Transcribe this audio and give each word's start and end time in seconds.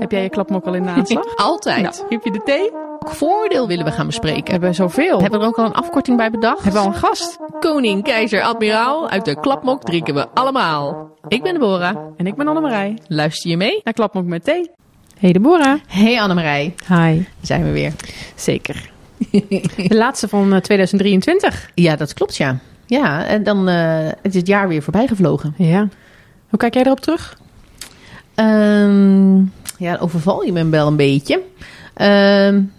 Heb 0.00 0.10
jij 0.10 0.22
je 0.22 0.28
klapmok 0.28 0.64
al 0.64 0.74
in 0.74 0.82
de 0.82 0.88
aanslag? 0.88 1.36
Altijd. 1.50 1.82
Nou, 1.82 1.94
heb 2.08 2.24
je 2.24 2.30
de 2.30 2.42
thee? 2.44 2.70
Welk 2.70 3.14
voordeel 3.14 3.66
willen 3.66 3.84
we 3.84 3.90
gaan 3.90 4.06
bespreken? 4.06 4.44
We 4.44 4.50
hebben 4.50 4.74
zoveel. 4.74 5.20
Hebben 5.20 5.38
we 5.38 5.44
er 5.44 5.50
ook 5.50 5.58
al 5.58 5.64
een 5.64 5.72
afkorting 5.72 6.16
bij 6.16 6.30
bedacht? 6.30 6.62
Hebben 6.62 6.82
we 6.82 6.88
al 6.88 6.94
een 6.94 7.00
gast? 7.00 7.38
Koning, 7.60 8.02
keizer, 8.02 8.42
admiraal, 8.42 9.08
uit 9.08 9.24
de 9.24 9.40
klapmok 9.40 9.82
drinken 9.82 10.14
we 10.14 10.28
allemaal. 10.28 11.10
Ik 11.28 11.42
ben 11.42 11.52
Deborah. 11.52 11.96
En 12.16 12.26
ik 12.26 12.34
ben 12.34 12.48
Annemarij. 12.48 12.98
Luister 13.06 13.50
je 13.50 13.56
mee? 13.56 13.80
Naar 13.84 13.94
Klapmok 13.94 14.24
met 14.24 14.44
thee. 14.44 14.70
Hey 15.18 15.32
Deborah. 15.32 15.80
Hey 15.86 16.20
Annemarij, 16.20 16.74
Hi. 16.88 17.22
zijn 17.40 17.64
we 17.64 17.70
weer. 17.70 17.92
Zeker. 18.34 18.90
De 19.88 19.96
laatste 19.96 20.28
van 20.28 20.52
eh, 20.52 20.60
2023. 20.60 21.70
Ja, 21.74 21.96
dat 21.96 22.14
klopt 22.14 22.36
ja. 22.36 22.58
Ja, 22.86 23.26
en 23.26 23.42
dan 23.42 23.68
uh, 23.68 24.06
is 24.06 24.34
het 24.34 24.46
jaar 24.46 24.68
weer 24.68 24.82
voorbij 24.82 25.06
gevlogen. 25.06 25.54
Ja. 25.56 25.88
Hoe 26.48 26.58
kijk 26.58 26.74
jij 26.74 26.82
erop 26.82 27.00
terug? 27.00 27.38
Um, 28.36 29.52
ja, 29.80 29.96
overval 29.96 30.44
je 30.44 30.52
me 30.52 30.68
wel 30.68 30.86
een 30.86 30.96
beetje. 30.96 31.42
Um, 31.96 32.72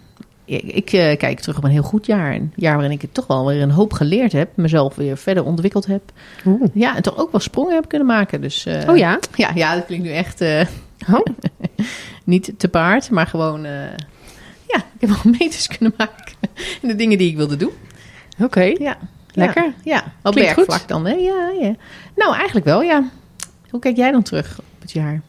ik, 0.44 0.92
uh, 0.92 1.16
kijk 1.16 1.40
terug 1.40 1.56
op 1.56 1.64
een 1.64 1.70
heel 1.70 1.82
goed 1.82 2.06
jaar. 2.06 2.34
Een 2.34 2.52
jaar 2.56 2.76
waarin 2.76 3.00
ik 3.00 3.12
toch 3.12 3.26
wel 3.26 3.46
weer 3.46 3.62
een 3.62 3.70
hoop 3.70 3.92
geleerd 3.92 4.32
heb. 4.32 4.56
Mezelf 4.56 4.94
weer 4.94 5.16
verder 5.16 5.44
ontwikkeld 5.44 5.86
heb. 5.86 6.02
Oeh. 6.46 6.62
Ja, 6.74 6.96
en 6.96 7.02
toch 7.02 7.18
ook 7.18 7.30
wel 7.32 7.40
sprongen 7.40 7.74
heb 7.74 7.88
kunnen 7.88 8.06
maken. 8.06 8.40
Dus, 8.40 8.66
uh, 8.66 8.88
oh 8.88 8.96
ja? 8.96 9.18
Ja, 9.34 9.50
ja, 9.54 9.74
dat 9.74 9.86
klinkt 9.86 10.04
nu 10.04 10.12
echt 10.12 10.40
uh, 10.40 10.60
oh. 11.12 11.26
niet 12.24 12.52
te 12.56 12.68
paard. 12.68 13.10
Maar 13.10 13.26
gewoon, 13.26 13.62
ja, 13.62 14.76
ik 14.76 15.00
heb 15.00 15.08
wel 15.08 15.32
meters 15.38 15.66
kunnen 15.66 15.94
maken. 15.96 16.34
in 16.82 16.88
de 16.88 16.96
dingen 16.96 17.18
die 17.18 17.30
ik 17.30 17.36
wilde 17.36 17.56
doen. 17.56 17.72
Oké. 18.32 18.44
Okay. 18.44 18.76
Ja. 18.80 18.96
Lekker. 19.34 19.72
Ja, 19.84 20.04
ja. 20.22 20.54
op 20.56 20.84
dan. 20.86 21.06
Hè? 21.06 21.14
Ja, 21.14 21.52
ja. 21.60 21.74
Nou, 22.16 22.34
eigenlijk 22.34 22.66
wel, 22.66 22.82
ja. 22.82 23.04
Hoe 23.70 23.80
kijk 23.80 23.96
jij 23.96 24.10
dan 24.10 24.22
terug 24.22 24.58
op 24.58 24.80
het 24.80 24.92
jaar? 24.92 25.22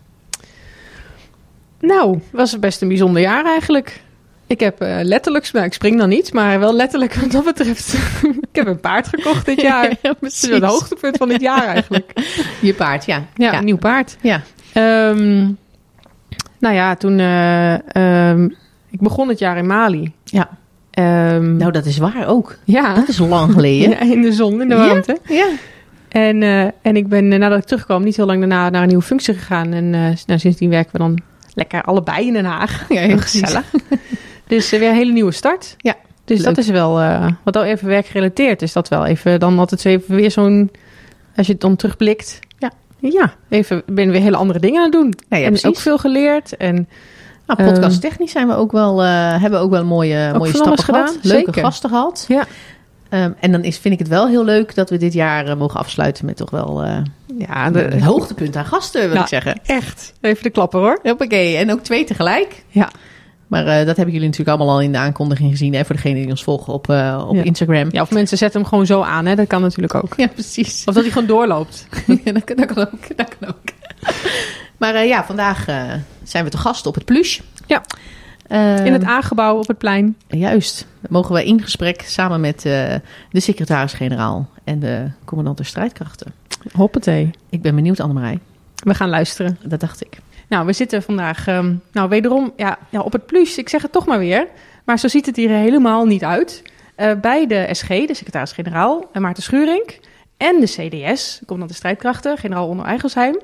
Nou, 1.86 2.20
was 2.32 2.60
best 2.60 2.82
een 2.82 2.88
bijzonder 2.88 3.22
jaar 3.22 3.46
eigenlijk. 3.46 4.02
Ik 4.48 4.60
heb 4.60 4.84
uh, 4.84 4.98
letterlijk, 5.02 5.52
nou, 5.54 5.66
ik 5.66 5.74
spring 5.74 5.98
dan 5.98 6.10
niet, 6.10 6.34
maar 6.34 6.60
wel 6.60 6.76
letterlijk 6.76 7.14
wat 7.14 7.32
dat 7.32 7.44
betreft. 7.44 7.94
ik 8.52 8.56
heb 8.56 8.68
een 8.68 8.80
paard 8.80 9.08
gekocht 9.08 9.46
dit 9.46 9.62
jaar. 9.72 9.90
Ja, 10.02 10.16
dat 10.20 10.32
is 10.32 10.50
het 10.50 10.64
hoogtepunt 10.64 11.18
van 11.18 11.28
dit 11.28 11.42
jaar 11.42 11.66
eigenlijk. 11.66 12.14
Je 12.62 12.74
paard, 12.74 13.06
ja. 13.06 13.24
Ja, 13.36 13.52
ja. 13.52 13.58
een 13.58 13.66
nieuw 13.66 13.78
paard. 13.78 14.18
Ja. 14.22 14.42
Um, 15.10 15.58
nou 16.60 16.76
ja, 16.76 16.96
toen. 16.96 17.20
Uh, 17.20 18.30
um, 18.30 18.56
ik 18.90 19.00
begon 19.00 19.28
het 19.28 19.40
jaar 19.40 19.58
in 19.58 19.68
Mali. 19.68 20.14
Ja. 20.24 20.50
Um, 21.36 21.58
nou, 21.58 21.72
dat 21.72 21.86
is 21.86 21.98
waar 21.98 22.28
ook. 22.28 22.58
Ja. 22.64 22.94
Dat 22.94 23.08
is 23.08 23.18
lang 23.18 23.54
geleden. 23.54 23.90
ja, 23.90 24.00
in 24.00 24.22
de 24.22 24.32
zon, 24.32 24.62
in 24.62 24.70
de 24.70 24.76
warmte. 24.76 25.18
Ja. 25.28 25.36
ja. 25.36 25.50
En, 26.10 26.42
uh, 26.42 26.62
en 26.62 26.96
ik 26.96 27.08
ben 27.08 27.28
nadat 27.28 27.58
ik 27.58 27.66
terugkwam 27.66 28.04
niet 28.04 28.16
heel 28.16 28.26
lang 28.26 28.40
daarna 28.40 28.70
naar 28.70 28.82
een 28.82 28.88
nieuwe 28.88 29.04
functie 29.04 29.34
gegaan. 29.34 29.74
En 29.74 29.90
nou, 29.90 30.40
sindsdien 30.40 30.70
werken 30.70 30.92
we 30.92 30.98
dan 30.98 31.20
lekker 31.56 31.84
allebei 31.84 32.28
in 32.28 32.34
Den 32.34 32.46
Haag. 32.46 32.86
Ja, 32.90 33.02
heel 33.02 33.18
gezellig. 33.18 33.72
dus 34.48 34.74
uh, 34.74 34.80
weer 34.80 34.90
een 34.90 34.96
hele 34.96 35.12
nieuwe 35.12 35.32
start. 35.32 35.76
Ja. 35.78 35.96
Dus 36.26 36.38
leuk. 36.38 36.48
dat 36.48 36.58
is 36.58 36.70
wel, 36.70 37.02
uh, 37.02 37.28
wat 37.44 37.56
al 37.56 37.64
even 37.64 37.88
werkgerelateerd 37.88 38.62
is, 38.62 38.74
dat 38.74 38.88
wel 38.88 39.06
even 39.06 39.40
dan 39.40 39.60
altijd 39.60 39.86
even 39.86 40.16
weer 40.16 40.32
zo'n, 40.32 40.72
als 41.36 41.46
je 41.46 41.52
het 41.52 41.62
dan 41.62 41.76
terugblikt. 41.76 42.40
Ja. 42.58 42.72
Ja, 43.00 43.34
even 43.50 43.84
ben 43.86 44.12
weer 44.12 44.22
hele 44.22 44.38
andere 44.38 44.60
dingen 44.60 44.78
aan 44.78 44.84
het 44.84 44.94
doen. 44.94 45.14
Ja, 45.30 45.38
ja, 45.38 45.44
en 45.44 45.50
precies. 45.50 45.68
ook 45.68 45.78
veel 45.78 45.98
geleerd. 45.98 46.58
En 46.58 46.88
nou, 47.48 47.64
podcast 47.64 48.02
technisch 48.02 48.32
zijn 48.32 48.48
we 48.48 48.54
ook 48.54 48.72
wel, 48.72 49.04
uh, 49.04 49.32
hebben 49.32 49.60
we 49.60 49.66
ook 49.66 49.72
wel 49.72 49.86
mooie, 49.86 50.30
ook 50.34 50.38
mooie 50.38 50.54
stappen 50.54 50.84
gedaan. 50.84 51.08
gehad. 51.08 51.24
Leuke 51.24 51.46
Zeker. 51.46 51.64
gasten 51.64 51.90
gehad. 51.90 52.26
Ja. 52.28 52.46
Um, 53.14 53.36
en 53.40 53.52
dan 53.52 53.64
is, 53.64 53.78
vind 53.78 53.94
ik 53.94 54.00
het 54.00 54.08
wel 54.08 54.28
heel 54.28 54.44
leuk 54.44 54.76
dat 54.76 54.90
we 54.90 54.98
dit 54.98 55.14
jaar 55.14 55.48
uh, 55.48 55.56
mogen 55.56 55.80
afsluiten 55.80 56.26
met 56.26 56.38
toch 56.38 56.50
wel 56.50 56.86
uh, 56.86 56.98
ja, 57.38 57.70
de, 57.70 57.92
een 57.92 58.02
hoogtepunt 58.02 58.56
aan 58.56 58.66
gasten, 58.66 59.02
wil 59.02 59.10
nou, 59.10 59.22
ik 59.22 59.28
zeggen. 59.28 59.60
Echt. 59.66 60.14
Even 60.22 60.44
de 60.44 60.50
klapper 60.50 60.80
hoor. 60.80 61.00
Hoppakee. 61.04 61.58
En 61.58 61.72
ook 61.72 61.80
twee 61.80 62.04
tegelijk. 62.04 62.64
Ja. 62.68 62.92
Maar 63.48 63.62
uh, 63.62 63.86
dat 63.86 63.96
hebben 63.96 64.14
jullie 64.14 64.30
natuurlijk 64.30 64.58
allemaal 64.58 64.76
al 64.76 64.82
in 64.82 64.92
de 64.92 64.98
aankondiging 64.98 65.52
gezien. 65.52 65.74
Hè, 65.74 65.86
voor 65.86 65.96
degenen 65.96 66.22
die 66.22 66.30
ons 66.30 66.44
volgen 66.44 66.74
op, 66.74 66.90
uh, 66.90 67.26
op 67.28 67.36
ja. 67.36 67.44
Instagram. 67.44 67.88
Ja, 67.92 68.02
of 68.02 68.12
mensen 68.12 68.38
zetten 68.38 68.60
hem 68.60 68.70
gewoon 68.70 68.86
zo 68.86 69.02
aan. 69.02 69.26
Hè? 69.26 69.36
Dat 69.36 69.48
kan 69.48 69.62
natuurlijk 69.62 69.96
ook. 69.96 70.14
Ja, 70.18 70.28
precies. 70.28 70.84
Of 70.86 70.94
dat 70.94 71.04
hij 71.04 71.12
gewoon 71.12 71.28
doorloopt. 71.28 71.88
ja, 72.24 72.32
dat, 72.32 72.48
dat, 72.56 72.66
kan 72.66 72.78
ook. 72.78 73.18
Dat 73.18 73.36
kan 73.40 73.50
ook. 73.50 73.62
maar 74.78 74.94
uh, 74.94 75.08
ja, 75.08 75.24
vandaag 75.24 75.66
zijn 76.24 76.44
we 76.44 76.50
te 76.50 76.58
gast 76.58 76.86
op 76.86 76.96
het 76.96 77.06
Plush. 77.06 77.40
Ja. 77.68 77.82
Uh, 78.50 78.86
in 78.86 78.94
het 78.94 79.06
A-gebouw 79.06 79.58
op 79.58 79.68
het 79.68 79.78
plein. 79.78 80.18
Juist. 80.28 80.88
Mogen 81.10 81.36
we 81.36 81.46
in 81.46 81.62
gesprek 81.62 82.02
samen 82.02 82.42
met 82.42 82.66
uh, 82.66 82.96
de 83.30 83.40
secretaris-generaal 83.40 84.50
en 84.64 84.80
de 84.80 85.08
commandant 85.26 85.58
der 85.58 85.66
strijdkrachten. 85.66 86.34
Hoppatee. 86.72 87.32
Ik 87.50 87.62
ben 87.62 87.76
benieuwd, 87.76 88.00
Annemarij. 88.00 88.40
We 88.76 88.94
gaan 88.94 89.10
luisteren. 89.10 89.58
Dat 89.64 89.80
dacht 89.80 90.06
ik. 90.06 90.18
Nou, 90.48 90.66
we 90.66 90.74
zitten 90.74 91.04
vandaag, 91.04 91.48
um, 91.48 91.82
nou 91.92 92.10
wederom, 92.10 92.54
ja, 92.58 92.78
ja, 92.90 93.02
op 93.02 93.12
het 93.12 93.26
plus. 93.26 93.58
Ik 93.58 93.70
zeg 93.70 93.82
het 93.82 93.92
toch 93.92 94.06
maar 94.06 94.20
weer. 94.20 94.48
Maar 94.84 95.00
zo 95.00 95.08
ziet 95.08 95.26
het 95.26 95.36
hier 95.36 95.50
helemaal 95.50 96.06
niet 96.06 96.24
uit. 96.24 96.62
Uh, 96.98 97.12
bij 97.22 97.48
de 97.48 97.70
SG, 97.72 97.88
de 97.88 98.14
secretaris-generaal, 98.14 99.10
Maarten 99.14 99.44
Schuurink. 99.44 100.00
En 100.38 100.60
de 100.60 100.66
CDS, 100.66 101.38
de 101.40 101.46
commandant 101.46 101.70
de 101.70 101.76
strijdkrachten, 101.76 102.38
generaal 102.38 102.68
Onno 102.68 102.84
Eigelsheim. 102.84 103.40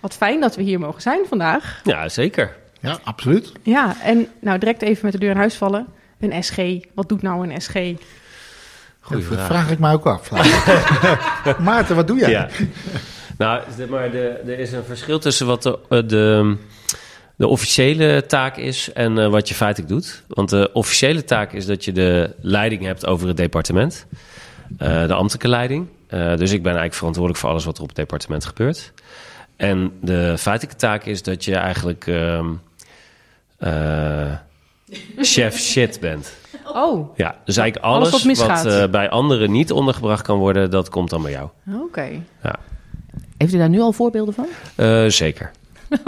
Wat 0.00 0.14
fijn 0.14 0.40
dat 0.40 0.56
we 0.56 0.62
hier 0.62 0.78
mogen 0.78 1.02
zijn 1.02 1.20
vandaag. 1.28 1.80
Ja, 1.84 2.08
zeker. 2.08 2.56
Ja, 2.80 2.98
absoluut. 3.04 3.52
Ja, 3.62 3.96
en 4.02 4.28
nou 4.40 4.58
direct 4.58 4.82
even 4.82 5.00
met 5.02 5.12
de 5.12 5.18
deur 5.18 5.30
in 5.30 5.36
huis 5.36 5.54
vallen. 5.54 5.86
Een 6.20 6.44
SG, 6.44 6.58
wat 6.94 7.08
doet 7.08 7.22
nou 7.22 7.48
een 7.48 7.60
SG? 7.60 7.72
Goeie 9.00 9.28
dat 9.28 9.32
vraag. 9.32 9.46
vraag 9.46 9.70
ik 9.70 9.78
me 9.78 9.92
ook 9.92 10.06
af. 10.06 10.30
Maarten, 11.58 11.96
wat 11.96 12.06
doe 12.06 12.18
jij? 12.18 12.30
Ja. 12.30 12.48
Nou, 13.38 13.62
maar 13.88 14.10
de, 14.10 14.28
er 14.28 14.58
is 14.58 14.72
een 14.72 14.84
verschil 14.84 15.18
tussen 15.18 15.46
wat 15.46 15.62
de, 15.62 15.78
de, 15.88 16.56
de 17.36 17.46
officiële 17.46 18.26
taak 18.26 18.56
is 18.56 18.92
en 18.92 19.18
uh, 19.18 19.28
wat 19.28 19.48
je 19.48 19.54
feitelijk 19.54 19.92
doet. 19.92 20.22
Want 20.26 20.50
de 20.50 20.70
officiële 20.72 21.24
taak 21.24 21.52
is 21.52 21.66
dat 21.66 21.84
je 21.84 21.92
de 21.92 22.34
leiding 22.40 22.82
hebt 22.82 23.06
over 23.06 23.28
het 23.28 23.36
departement. 23.36 24.06
Uh, 24.78 25.06
de 25.06 25.14
ambtelijke 25.14 25.48
leiding. 25.48 25.86
Uh, 26.10 26.36
dus 26.36 26.52
ik 26.52 26.62
ben 26.62 26.72
eigenlijk 26.72 26.94
verantwoordelijk 26.94 27.40
voor 27.42 27.50
alles 27.50 27.64
wat 27.64 27.76
er 27.76 27.82
op 27.82 27.88
het 27.88 27.96
departement 27.96 28.44
gebeurt. 28.44 28.92
En 29.56 29.92
de 30.00 30.34
feitelijke 30.38 30.78
taak 30.78 31.04
is 31.04 31.22
dat 31.22 31.44
je 31.44 31.54
eigenlijk 31.54 32.06
um, 32.06 32.60
chef 35.16 35.58
shit 35.58 36.00
bent. 36.00 36.36
Oh. 36.74 37.16
Ja, 37.16 37.36
dus 37.44 37.56
eigenlijk 37.56 37.86
alles, 37.86 38.12
alles 38.12 38.38
wat, 38.38 38.62
wat 38.62 38.66
uh, 38.66 38.86
bij 38.86 39.08
anderen 39.08 39.50
niet 39.50 39.72
ondergebracht 39.72 40.22
kan 40.22 40.38
worden, 40.38 40.70
dat 40.70 40.88
komt 40.88 41.10
dan 41.10 41.22
bij 41.22 41.30
jou. 41.30 41.48
Oké. 41.68 41.82
Okay. 41.82 42.22
Ja. 42.42 42.56
Heeft 43.36 43.54
u 43.54 43.58
daar 43.58 43.68
nu 43.68 43.80
al 43.80 43.92
voorbeelden 43.92 44.34
van? 44.34 44.46
Uh, 44.76 45.08
zeker. 45.08 45.50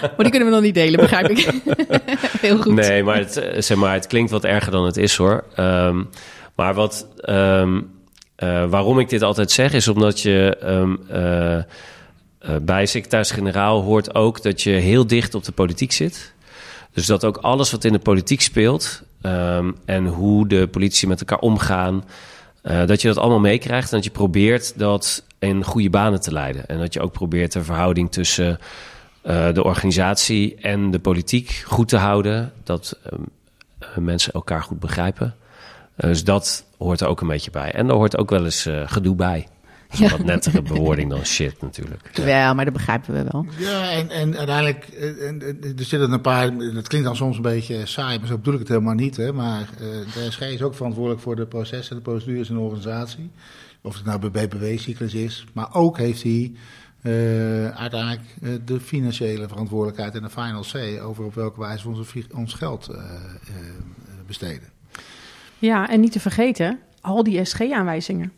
maar 0.00 0.16
die 0.16 0.30
kunnen 0.30 0.48
we 0.48 0.54
nog 0.54 0.60
niet 0.60 0.74
delen, 0.74 1.00
begrijp 1.00 1.30
ik. 1.30 1.38
Heel 2.40 2.58
goed. 2.58 2.74
Nee, 2.74 3.02
maar 3.02 3.16
het, 3.16 3.44
zeg 3.58 3.76
maar 3.76 3.92
het 3.92 4.06
klinkt 4.06 4.30
wat 4.30 4.44
erger 4.44 4.72
dan 4.72 4.84
het 4.84 4.96
is 4.96 5.16
hoor. 5.16 5.44
Um, 5.58 6.08
maar 6.54 6.74
wat, 6.74 7.06
um, 7.28 7.90
uh, 8.38 8.64
waarom 8.64 8.98
ik 8.98 9.08
dit 9.08 9.22
altijd 9.22 9.50
zeg, 9.50 9.72
is 9.72 9.88
omdat 9.88 10.20
je 10.20 10.58
um, 10.64 11.00
uh, 11.12 11.62
bij 12.62 12.86
secretaris-generaal 12.86 13.82
hoort 13.82 14.14
ook 14.14 14.42
dat 14.42 14.62
je 14.62 14.70
heel 14.70 15.06
dicht 15.06 15.34
op 15.34 15.44
de 15.44 15.52
politiek 15.52 15.92
zit. 15.92 16.34
Dus 16.92 17.06
dat 17.06 17.24
ook 17.24 17.36
alles 17.36 17.70
wat 17.70 17.84
in 17.84 17.92
de 17.92 17.98
politiek 17.98 18.40
speelt 18.40 19.02
um, 19.22 19.76
en 19.84 20.06
hoe 20.06 20.48
de 20.48 20.68
politici 20.68 21.06
met 21.06 21.20
elkaar 21.20 21.38
omgaan, 21.38 22.04
uh, 22.62 22.86
dat 22.86 23.00
je 23.02 23.08
dat 23.08 23.18
allemaal 23.18 23.40
meekrijgt 23.40 23.90
en 23.90 23.96
dat 23.96 24.04
je 24.04 24.10
probeert 24.10 24.78
dat 24.78 25.24
in 25.38 25.64
goede 25.64 25.90
banen 25.90 26.20
te 26.20 26.32
leiden. 26.32 26.66
En 26.66 26.78
dat 26.78 26.92
je 26.92 27.00
ook 27.00 27.12
probeert 27.12 27.52
de 27.52 27.64
verhouding 27.64 28.12
tussen 28.12 28.58
uh, 29.26 29.52
de 29.52 29.64
organisatie 29.64 30.54
en 30.54 30.90
de 30.90 30.98
politiek 30.98 31.62
goed 31.66 31.88
te 31.88 31.96
houden. 31.96 32.52
Dat 32.64 32.98
uh, 33.12 33.18
mensen 33.96 34.32
elkaar 34.32 34.62
goed 34.62 34.80
begrijpen. 34.80 35.34
Dus 35.96 36.24
dat 36.24 36.64
hoort 36.78 37.00
er 37.00 37.08
ook 37.08 37.20
een 37.20 37.28
beetje 37.28 37.50
bij. 37.50 37.72
En 37.72 37.88
er 37.88 37.94
hoort 37.94 38.16
ook 38.16 38.30
wel 38.30 38.44
eens 38.44 38.68
gedoe 38.84 39.14
bij. 39.14 39.46
Ja. 39.90 40.10
Wat 40.10 40.24
nettere 40.24 40.62
bewoording 40.62 41.10
dan 41.10 41.24
shit 41.24 41.60
natuurlijk. 41.60 42.10
Ja, 42.12 42.54
maar 42.54 42.64
dat 42.64 42.74
begrijpen 42.74 43.14
we 43.14 43.26
wel. 43.30 43.46
Ja, 43.58 43.90
en, 43.90 44.10
en 44.10 44.36
uiteindelijk, 44.36 44.84
en, 44.88 45.42
er 45.78 45.84
zitten 45.84 46.12
een 46.12 46.20
paar, 46.20 46.58
dat 46.58 46.88
klinkt 46.88 47.06
dan 47.06 47.16
soms 47.16 47.36
een 47.36 47.42
beetje 47.42 47.86
saai, 47.86 48.18
maar 48.18 48.28
zo 48.28 48.36
bedoel 48.36 48.52
ik 48.52 48.58
het 48.58 48.68
helemaal 48.68 48.94
niet. 48.94 49.16
Hè? 49.16 49.32
Maar 49.32 49.60
uh, 49.60 49.78
de 50.14 50.26
SG 50.30 50.40
is 50.40 50.62
ook 50.62 50.74
verantwoordelijk 50.74 51.22
voor 51.22 51.36
de 51.36 51.46
processen, 51.46 51.96
de 51.96 52.02
procedures 52.02 52.48
in 52.48 52.54
de 52.54 52.60
organisatie. 52.60 53.30
Of 53.82 53.94
het 53.94 54.04
nou 54.04 54.30
bij 54.30 54.48
BPW-cyclus 54.48 55.14
is. 55.14 55.44
Maar 55.52 55.74
ook 55.74 55.98
heeft 55.98 56.22
hij 56.22 56.52
uh, 57.02 57.68
uiteindelijk 57.68 58.22
uh, 58.42 58.54
de 58.64 58.80
financiële 58.80 59.48
verantwoordelijkheid 59.48 60.14
en 60.14 60.22
de 60.22 60.30
final 60.30 60.64
say 60.64 61.00
over 61.00 61.24
op 61.24 61.34
welke 61.34 61.60
wijze 61.60 61.90
we 61.90 61.96
onze, 61.96 62.24
ons 62.34 62.54
geld 62.54 62.88
uh, 62.90 62.98
besteden. 64.26 64.68
Ja, 65.58 65.88
en 65.88 66.00
niet 66.00 66.12
te 66.12 66.20
vergeten, 66.20 66.78
al 67.00 67.22
die 67.22 67.44
SG-aanwijzingen. 67.44 68.32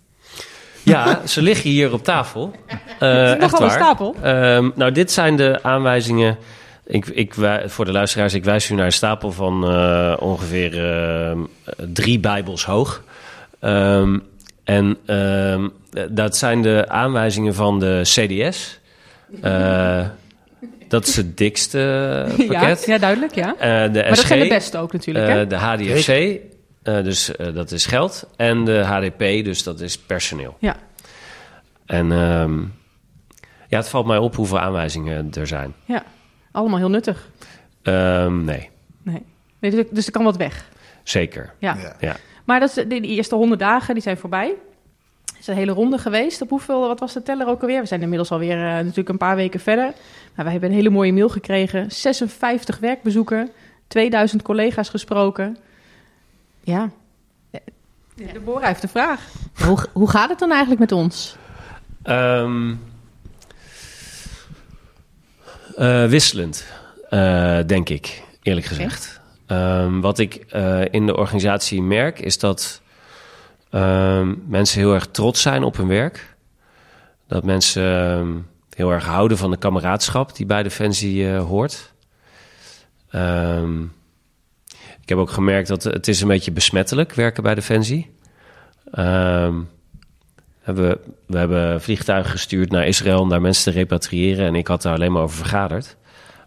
Ja, 0.88 1.20
ze 1.26 1.42
liggen 1.42 1.70
hier 1.70 1.92
op 1.92 2.04
tafel. 2.04 2.52
Uh, 3.02 3.30
Is 3.32 3.38
nogal 3.38 3.62
een 3.62 3.70
stapel. 3.70 4.14
Um, 4.24 4.72
nou, 4.74 4.92
dit 4.92 5.12
zijn 5.12 5.36
de 5.36 5.58
aanwijzingen. 5.62 6.36
Ik, 6.86 7.06
ik, 7.06 7.34
voor 7.66 7.84
de 7.84 7.92
luisteraars, 7.92 8.34
ik 8.34 8.44
wijs 8.44 8.70
u 8.70 8.74
naar 8.74 8.86
een 8.86 8.92
stapel 8.92 9.32
van 9.32 9.72
uh, 9.74 10.16
ongeveer 10.18 10.74
uh, 10.74 11.38
drie 11.92 12.18
bijbels 12.18 12.64
hoog. 12.64 13.02
Um, 13.60 14.22
en 14.64 14.96
dat 16.10 16.36
zijn 16.36 16.62
de 16.62 16.84
aanwijzingen 16.88 17.54
van 17.54 17.78
de 17.78 18.00
CDS. 18.02 18.80
dat 20.88 21.06
is 21.06 21.16
het 21.16 21.36
dikste 21.36 21.78
Ja, 22.36 22.46
pakket. 22.46 22.86
ja, 22.86 22.98
duidelijk, 22.98 23.34
ja. 23.34 23.54
Eh, 23.58 23.92
de 23.92 23.98
Maar 24.00 24.08
dat 24.08 24.18
zijn 24.18 24.40
de 24.40 24.48
beste 24.48 24.78
ook 24.78 24.92
natuurlijk, 24.92 25.26
hè? 25.26 25.40
eh, 25.42 25.48
de 25.48 25.56
HDFC, 25.56 26.40
eh, 26.96 27.04
dus 27.04 27.36
eh, 27.36 27.54
dat 27.54 27.70
is 27.70 27.86
geld. 27.86 28.28
En 28.36 28.64
de 28.64 28.78
HDP, 28.78 29.44
dus 29.44 29.62
dat 29.62 29.80
is 29.80 29.98
personeel. 29.98 30.56
Ja. 30.58 30.76
En 31.86 32.12
ehm, 32.12 32.60
ja, 33.68 33.78
het 33.78 33.88
valt 33.88 34.06
mij 34.06 34.18
op 34.18 34.34
hoeveel 34.36 34.58
aanwijzingen 34.58 35.30
er 35.32 35.46
zijn. 35.46 35.74
ja, 35.84 36.04
allemaal 36.52 36.78
heel 36.78 36.90
nuttig. 36.90 37.28
Ehm, 37.82 38.44
nee, 38.44 38.70
Nee. 39.02 39.22
nee 39.58 39.70
dus, 39.70 39.84
dus 39.90 40.06
er 40.06 40.12
kan 40.12 40.24
wat 40.24 40.36
weg. 40.36 40.68
zeker. 41.02 41.52
Ja. 41.58 41.76
Ja. 41.76 41.96
Ja. 42.00 42.16
Maar 42.44 42.60
dat 42.60 42.68
is, 42.68 42.74
de, 42.74 43.00
eerste 43.00 43.34
honderd 43.34 43.60
dagen 43.60 43.94
die 43.94 44.02
zijn 44.02 44.16
voorbij. 44.16 44.54
Het 45.26 45.38
is 45.40 45.46
een 45.46 45.54
hele 45.54 45.72
ronde 45.72 45.98
geweest. 45.98 46.40
Op 46.40 46.48
hoeveel, 46.48 46.80
wat 46.80 47.00
was 47.00 47.12
de 47.12 47.22
teller 47.22 47.48
ook 47.48 47.60
alweer? 47.60 47.80
We 47.80 47.86
zijn 47.86 48.02
inmiddels 48.02 48.30
alweer 48.30 48.56
uh, 48.56 48.62
natuurlijk 48.62 49.08
een 49.08 49.18
paar 49.18 49.36
weken 49.36 49.60
verder. 49.60 49.92
Maar 50.34 50.44
wij 50.44 50.52
hebben 50.52 50.70
een 50.70 50.76
hele 50.76 50.90
mooie 50.90 51.12
mail 51.12 51.28
gekregen. 51.28 51.90
56 51.90 52.78
werkbezoeken. 52.78 53.50
2000 53.86 54.42
collega's 54.42 54.88
gesproken. 54.88 55.56
Ja. 56.68 56.90
De 58.14 58.40
Bora 58.44 58.66
heeft 58.66 58.80
de 58.80 58.88
vraag. 58.88 59.28
Hoe, 59.64 59.86
hoe 59.92 60.10
gaat 60.10 60.28
het 60.28 60.38
dan 60.38 60.50
eigenlijk 60.50 60.80
met 60.80 60.92
ons? 60.92 61.36
Ehm, 62.02 62.74
eh, 65.76 66.06
wisselend, 66.06 66.66
eh, 67.08 67.58
denk 67.66 67.88
ik, 67.88 68.22
eerlijk 68.42 68.66
gezegd. 68.66 69.20
Um, 69.46 70.00
wat 70.00 70.18
ik 70.18 70.46
uh, 70.54 70.84
in 70.90 71.06
de 71.06 71.16
organisatie 71.16 71.82
merk, 71.82 72.18
is 72.18 72.38
dat 72.38 72.82
um, 73.70 74.44
mensen 74.46 74.80
heel 74.80 74.94
erg 74.94 75.06
trots 75.06 75.42
zijn 75.42 75.62
op 75.62 75.76
hun 75.76 75.88
werk. 75.88 76.36
Dat 77.26 77.44
mensen 77.44 77.82
um, 77.82 78.46
heel 78.74 78.90
erg 78.90 79.04
houden 79.04 79.38
van 79.38 79.50
de 79.50 79.58
kameraadschap 79.58 80.36
die 80.36 80.46
bij 80.46 80.62
Defensie 80.62 81.22
uh, 81.22 81.44
hoort. 81.44 81.92
Ik 85.08 85.14
heb 85.14 85.22
ook 85.22 85.30
gemerkt 85.30 85.68
dat 85.68 85.82
het 85.82 86.08
is 86.08 86.20
een 86.20 86.28
beetje 86.28 86.52
besmettelijk 86.52 87.14
werken 87.14 87.42
bij 87.42 87.54
Defensie. 87.54 88.10
We, 90.64 90.98
we 91.26 91.38
hebben 91.38 91.82
vliegtuigen 91.82 92.30
gestuurd 92.30 92.70
naar 92.70 92.86
Israël 92.86 93.20
om 93.20 93.28
daar 93.28 93.40
mensen 93.40 93.72
te 93.72 93.78
repatriëren. 93.78 94.46
En 94.46 94.54
ik 94.54 94.66
had 94.66 94.82
daar 94.82 94.94
alleen 94.94 95.12
maar 95.12 95.22
over 95.22 95.36
vergaderd. 95.36 95.96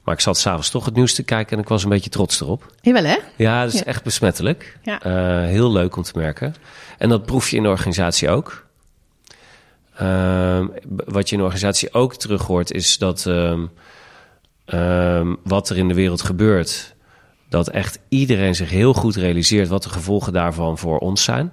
Maar 0.04 0.14
ik 0.14 0.20
zat 0.20 0.38
s'avonds 0.38 0.70
toch 0.70 0.86
het 0.86 0.96
nieuws 0.96 1.14
te 1.14 1.24
kijken 1.24 1.58
en 1.58 1.64
ik 1.64 1.70
was 1.70 1.84
een 1.84 1.90
beetje 1.90 2.10
trots 2.10 2.42
erop. 2.42 2.76
Jawel, 2.82 3.04
hè? 3.04 3.18
Ja, 3.36 3.64
dat 3.64 3.74
is 3.74 3.80
ja. 3.80 3.86
echt 3.86 4.04
besmettelijk. 4.04 4.78
Ja. 4.84 5.06
Uh, 5.06 5.48
heel 5.48 5.72
leuk 5.72 5.96
om 5.96 6.04
te 6.04 6.12
merken. 6.16 6.56
En 6.98 7.10
dat 7.10 7.26
proef 7.26 7.50
je 7.50 7.58
in 7.58 7.64
de 7.64 7.70
organisatie 7.70 8.30
ook. 8.30 8.68
Uh, 10.02 10.66
wat 10.88 11.30
je 11.30 11.36
in 11.36 11.38
de 11.38 11.48
organisatie 11.48 11.94
ook 11.94 12.16
terug 12.16 12.42
hoort, 12.42 12.72
is 12.72 12.98
dat 12.98 13.26
uh, 13.28 13.60
wat 15.44 15.70
er 15.70 15.78
in 15.78 15.88
de 15.88 15.94
wereld 15.94 16.22
gebeurt, 16.22 16.96
dat 17.52 17.70
echt 17.70 18.00
iedereen 18.10 18.56
zich 18.56 18.70
heel 18.70 18.94
goed 18.94 19.16
realiseert 19.16 19.68
wat 19.68 19.84
de 19.84 19.90
gevolgen 19.90 20.34
daarvan 20.34 20.78
voor 20.78 20.98
ons 20.98 21.24
zijn. 21.24 21.52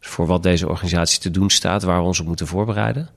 Dus 0.00 0.08
voor 0.08 0.26
wat 0.26 0.42
deze 0.42 0.68
organisatie 0.68 1.20
te 1.20 1.30
doen 1.30 1.50
staat, 1.50 1.82
waar 1.82 2.00
we 2.00 2.06
ons 2.06 2.20
op 2.20 2.26
moeten 2.26 2.46
voorbereiden. 2.46 3.08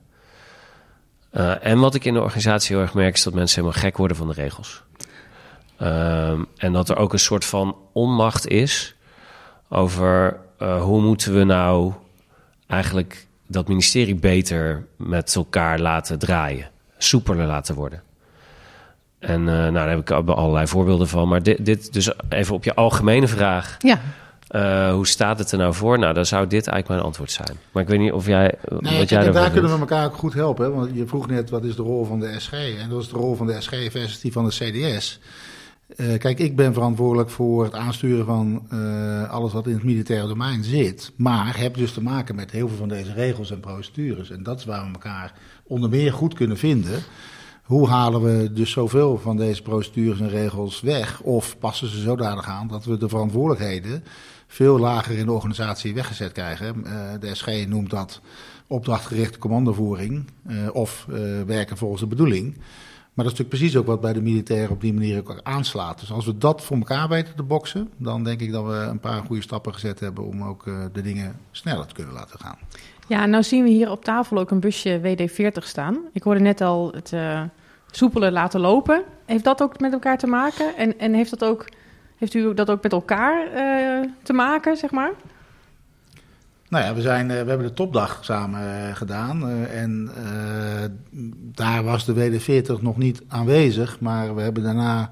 Uh, 1.32 1.66
en 1.66 1.78
wat 1.78 1.94
ik 1.94 2.04
in 2.04 2.14
de 2.14 2.20
organisatie 2.20 2.74
heel 2.74 2.84
erg 2.84 2.94
merk, 2.94 3.14
is 3.14 3.22
dat 3.22 3.34
mensen 3.34 3.60
helemaal 3.60 3.82
gek 3.82 3.96
worden 3.96 4.16
van 4.16 4.26
de 4.26 4.32
regels. 4.32 4.82
Uh, 5.82 6.40
en 6.56 6.72
dat 6.72 6.88
er 6.88 6.96
ook 6.96 7.12
een 7.12 7.18
soort 7.18 7.44
van 7.44 7.76
onmacht 7.92 8.46
is 8.46 8.94
over 9.68 10.40
uh, 10.58 10.82
hoe 10.82 11.00
moeten 11.00 11.34
we 11.34 11.44
nou 11.44 11.92
eigenlijk 12.66 13.26
dat 13.46 13.68
ministerie 13.68 14.14
beter 14.14 14.86
met 14.96 15.34
elkaar 15.34 15.78
laten 15.78 16.18
draaien, 16.18 16.70
soepeler 16.98 17.46
laten 17.46 17.74
worden. 17.74 18.02
En 19.22 19.44
nou, 19.44 19.72
daar 19.72 19.88
heb 19.88 19.98
ik 19.98 20.10
allerlei 20.10 20.66
voorbeelden 20.66 21.08
van. 21.08 21.28
Maar 21.28 21.42
dit, 21.42 21.64
dit 21.64 21.92
dus 21.92 22.12
even 22.28 22.54
op 22.54 22.64
je 22.64 22.74
algemene 22.74 23.28
vraag. 23.28 23.76
Ja. 23.78 24.00
Uh, 24.50 24.92
hoe 24.92 25.06
staat 25.06 25.38
het 25.38 25.52
er 25.52 25.58
nou 25.58 25.74
voor? 25.74 25.98
Nou, 25.98 26.14
dan 26.14 26.26
zou 26.26 26.42
dit 26.46 26.66
eigenlijk 26.66 26.88
mijn 26.88 27.00
antwoord 27.00 27.30
zijn. 27.30 27.58
Maar 27.72 27.82
ik 27.82 27.88
weet 27.88 27.98
niet 27.98 28.12
of 28.12 28.26
jij. 28.26 28.54
Nee, 28.78 28.98
wat 28.98 29.08
jij 29.08 29.24
daar 29.24 29.32
vindt. 29.32 29.52
kunnen 29.52 29.72
we 29.72 29.78
elkaar 29.78 30.06
ook 30.06 30.16
goed 30.16 30.34
helpen. 30.34 30.64
Hè? 30.64 30.70
Want 30.70 30.90
je 30.94 31.06
vroeg 31.06 31.26
net 31.26 31.50
wat 31.50 31.64
is 31.64 31.76
de 31.76 31.82
rol 31.82 32.04
van 32.04 32.20
de 32.20 32.34
SG. 32.40 32.52
En 32.52 32.88
dat 32.88 33.02
is 33.02 33.08
de 33.08 33.16
rol 33.16 33.34
van 33.34 33.46
de 33.46 33.60
SG 33.60 33.70
versus 33.70 34.20
die 34.20 34.32
van 34.32 34.44
de 34.44 34.50
CDS. 34.50 35.20
Uh, 35.96 36.18
kijk, 36.18 36.38
ik 36.38 36.56
ben 36.56 36.72
verantwoordelijk 36.72 37.30
voor 37.30 37.64
het 37.64 37.74
aansturen 37.74 38.24
van 38.24 38.62
uh, 38.72 39.30
alles 39.30 39.52
wat 39.52 39.66
in 39.66 39.72
het 39.74 39.82
militaire 39.82 40.28
domein 40.28 40.64
zit. 40.64 41.12
Maar 41.16 41.58
heb 41.58 41.74
dus 41.74 41.92
te 41.92 42.02
maken 42.02 42.34
met 42.34 42.50
heel 42.50 42.68
veel 42.68 42.76
van 42.76 42.88
deze 42.88 43.12
regels 43.12 43.50
en 43.50 43.60
procedures. 43.60 44.30
En 44.30 44.42
dat 44.42 44.58
is 44.58 44.64
waar 44.64 44.86
we 44.86 44.92
elkaar 44.92 45.32
onder 45.62 45.90
meer 45.90 46.12
goed 46.12 46.34
kunnen 46.34 46.56
vinden. 46.56 47.02
Hoe 47.72 47.88
halen 47.88 48.22
we 48.22 48.52
dus 48.52 48.70
zoveel 48.70 49.18
van 49.18 49.36
deze 49.36 49.62
procedures 49.62 50.20
en 50.20 50.28
regels 50.28 50.80
weg? 50.80 51.20
Of 51.20 51.58
passen 51.58 51.88
ze 51.88 52.00
zodanig 52.00 52.46
aan 52.46 52.68
dat 52.68 52.84
we 52.84 52.96
de 52.96 53.08
verantwoordelijkheden 53.08 54.04
veel 54.46 54.78
lager 54.78 55.18
in 55.18 55.26
de 55.26 55.32
organisatie 55.32 55.94
weggezet 55.94 56.32
krijgen. 56.32 56.82
Uh, 56.84 56.92
de 57.20 57.34
SG 57.34 57.66
noemt 57.66 57.90
dat 57.90 58.20
opdrachtgerichte 58.66 59.38
commandovoering 59.38 60.24
uh, 60.46 60.56
of 60.72 61.06
uh, 61.10 61.42
werken 61.46 61.76
volgens 61.76 62.00
de 62.00 62.06
bedoeling. 62.06 62.54
Maar 62.54 63.24
dat 63.24 63.32
is 63.32 63.38
natuurlijk 63.38 63.48
precies 63.48 63.76
ook 63.76 63.86
wat 63.86 64.00
bij 64.00 64.12
de 64.12 64.22
militairen 64.22 64.70
op 64.70 64.80
die 64.80 64.94
manier 64.94 65.18
ook 65.18 65.40
aanslaat. 65.42 66.00
Dus 66.00 66.12
als 66.12 66.26
we 66.26 66.38
dat 66.38 66.62
voor 66.62 66.76
elkaar 66.76 67.08
weten 67.08 67.34
te 67.36 67.42
boksen, 67.42 67.90
dan 67.96 68.24
denk 68.24 68.40
ik 68.40 68.52
dat 68.52 68.66
we 68.66 68.72
een 68.72 69.00
paar 69.00 69.22
goede 69.22 69.42
stappen 69.42 69.72
gezet 69.72 70.00
hebben 70.00 70.26
om 70.26 70.42
ook 70.42 70.64
de 70.92 71.02
dingen 71.02 71.36
sneller 71.50 71.86
te 71.86 71.94
kunnen 71.94 72.14
laten 72.14 72.38
gaan. 72.38 72.58
Ja, 73.08 73.26
nou 73.26 73.42
zien 73.42 73.64
we 73.64 73.70
hier 73.70 73.90
op 73.90 74.04
tafel 74.04 74.38
ook 74.38 74.50
een 74.50 74.60
busje 74.60 75.00
WD-40 75.00 75.66
staan. 75.66 75.98
Ik 76.12 76.22
hoorde 76.22 76.40
net 76.40 76.60
al 76.60 76.92
het 76.92 77.12
soepeler 77.96 78.32
laten 78.32 78.60
lopen. 78.60 79.02
Heeft 79.24 79.44
dat 79.44 79.62
ook 79.62 79.80
met 79.80 79.92
elkaar 79.92 80.18
te 80.18 80.26
maken? 80.26 80.76
En, 80.76 80.98
en 80.98 81.14
heeft 81.14 81.30
dat 81.30 81.44
ook... 81.44 81.68
Heeft 82.16 82.34
u 82.34 82.54
dat 82.54 82.70
ook 82.70 82.82
met 82.82 82.92
elkaar 82.92 83.46
uh, 83.46 84.08
te 84.22 84.32
maken, 84.32 84.76
zeg 84.76 84.90
maar? 84.90 85.10
Nou 86.68 86.84
ja, 86.84 86.94
we, 86.94 87.00
zijn, 87.00 87.30
uh, 87.30 87.42
we 87.42 87.48
hebben 87.48 87.66
de 87.66 87.72
topdag 87.72 88.18
samen 88.24 88.60
uh, 88.60 88.94
gedaan. 88.94 89.48
en 89.68 90.10
daar 91.54 91.84
was 91.84 92.04
de 92.04 92.14
WD-40 92.14 92.82
nog 92.82 92.96
niet 92.96 93.22
aanwezig. 93.28 94.00
Maar 94.00 94.34
we 94.34 94.42
hebben 94.42 94.62
daarna, 94.62 95.10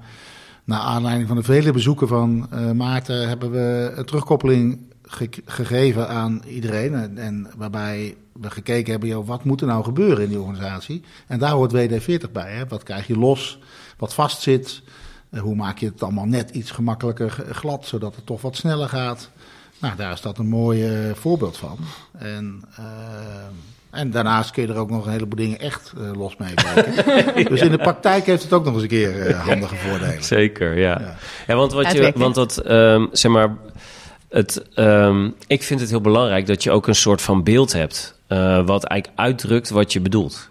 naar 0.63 0.79
aanleiding 0.79 1.27
van 1.27 1.37
de 1.37 1.43
vele 1.43 1.71
bezoeken 1.71 2.07
van 2.07 2.47
Maarten... 2.75 3.27
hebben 3.27 3.51
we 3.51 3.93
een 3.95 4.05
terugkoppeling 4.05 4.90
ge 5.11 5.29
gegeven 5.45 6.07
aan 6.07 6.41
iedereen. 6.47 6.93
En, 6.93 7.17
en, 7.17 7.47
waarbij 7.57 8.15
we 8.33 8.49
gekeken 8.49 8.91
hebben, 8.91 9.09
joh, 9.09 9.27
wat 9.27 9.43
moet 9.43 9.61
er 9.61 9.67
nou 9.67 9.83
gebeuren 9.83 10.23
in 10.23 10.29
die 10.29 10.39
organisatie? 10.39 11.03
En 11.27 11.39
daar 11.39 11.51
hoort 11.51 11.73
WD-40 11.73 12.31
bij. 12.31 12.51
Hè? 12.51 12.67
Wat 12.67 12.83
krijg 12.83 13.07
je 13.07 13.17
los, 13.17 13.59
wat 13.97 14.13
vastzit... 14.13 14.81
Hoe 15.39 15.55
maak 15.55 15.77
je 15.77 15.85
het 15.85 16.03
allemaal 16.03 16.25
net 16.25 16.49
iets 16.49 16.71
gemakkelijker 16.71 17.45
glad, 17.51 17.85
zodat 17.85 18.15
het 18.15 18.25
toch 18.25 18.41
wat 18.41 18.55
sneller 18.55 18.89
gaat? 18.89 19.29
Nou, 19.81 19.95
daar 19.95 20.11
is 20.11 20.21
dat 20.21 20.37
een 20.37 20.47
mooi 20.47 21.07
uh, 21.07 21.15
voorbeeld 21.15 21.57
van. 21.57 21.77
En, 22.17 22.63
uh, 22.79 22.85
en 23.89 24.11
daarnaast 24.11 24.51
kun 24.51 24.63
je 24.63 24.73
er 24.73 24.79
ook 24.79 24.89
nog 24.89 25.05
een 25.05 25.11
heleboel 25.11 25.37
dingen 25.37 25.59
echt 25.59 25.93
uh, 25.97 26.11
los 26.13 26.37
mee 26.37 26.53
werken. 26.73 27.45
dus 27.51 27.61
in 27.61 27.71
de 27.71 27.77
praktijk 27.77 28.25
heeft 28.25 28.43
het 28.43 28.53
ook 28.53 28.65
nog 28.65 28.73
eens 28.73 28.83
een 28.83 28.89
keer 28.89 29.35
handige 29.35 29.75
voordelen. 29.87 30.23
Zeker, 30.23 30.77
ja. 30.77 30.99
Ja, 30.99 31.15
ja 31.47 31.55
want 31.55 31.71
wat 31.71 31.91
je, 31.91 32.13
want 32.15 32.35
dat, 32.35 32.71
um, 32.71 33.09
zeg 33.11 33.31
maar, 33.31 33.55
het, 34.31 34.65
um, 34.75 35.35
ik 35.47 35.63
vind 35.63 35.79
het 35.79 35.89
heel 35.89 36.01
belangrijk 36.01 36.45
dat 36.45 36.63
je 36.63 36.71
ook 36.71 36.87
een 36.87 36.95
soort 36.95 37.21
van 37.21 37.43
beeld 37.43 37.73
hebt, 37.73 38.19
wat 38.65 38.83
eigenlijk 38.83 39.19
uitdrukt 39.19 39.69
wat 39.69 39.93
je 39.93 39.99
bedoelt. 39.99 40.47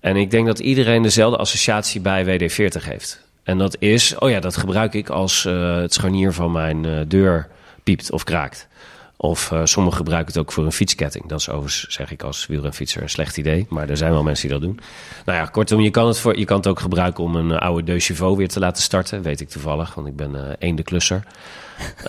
En 0.00 0.16
ik 0.16 0.30
denk 0.30 0.46
dat 0.46 0.58
iedereen 0.58 1.02
dezelfde 1.02 1.38
associatie 1.38 2.00
bij 2.00 2.24
WD-40 2.24 2.84
heeft. 2.84 3.20
En 3.42 3.58
dat 3.58 3.76
is, 3.78 4.18
oh 4.18 4.30
ja, 4.30 4.40
dat 4.40 4.56
gebruik 4.56 4.94
ik 4.94 5.08
als 5.08 5.44
uh, 5.44 5.76
het 5.76 5.94
scharnier 5.94 6.32
van 6.32 6.52
mijn 6.52 6.84
uh, 6.84 7.00
deur 7.06 7.48
piept 7.82 8.12
of 8.12 8.24
kraakt. 8.24 8.68
Of 9.16 9.52
sommigen 9.64 9.98
gebruiken 9.98 10.32
het 10.32 10.42
ook 10.42 10.52
voor 10.52 10.64
een 10.64 10.72
fietsketting. 10.72 11.28
Dat 11.28 11.40
is 11.40 11.48
overigens, 11.48 11.86
zeg 11.88 12.10
ik 12.10 12.22
als 12.22 12.46
wielrenfietser, 12.46 13.02
een 13.02 13.10
slecht 13.10 13.36
idee. 13.36 13.66
Maar 13.68 13.88
er 13.88 13.96
zijn 13.96 14.12
wel 14.12 14.22
mensen 14.22 14.48
die 14.48 14.58
dat 14.58 14.68
doen. 14.68 14.80
Nou 15.24 15.38
ja, 15.38 15.44
kortom, 15.44 15.80
je 15.80 15.90
kan 15.90 16.06
het, 16.06 16.18
voor, 16.18 16.38
je 16.38 16.44
kan 16.44 16.56
het 16.56 16.66
ook 16.66 16.80
gebruiken 16.80 17.24
om 17.24 17.36
een 17.36 17.52
oude 17.52 17.82
De 17.82 18.34
weer 18.36 18.48
te 18.48 18.58
laten 18.58 18.82
starten. 18.82 19.22
Weet 19.22 19.40
ik 19.40 19.48
toevallig, 19.48 19.94
want 19.94 20.06
ik 20.06 20.16
ben 20.16 20.34
uh, 20.34 20.40
eende 20.58 20.82
klusser. 20.82 21.24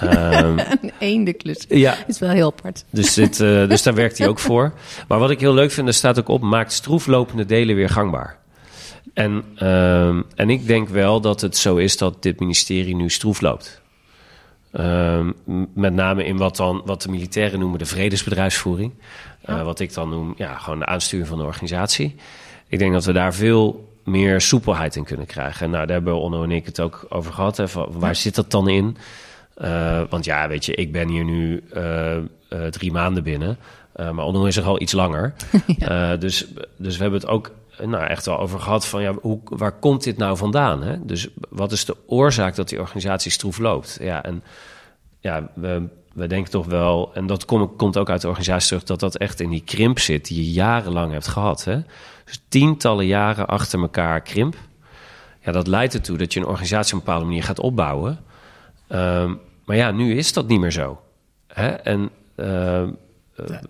Um, 0.03 0.59
een 0.81 0.91
eende 0.99 1.33
klusser? 1.33 1.77
Ja. 1.77 1.95
is 2.07 2.19
wel 2.19 2.29
heel 2.29 2.47
apart. 2.47 2.85
Dus, 2.89 3.13
dit, 3.13 3.39
uh, 3.39 3.67
dus 3.69 3.83
daar 3.83 3.93
werkt 3.93 4.17
hij 4.17 4.27
ook 4.27 4.39
voor. 4.39 4.73
Maar 5.07 5.19
wat 5.19 5.29
ik 5.29 5.39
heel 5.39 5.53
leuk 5.53 5.71
vind, 5.71 5.87
er 5.87 5.93
staat 5.93 6.19
ook 6.19 6.27
op, 6.27 6.41
maakt 6.41 6.71
stroeflopende 6.71 7.45
delen 7.45 7.75
weer 7.75 7.89
gangbaar. 7.89 8.37
En, 9.13 9.43
uh, 9.57 10.07
en 10.35 10.49
ik 10.49 10.67
denk 10.67 10.89
wel 10.89 11.21
dat 11.21 11.41
het 11.41 11.57
zo 11.57 11.75
is 11.75 11.97
dat 11.97 12.23
dit 12.23 12.39
ministerie 12.39 12.95
nu 12.95 13.09
stroef 13.09 13.41
loopt. 13.41 13.81
Uh, 14.73 15.27
met 15.73 15.93
name 15.93 16.25
in 16.25 16.37
wat, 16.37 16.55
dan, 16.55 16.81
wat 16.85 17.01
de 17.01 17.09
militairen 17.09 17.59
noemen 17.59 17.79
de 17.79 17.85
vredesbedrijfsvoering. 17.85 18.93
Ja. 19.45 19.63
Wat 19.63 19.79
ik 19.79 19.93
dan 19.93 20.09
noem 20.09 20.33
ja, 20.37 20.57
gewoon 20.57 20.79
de 20.79 20.85
aansturing 20.85 21.27
van 21.27 21.37
de 21.37 21.43
organisatie. 21.43 22.15
Ik 22.67 22.79
denk 22.79 22.93
dat 22.93 23.05
we 23.05 23.11
daar 23.11 23.33
veel 23.33 23.89
meer 24.03 24.41
soepelheid 24.41 24.95
in 24.95 25.03
kunnen 25.03 25.25
krijgen. 25.25 25.65
En 25.65 25.71
nou, 25.71 25.85
daar 25.85 25.95
hebben 25.95 26.19
Onno 26.19 26.43
en 26.43 26.51
ik 26.51 26.65
het 26.65 26.79
ook 26.79 27.05
over 27.09 27.33
gehad. 27.33 27.57
Hè, 27.57 27.67
van, 27.67 27.87
waar 27.91 28.09
ja. 28.09 28.15
zit 28.15 28.35
dat 28.35 28.51
dan 28.51 28.69
in? 28.69 28.97
Uh, 29.61 30.01
want 30.09 30.25
ja, 30.25 30.47
weet 30.47 30.65
je, 30.65 30.75
ik 30.75 30.91
ben 30.91 31.07
hier 31.07 31.23
nu 31.23 31.63
drie 32.69 32.91
maanden 32.91 33.23
binnen. 33.23 33.57
maar 33.95 34.25
Onno 34.25 34.45
is 34.45 34.57
er 34.57 34.63
al 34.63 34.81
iets 34.81 34.91
langer. 34.93 35.33
ja. 35.77 36.17
dus, 36.17 36.47
dus 36.77 36.95
we 36.95 37.01
hebben 37.01 37.19
het 37.19 37.29
ook 37.29 37.51
nou, 37.85 38.05
echt 38.05 38.25
wel 38.25 38.39
over 38.39 38.59
gehad 38.59 38.87
van 38.87 39.01
ja, 39.01 39.13
hoe, 39.21 39.39
waar 39.43 39.79
komt 39.79 40.03
dit 40.03 40.17
nou 40.17 40.37
vandaan? 40.37 40.83
Hè? 40.83 41.05
Dus 41.05 41.27
wat 41.49 41.71
is 41.71 41.85
de 41.85 41.95
oorzaak 42.05 42.55
dat 42.55 42.69
die 42.69 42.79
organisatie 42.79 43.31
stroef 43.31 43.57
loopt? 43.57 43.97
Ja, 44.01 44.23
en 44.23 44.43
ja, 45.19 45.49
we, 45.55 45.87
we 46.13 46.27
denken 46.27 46.51
toch 46.51 46.65
wel, 46.65 47.11
en 47.13 47.27
dat 47.27 47.45
kom, 47.45 47.75
komt 47.75 47.97
ook 47.97 48.09
uit 48.09 48.21
de 48.21 48.27
organisatie 48.27 48.67
terug, 48.67 48.83
dat 48.83 48.99
dat 48.99 49.15
echt 49.15 49.39
in 49.39 49.49
die 49.49 49.63
krimp 49.63 49.99
zit 49.99 50.27
die 50.27 50.45
je 50.45 50.51
jarenlang 50.51 51.11
hebt 51.11 51.27
gehad. 51.27 51.63
Hè? 51.63 51.81
Dus 52.25 52.41
tientallen 52.47 53.05
jaren 53.05 53.47
achter 53.47 53.79
elkaar 53.79 54.21
krimp. 54.21 54.55
Ja, 55.41 55.51
dat 55.51 55.67
leidt 55.67 55.93
ertoe 55.93 56.17
dat 56.17 56.33
je 56.33 56.39
een 56.39 56.45
organisatie 56.45 56.93
op 56.93 56.99
een 56.99 57.05
bepaalde 57.05 57.25
manier 57.25 57.43
gaat 57.43 57.59
opbouwen. 57.59 58.19
Ehm, 58.87 59.33
maar 59.69 59.77
ja, 59.77 59.91
nu 59.91 60.15
is 60.15 60.33
dat 60.33 60.47
niet 60.47 60.59
meer 60.59 60.71
zo. 60.71 60.99
Hè? 61.47 61.67
En 61.67 62.09
ehm, 62.35 62.91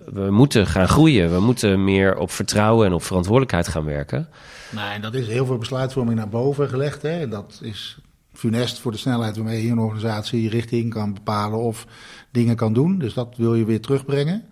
we 0.06 0.32
moeten 0.32 0.68
gaan 0.68 0.88
groeien. 0.88 1.32
We 1.32 1.40
moeten 1.40 1.84
meer 1.84 2.18
op 2.18 2.32
vertrouwen 2.32 2.88
en 2.88 2.94
op 2.94 3.04
verantwoordelijkheid 3.04 3.68
gaan 3.68 3.86
werken. 3.86 4.30
Nou, 4.72 4.94
en 4.94 5.02
dat 5.02 5.14
is 5.14 5.28
heel 5.28 5.46
veel 5.46 5.58
besluitvorming 5.58 6.18
naar 6.18 6.30
boven 6.30 6.70
gelegd. 6.70 7.02
Hè? 7.02 7.28
Dat 7.28 7.60
is 7.64 7.98
funest 8.34 8.80
voor 8.80 8.92
de 8.92 8.98
snelheid 8.98 9.36
waarmee 9.36 9.66
je 9.66 9.72
een 9.72 9.80
organisatie 9.80 10.50
richting 10.50 10.90
kan 10.90 11.14
bepalen 11.14 11.60
of 11.60 11.86
dingen 12.32 12.56
kan 12.56 12.74
doen. 12.74 12.98
Dus 13.00 13.14
dat 13.14 13.34
wil 13.38 13.56
je 13.56 13.66
weer 13.66 13.82
terugbrengen, 13.82 14.46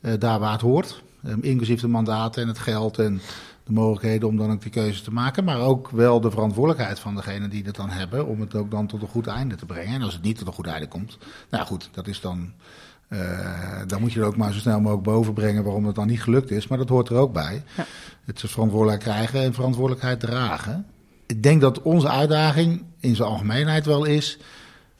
uh, 0.00 0.12
daar 0.18 0.38
waar 0.38 0.52
het 0.52 0.60
hoort. 0.60 1.02
Um, 1.26 1.42
inclusief 1.42 1.80
de 1.80 1.88
mandaten 1.88 2.42
en 2.42 2.48
het 2.48 2.58
geld 2.58 2.98
en 2.98 3.20
de 3.64 3.72
mogelijkheden 3.72 4.28
om 4.28 4.36
dan 4.36 4.50
ook 4.50 4.62
die 4.62 4.70
keuzes 4.70 5.02
te 5.02 5.12
maken. 5.12 5.44
Maar 5.44 5.60
ook 5.60 5.90
wel 5.90 6.20
de 6.20 6.30
verantwoordelijkheid 6.30 6.98
van 6.98 7.14
degene 7.14 7.48
die 7.48 7.64
het 7.64 7.76
dan 7.76 7.90
hebben 7.90 8.26
om 8.26 8.40
het 8.40 8.54
ook 8.54 8.70
dan 8.70 8.86
tot 8.86 9.02
een 9.02 9.08
goed 9.08 9.26
einde 9.26 9.54
te 9.54 9.66
brengen. 9.66 9.94
En 9.94 10.02
als 10.02 10.14
het 10.14 10.22
niet 10.22 10.38
tot 10.38 10.46
een 10.46 10.52
goed 10.52 10.66
einde 10.66 10.88
komt, 10.88 11.18
nou 11.50 11.66
goed, 11.66 11.88
dat 11.92 12.06
is 12.06 12.20
dan 12.20 12.52
uh, 13.08 13.80
dan 13.86 14.00
moet 14.00 14.12
je 14.12 14.20
er 14.20 14.26
ook 14.26 14.36
maar 14.36 14.52
zo 14.52 14.58
snel 14.58 14.80
mogelijk 14.80 15.02
boven 15.02 15.32
brengen 15.32 15.64
waarom 15.64 15.86
het 15.86 15.94
dan 15.94 16.06
niet 16.06 16.22
gelukt 16.22 16.50
is. 16.50 16.68
Maar 16.68 16.78
dat 16.78 16.88
hoort 16.88 17.08
er 17.08 17.16
ook 17.16 17.32
bij. 17.32 17.62
Ja. 17.76 17.86
Het 18.24 18.42
is 18.42 18.50
verantwoordelijkheid 18.50 19.16
krijgen 19.16 19.46
en 19.46 19.54
verantwoordelijkheid 19.54 20.20
dragen. 20.20 20.86
Ik 21.26 21.42
denk 21.42 21.60
dat 21.60 21.82
onze 21.82 22.08
uitdaging 22.08 22.82
in 23.00 23.16
zijn 23.16 23.28
algemeenheid 23.28 23.86
wel 23.86 24.04
is. 24.04 24.38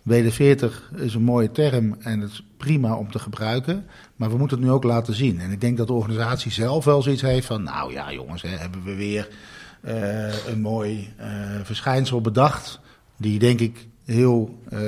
WD-40 0.09 0.94
is 0.97 1.14
een 1.14 1.23
mooie 1.23 1.50
term 1.50 1.97
en 1.99 2.21
het 2.21 2.30
is 2.30 2.47
prima 2.56 2.94
om 2.94 3.11
te 3.11 3.18
gebruiken. 3.18 3.87
Maar 4.16 4.30
we 4.30 4.37
moeten 4.37 4.56
het 4.56 4.66
nu 4.66 4.73
ook 4.73 4.85
laten 4.85 5.14
zien. 5.14 5.40
En 5.40 5.50
ik 5.50 5.61
denk 5.61 5.76
dat 5.76 5.87
de 5.87 5.92
organisatie 5.92 6.52
zelf 6.52 6.85
wel 6.85 7.02
zoiets 7.02 7.23
heeft 7.23 7.47
van... 7.47 7.62
nou 7.62 7.92
ja 7.92 8.12
jongens, 8.12 8.42
hè, 8.42 8.49
hebben 8.49 8.85
we 8.85 8.94
weer 8.94 9.28
uh, 9.85 10.47
een 10.47 10.61
mooi 10.61 11.14
uh, 11.21 11.26
verschijnsel 11.62 12.21
bedacht... 12.21 12.80
die 13.16 13.38
denk 13.38 13.61
ik 13.61 13.87
heel, 14.04 14.59
uh, 14.73 14.78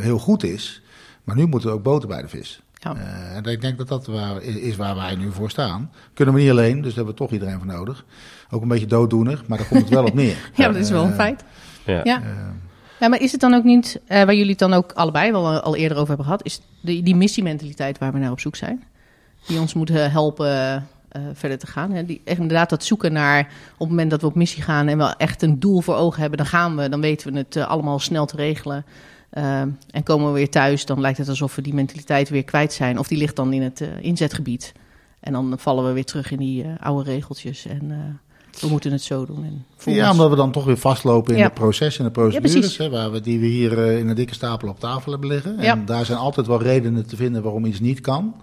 heel 0.00 0.18
goed 0.18 0.42
is... 0.42 0.80
Maar 1.26 1.36
nu 1.36 1.46
moeten 1.46 1.68
we 1.68 1.74
ook 1.74 1.82
boten 1.82 2.08
bij 2.08 2.22
de 2.22 2.28
vis. 2.28 2.60
Ja. 2.72 2.94
Uh, 2.94 3.36
en 3.36 3.44
ik 3.44 3.60
denk 3.60 3.78
dat 3.78 3.88
dat 3.88 4.06
waar, 4.06 4.42
is 4.42 4.76
waar 4.76 4.96
wij 4.96 5.14
nu 5.14 5.32
voor 5.32 5.50
staan. 5.50 5.90
Kunnen 6.14 6.34
we 6.34 6.40
niet 6.40 6.50
alleen, 6.50 6.74
dus 6.74 6.94
daar 6.94 7.04
hebben 7.04 7.14
we 7.14 7.20
toch 7.20 7.30
iedereen 7.30 7.58
voor 7.58 7.66
nodig. 7.66 8.04
Ook 8.50 8.62
een 8.62 8.68
beetje 8.68 8.86
dooddoener, 8.86 9.44
maar 9.46 9.58
daar 9.58 9.66
komt 9.66 9.80
het 9.80 9.90
wel 9.90 10.04
op 10.04 10.14
neer. 10.14 10.50
ja, 10.54 10.66
dat 10.66 10.76
is 10.76 10.90
wel 10.90 11.04
een 11.04 11.14
feit. 11.14 11.44
Ja. 11.84 12.00
ja. 12.04 12.22
Ja, 13.00 13.08
maar 13.08 13.20
is 13.20 13.32
het 13.32 13.40
dan 13.40 13.54
ook 13.54 13.64
niet, 13.64 14.00
waar 14.08 14.34
jullie 14.34 14.50
het 14.50 14.58
dan 14.58 14.72
ook 14.72 14.92
allebei 14.92 15.32
wel 15.32 15.60
al 15.60 15.76
eerder 15.76 15.96
over 15.96 16.08
hebben 16.08 16.26
gehad, 16.26 16.44
is 16.44 16.60
die, 16.80 17.02
die 17.02 17.16
missiementaliteit 17.16 17.98
waar 17.98 18.12
we 18.12 18.18
naar 18.18 18.30
op 18.30 18.40
zoek 18.40 18.56
zijn? 18.56 18.84
Die 19.46 19.60
ons 19.60 19.74
moet 19.74 19.88
helpen 19.88 20.86
verder 21.32 21.58
te 21.58 21.66
gaan. 21.66 21.92
Hè? 21.92 22.04
Die, 22.04 22.20
echt 22.24 22.38
inderdaad 22.38 22.70
dat 22.70 22.84
zoeken 22.84 23.12
naar 23.12 23.40
op 23.72 23.78
het 23.78 23.88
moment 23.88 24.10
dat 24.10 24.20
we 24.20 24.26
op 24.26 24.34
missie 24.34 24.62
gaan 24.62 24.88
en 24.88 24.98
we 24.98 25.14
echt 25.18 25.42
een 25.42 25.60
doel 25.60 25.80
voor 25.80 25.94
ogen 25.94 26.20
hebben, 26.20 26.38
dan 26.38 26.46
gaan 26.46 26.76
we, 26.76 26.88
dan 26.88 27.00
weten 27.00 27.32
we 27.32 27.38
het 27.38 27.56
allemaal 27.56 27.98
snel 27.98 28.26
te 28.26 28.36
regelen. 28.36 28.84
En 29.90 30.02
komen 30.04 30.26
we 30.26 30.32
weer 30.32 30.50
thuis, 30.50 30.86
dan 30.86 31.00
lijkt 31.00 31.18
het 31.18 31.28
alsof 31.28 31.54
we 31.54 31.62
die 31.62 31.74
mentaliteit 31.74 32.28
weer 32.28 32.44
kwijt 32.44 32.72
zijn. 32.72 32.98
Of 32.98 33.08
die 33.08 33.18
ligt 33.18 33.36
dan 33.36 33.52
in 33.52 33.62
het 33.62 33.80
inzetgebied. 34.00 34.72
En 35.20 35.32
dan 35.32 35.54
vallen 35.58 35.86
we 35.86 35.92
weer 35.92 36.04
terug 36.04 36.30
in 36.30 36.38
die 36.38 36.66
oude 36.80 37.10
regeltjes. 37.10 37.66
En 37.66 38.20
we 38.60 38.68
moeten 38.68 38.92
het 38.92 39.02
zo 39.02 39.26
doen. 39.26 39.44
En 39.44 39.92
ja, 39.92 40.10
omdat 40.10 40.30
we 40.30 40.36
dan 40.36 40.52
toch 40.52 40.64
weer 40.64 40.78
vastlopen 40.78 41.32
in 41.34 41.40
ja. 41.40 41.46
de 41.46 41.54
processen 41.54 42.04
en 42.04 42.12
de 42.12 42.20
procedures. 42.20 42.76
Ja, 42.76 42.84
hè, 42.84 42.90
waar 42.90 43.12
we, 43.12 43.20
die 43.20 43.40
we 43.40 43.46
hier 43.46 43.78
in 43.78 44.08
een 44.08 44.14
dikke 44.14 44.34
stapel 44.34 44.68
op 44.68 44.80
tafel 44.80 45.12
hebben 45.12 45.28
liggen. 45.28 45.58
En 45.58 45.84
daar 45.84 46.04
zijn 46.04 46.18
altijd 46.18 46.46
wel 46.46 46.62
redenen 46.62 47.06
te 47.06 47.16
vinden 47.16 47.42
waarom 47.42 47.64
iets 47.64 47.80
niet 47.80 48.00
kan. 48.00 48.34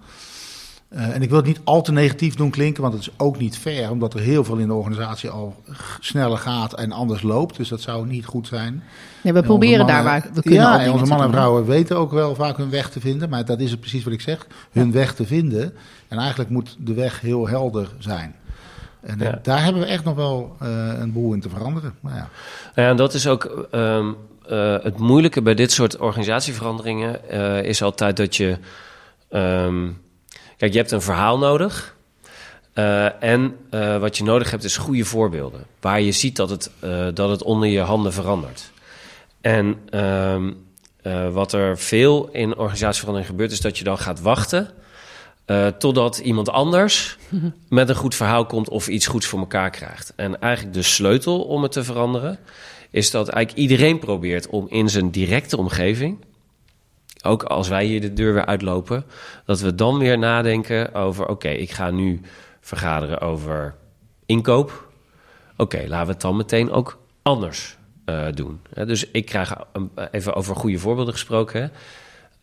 Uh, 0.95 1.15
en 1.15 1.21
ik 1.21 1.29
wil 1.29 1.37
het 1.37 1.47
niet 1.47 1.59
al 1.63 1.81
te 1.81 1.91
negatief 1.91 2.35
doen 2.35 2.49
klinken, 2.49 2.81
want 2.81 2.93
het 2.93 3.01
is 3.01 3.13
ook 3.17 3.39
niet 3.39 3.57
fair, 3.57 3.91
omdat 3.91 4.13
er 4.13 4.19
heel 4.19 4.43
veel 4.43 4.57
in 4.57 4.67
de 4.67 4.73
organisatie 4.73 5.29
al 5.29 5.55
sneller 5.99 6.37
gaat 6.37 6.73
en 6.73 6.91
anders 6.91 7.21
loopt. 7.21 7.57
Dus 7.57 7.67
dat 7.67 7.81
zou 7.81 8.07
niet 8.07 8.25
goed 8.25 8.47
zijn. 8.47 8.83
Nee, 9.21 9.33
we 9.33 9.39
en 9.39 9.45
proberen 9.45 9.77
mannen, 9.77 9.95
daar 9.95 10.03
waar 10.03 10.29
we 10.33 10.41
kunnen. 10.41 10.61
Ja, 10.61 10.79
en 10.79 10.91
onze 10.91 11.05
mannen 11.05 11.27
en 11.27 11.33
vrouwen 11.33 11.65
weten 11.65 11.97
ook 11.97 12.11
wel 12.11 12.35
vaak 12.35 12.57
hun 12.57 12.69
weg 12.69 12.89
te 12.89 12.99
vinden, 12.99 13.29
maar 13.29 13.45
dat 13.45 13.59
is 13.59 13.71
het 13.71 13.79
precies 13.79 14.03
wat 14.03 14.13
ik 14.13 14.21
zeg: 14.21 14.47
hun 14.71 14.87
ja. 14.87 14.91
weg 14.91 15.13
te 15.15 15.25
vinden. 15.25 15.73
En 16.07 16.17
eigenlijk 16.17 16.49
moet 16.49 16.77
de 16.79 16.93
weg 16.93 17.21
heel 17.21 17.47
helder 17.47 17.89
zijn. 17.99 18.35
En 19.03 19.19
ja. 19.19 19.39
daar 19.43 19.63
hebben 19.63 19.81
we 19.81 19.87
echt 19.87 20.03
nog 20.03 20.15
wel 20.15 20.55
uh, 20.61 20.99
een 20.99 21.11
boel 21.11 21.33
in 21.33 21.41
te 21.41 21.49
veranderen. 21.49 21.95
Nou 21.99 22.15
ja. 22.15 22.29
ja, 22.75 22.89
en 22.89 22.95
dat 22.95 23.13
is 23.13 23.27
ook 23.27 23.67
um, 23.71 24.15
uh, 24.49 24.75
het 24.83 24.97
moeilijke 24.97 25.41
bij 25.41 25.55
dit 25.55 25.71
soort 25.71 25.97
organisatieveranderingen, 25.97 27.29
is 27.65 27.81
altijd 27.81 28.17
dat 28.17 28.35
je. 28.35 28.57
Um, 29.29 30.01
Kijk, 30.57 30.75
je 30.75 30.81
hebt 30.81 30.91
een 30.91 31.01
verhaal 31.01 31.37
nodig. 31.37 31.95
Uh, 32.73 33.23
en 33.23 33.55
uh, 33.71 33.97
wat 33.97 34.17
je 34.17 34.23
nodig 34.23 34.51
hebt 34.51 34.63
is 34.63 34.77
goede 34.77 35.05
voorbeelden. 35.05 35.65
Waar 35.79 36.01
je 36.01 36.11
ziet 36.11 36.35
dat 36.35 36.49
het, 36.49 36.71
uh, 36.83 37.07
dat 37.13 37.29
het 37.29 37.43
onder 37.43 37.69
je 37.69 37.79
handen 37.79 38.13
verandert. 38.13 38.71
En 39.41 39.77
ehm, 39.89 40.51
wat 41.31 41.53
er 41.53 41.77
veel 41.77 42.29
in 42.31 42.57
organisatieverandering 42.57 43.29
gebeurt, 43.29 43.51
is 43.51 43.61
dat 43.61 43.77
je 43.77 43.83
dan 43.83 43.97
gaat 43.97 44.21
wachten. 44.21 44.69
Totdat 45.77 46.17
iemand 46.17 46.49
anders 46.49 47.17
met 47.69 47.89
een 47.89 47.95
goed 47.95 48.15
verhaal 48.15 48.45
komt 48.45 48.69
of 48.69 48.87
iets 48.87 49.07
goeds 49.07 49.25
voor 49.25 49.39
elkaar 49.39 49.69
krijgt. 49.69 50.13
En 50.15 50.39
eigenlijk 50.41 50.73
de 50.73 50.81
sleutel 50.81 51.41
om 51.41 51.63
het 51.63 51.71
te 51.71 51.83
veranderen, 51.83 52.39
is 52.91 53.11
dat 53.11 53.27
eigenlijk 53.27 53.69
iedereen 53.69 53.99
probeert 53.99 54.47
om 54.47 54.65
in 54.69 54.89
zijn 54.89 55.11
directe 55.11 55.57
omgeving 55.57 56.17
ook 57.23 57.43
als 57.43 57.67
wij 57.67 57.85
hier 57.85 58.01
de 58.01 58.13
deur 58.13 58.33
weer 58.33 58.45
uitlopen, 58.45 59.05
dat 59.45 59.59
we 59.59 59.75
dan 59.75 59.97
weer 59.97 60.17
nadenken 60.17 60.93
over: 60.93 61.23
oké, 61.23 61.31
okay, 61.31 61.55
ik 61.55 61.71
ga 61.71 61.91
nu 61.91 62.21
vergaderen 62.61 63.21
over 63.21 63.75
inkoop. 64.25 64.87
Oké, 65.51 65.61
okay, 65.61 65.87
laten 65.87 66.05
we 66.05 66.11
het 66.11 66.21
dan 66.21 66.35
meteen 66.35 66.71
ook 66.71 66.99
anders 67.21 67.77
uh, 68.05 68.25
doen. 68.33 68.61
dus 68.85 69.11
ik 69.11 69.25
krijg 69.25 69.53
even 70.11 70.33
over 70.33 70.55
goede 70.55 70.79
voorbeelden 70.79 71.13
gesproken. 71.13 71.71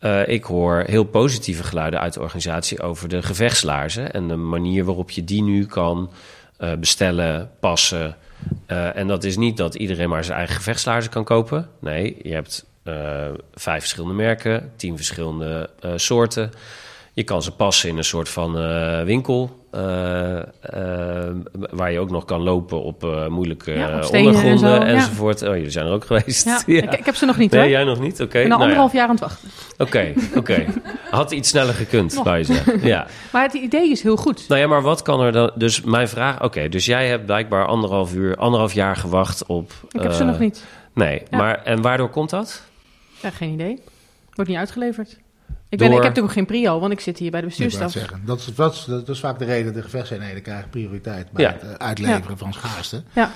Uh, 0.01 0.27
ik 0.27 0.43
hoor 0.43 0.83
heel 0.87 1.03
positieve 1.03 1.63
geluiden 1.63 1.99
uit 1.99 2.13
de 2.13 2.19
organisatie 2.19 2.81
over 2.81 3.09
de 3.09 3.21
gevechtslaarzen 3.21 4.13
en 4.13 4.27
de 4.27 4.35
manier 4.35 4.85
waarop 4.85 5.11
je 5.11 5.23
die 5.23 5.43
nu 5.43 5.65
kan 5.65 6.11
uh, 6.59 6.73
bestellen, 6.73 7.51
passen. 7.59 8.15
en 8.65 9.07
dat 9.07 9.23
is 9.23 9.37
niet 9.37 9.57
dat 9.57 9.75
iedereen 9.75 10.09
maar 10.09 10.23
zijn 10.23 10.37
eigen 10.37 10.55
gevechtslaarzen 10.55 11.11
kan 11.11 11.23
kopen. 11.23 11.69
Nee, 11.79 12.17
je 12.23 12.33
hebt 12.33 12.65
vijf 13.53 13.79
verschillende 13.79 14.15
merken, 14.15 14.71
tien 14.75 14.95
verschillende 14.95 15.69
soorten. 15.95 16.51
Je 17.13 17.23
kan 17.23 17.43
ze 17.43 17.51
passen 17.51 17.89
in 17.89 17.97
een 17.97 18.03
soort 18.03 18.29
van 18.29 18.55
uh, 19.75 19.81
winkel. 20.71 21.67
waar 21.69 21.91
je 21.91 21.99
ook 21.99 22.09
nog 22.09 22.25
kan 22.25 22.41
lopen 22.41 22.83
op 22.83 23.27
moeilijke 23.29 23.71
ja, 23.71 23.97
op 23.97 24.13
ondergronden 24.13 24.81
en 24.81 24.87
zo, 24.87 24.95
enzovoort. 24.95 25.39
Ja. 25.39 25.49
Oh, 25.49 25.55
jullie 25.55 25.69
zijn 25.69 25.85
er 25.85 25.91
ook 25.91 26.05
geweest. 26.05 26.49
Ja. 26.65 26.81
Ik, 26.81 26.93
ik, 26.93 27.05
heb 27.05 27.15
ze 27.15 27.25
nog 27.25 27.37
niet 27.37 27.51
Nee, 27.51 27.61
hoor. 27.61 27.69
jij 27.69 27.83
nog 27.83 27.99
niet? 27.99 28.13
Oké. 28.13 28.23
Okay. 28.23 28.41
Ik 28.41 28.47
ben 28.47 28.57
al 28.57 28.57
nou, 28.57 28.61
anderhalf 28.61 28.93
jaar 28.93 29.03
aan 29.03 29.09
het 29.09 29.19
wachten. 29.19 29.49
Oké, 29.77 30.13
oké. 30.29 30.37
Okay. 30.37 30.67
Had 31.09 31.31
iets 31.31 31.49
sneller 31.49 31.73
gekund, 31.73 32.13
zou 32.13 32.37
je 32.37 32.43
zeggen. 32.43 32.85
Ja. 32.87 33.07
maar 33.33 33.43
het 33.43 33.53
idee 33.53 33.89
is 33.89 34.01
heel 34.01 34.17
goed. 34.17 34.47
Nou 34.47 34.61
ja, 34.61 34.67
maar 34.67 34.81
wat 34.81 35.01
kan 35.01 35.21
er 35.21 35.31
dan... 35.31 35.51
Dus 35.55 35.81
mijn 35.81 36.07
vraag... 36.07 36.43
Oké, 36.43 36.69
dus 36.69 36.85
jij 36.85 37.07
hebt 37.07 37.25
blijkbaar 37.25 37.65
anderhalf 37.65 38.13
uur, 38.13 38.35
anderhalf 38.35 38.73
jaar 38.73 38.95
gewacht 38.95 39.45
op... 39.45 39.71
Ik 39.91 40.01
heb 40.01 40.11
ze 40.11 40.23
nog 40.23 40.39
niet. 40.39 40.65
Nee, 40.93 41.23
maar 41.29 41.63
en 41.63 41.81
waardoor 41.81 42.09
komt 42.09 42.29
dat? 42.29 42.63
Ja, 43.21 43.29
geen 43.29 43.53
idee. 43.53 43.79
Wordt 44.33 44.49
niet 44.49 44.59
uitgeleverd. 44.59 45.17
Ik, 45.71 45.77
ben, 45.77 45.87
ik 45.87 45.93
heb 45.93 46.03
natuurlijk 46.03 46.33
geen 46.33 46.45
prio, 46.45 46.79
want 46.79 46.91
ik 46.91 46.99
zit 46.99 47.17
hier 47.17 47.31
bij 47.31 47.41
de 47.41 47.49
zeggen. 47.49 48.21
Dat, 48.25 48.39
is, 48.39 48.55
dat, 48.55 48.73
is, 48.73 48.85
dat 48.85 49.09
is 49.09 49.19
vaak 49.19 49.39
de 49.39 49.45
reden, 49.45 49.73
de 49.73 49.81
gevechtseenheden 49.81 50.41
krijgen 50.41 50.69
prioriteit 50.69 51.31
bij 51.31 51.43
ja. 51.43 51.51
het 51.51 51.79
uitleveren 51.79 52.29
ja. 52.29 52.37
van 52.37 52.53
schaarste. 52.53 53.03
Ja. 53.13 53.31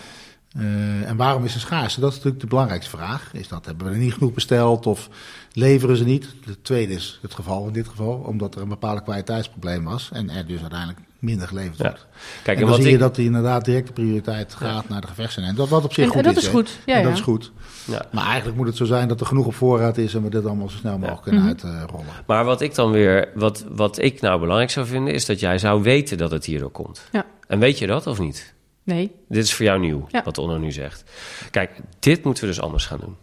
Uh, 0.58 1.10
en 1.10 1.16
waarom 1.18 1.46
is 1.46 1.54
er 1.54 1.60
schaarste? 1.60 2.00
Dat 2.00 2.10
is 2.10 2.16
natuurlijk 2.16 2.44
de 2.44 2.50
belangrijkste 2.50 2.98
vraag. 2.98 3.30
Is 3.34 3.48
dat 3.48 3.66
hebben 3.66 3.88
we 3.88 3.94
er 3.94 4.00
niet 4.00 4.14
genoeg 4.14 4.34
besteld 4.34 4.86
of 4.86 5.10
leveren 5.54 5.98
ze 5.98 6.04
niet? 6.04 6.28
De 6.46 6.62
tweede 6.62 6.94
is 6.94 7.20
het 7.22 7.34
geval 7.34 7.68
in 7.68 7.74
dit 7.74 7.88
geval, 7.88 8.14
omdat 8.14 8.56
er 8.56 8.62
een 8.62 8.68
bepaald 8.68 9.04
kwaliteitsprobleem 9.04 9.84
was 9.84 10.10
en 10.14 10.30
er 10.30 10.46
dus 10.46 10.62
uiteindelijk 10.62 11.00
minder 11.20 11.48
geleverd 11.48 11.78
ja. 11.78 11.84
wordt. 11.84 12.06
Kijk, 12.44 12.60
en 12.60 12.66
dan 12.66 12.76
zie 12.76 12.86
ik... 12.86 12.92
je 12.92 12.98
dat 12.98 13.16
die 13.16 13.26
inderdaad 13.26 13.66
directe 13.66 13.92
prioriteit 13.92 14.54
gaat 14.54 14.84
ja. 14.84 14.90
naar 14.90 15.02
de 15.02 15.08
gevechtseenheid. 15.08 15.56
Dat 15.56 15.70
wat 15.70 15.84
op 15.84 15.94
zich 15.94 16.06
en, 16.06 16.12
goed 16.12 16.24
dat 16.24 16.38
is. 16.38 16.44
is 16.44 16.50
goed. 16.50 16.80
Ja, 16.86 16.96
en 16.96 17.04
dat 17.04 17.14
is 17.14 17.22
goed. 17.22 17.52
Ja. 17.86 18.06
Maar 18.12 18.26
eigenlijk 18.26 18.58
moet 18.58 18.68
het 18.68 18.76
zo 18.76 18.86
zijn 18.86 19.08
dat 19.08 19.20
er 19.20 19.26
genoeg 19.26 19.46
op 19.46 19.56
voorraad 19.56 19.98
is 19.98 20.14
en 20.14 20.24
we 20.24 20.30
dit 20.30 20.46
allemaal 20.46 20.70
zo 20.70 20.78
snel 20.78 20.98
mogelijk 20.98 21.22
kunnen 21.22 21.42
mm 21.42 21.48
-hmm. 21.48 21.70
uitrollen. 21.70 22.06
Maar 22.26 22.46
wat 22.46 22.62
ik 22.62 22.76
dan 22.76 22.92
weer, 22.92 23.30
wat, 23.34 23.66
wat 23.70 23.98
ik 24.02 24.22
nou 24.22 24.40
belangrijk 24.40 24.72
zou 24.72 24.86
vinden, 24.86 25.14
is 25.14 25.26
dat 25.26 25.40
jij 25.40 25.58
zou 25.58 25.84
weten 25.84 26.18
dat 26.18 26.32
het 26.32 26.46
hierdoor 26.46 26.72
komt. 26.72 27.02
Ja. 27.12 27.26
En 27.48 27.60
weet 27.60 27.78
je 27.80 27.88
dat 27.88 28.08
of 28.08 28.20
niet? 28.20 28.54
Nee. 28.86 29.12
Dit 29.30 29.44
is 29.44 29.54
voor 29.54 29.66
jou 29.66 29.80
nieuw, 29.80 30.08
ja. 30.12 30.24
wat 30.24 30.38
Onno 30.38 30.58
nu 30.58 30.72
zegt. 30.72 31.04
Kijk, 31.52 31.72
dit 32.00 32.24
moeten 32.24 32.44
we 32.44 32.50
dus 32.50 32.62
anders 32.62 32.86
gaan 32.86 33.00
doen. 33.00 33.16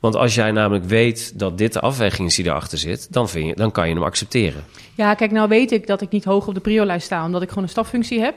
Want 0.00 0.14
als 0.14 0.34
jij 0.34 0.52
namelijk 0.52 0.84
weet 0.84 1.38
dat 1.38 1.58
dit 1.58 1.72
de 1.72 1.80
afweging 1.80 2.28
is 2.28 2.34
die 2.34 2.44
erachter 2.44 2.78
zit, 2.78 3.12
dan, 3.12 3.28
vind 3.28 3.48
je, 3.48 3.54
dan 3.54 3.72
kan 3.72 3.88
je 3.88 3.94
hem 3.94 4.02
accepteren. 4.02 4.64
Ja, 4.94 5.14
kijk, 5.14 5.30
nou 5.30 5.48
weet 5.48 5.72
ik 5.72 5.86
dat 5.86 6.00
ik 6.00 6.10
niet 6.10 6.24
hoog 6.24 6.46
op 6.46 6.54
de 6.54 6.60
prio-lijst 6.60 7.06
sta, 7.06 7.24
omdat 7.24 7.42
ik 7.42 7.48
gewoon 7.48 7.64
een 7.64 7.70
staffunctie 7.70 8.20
heb. 8.20 8.34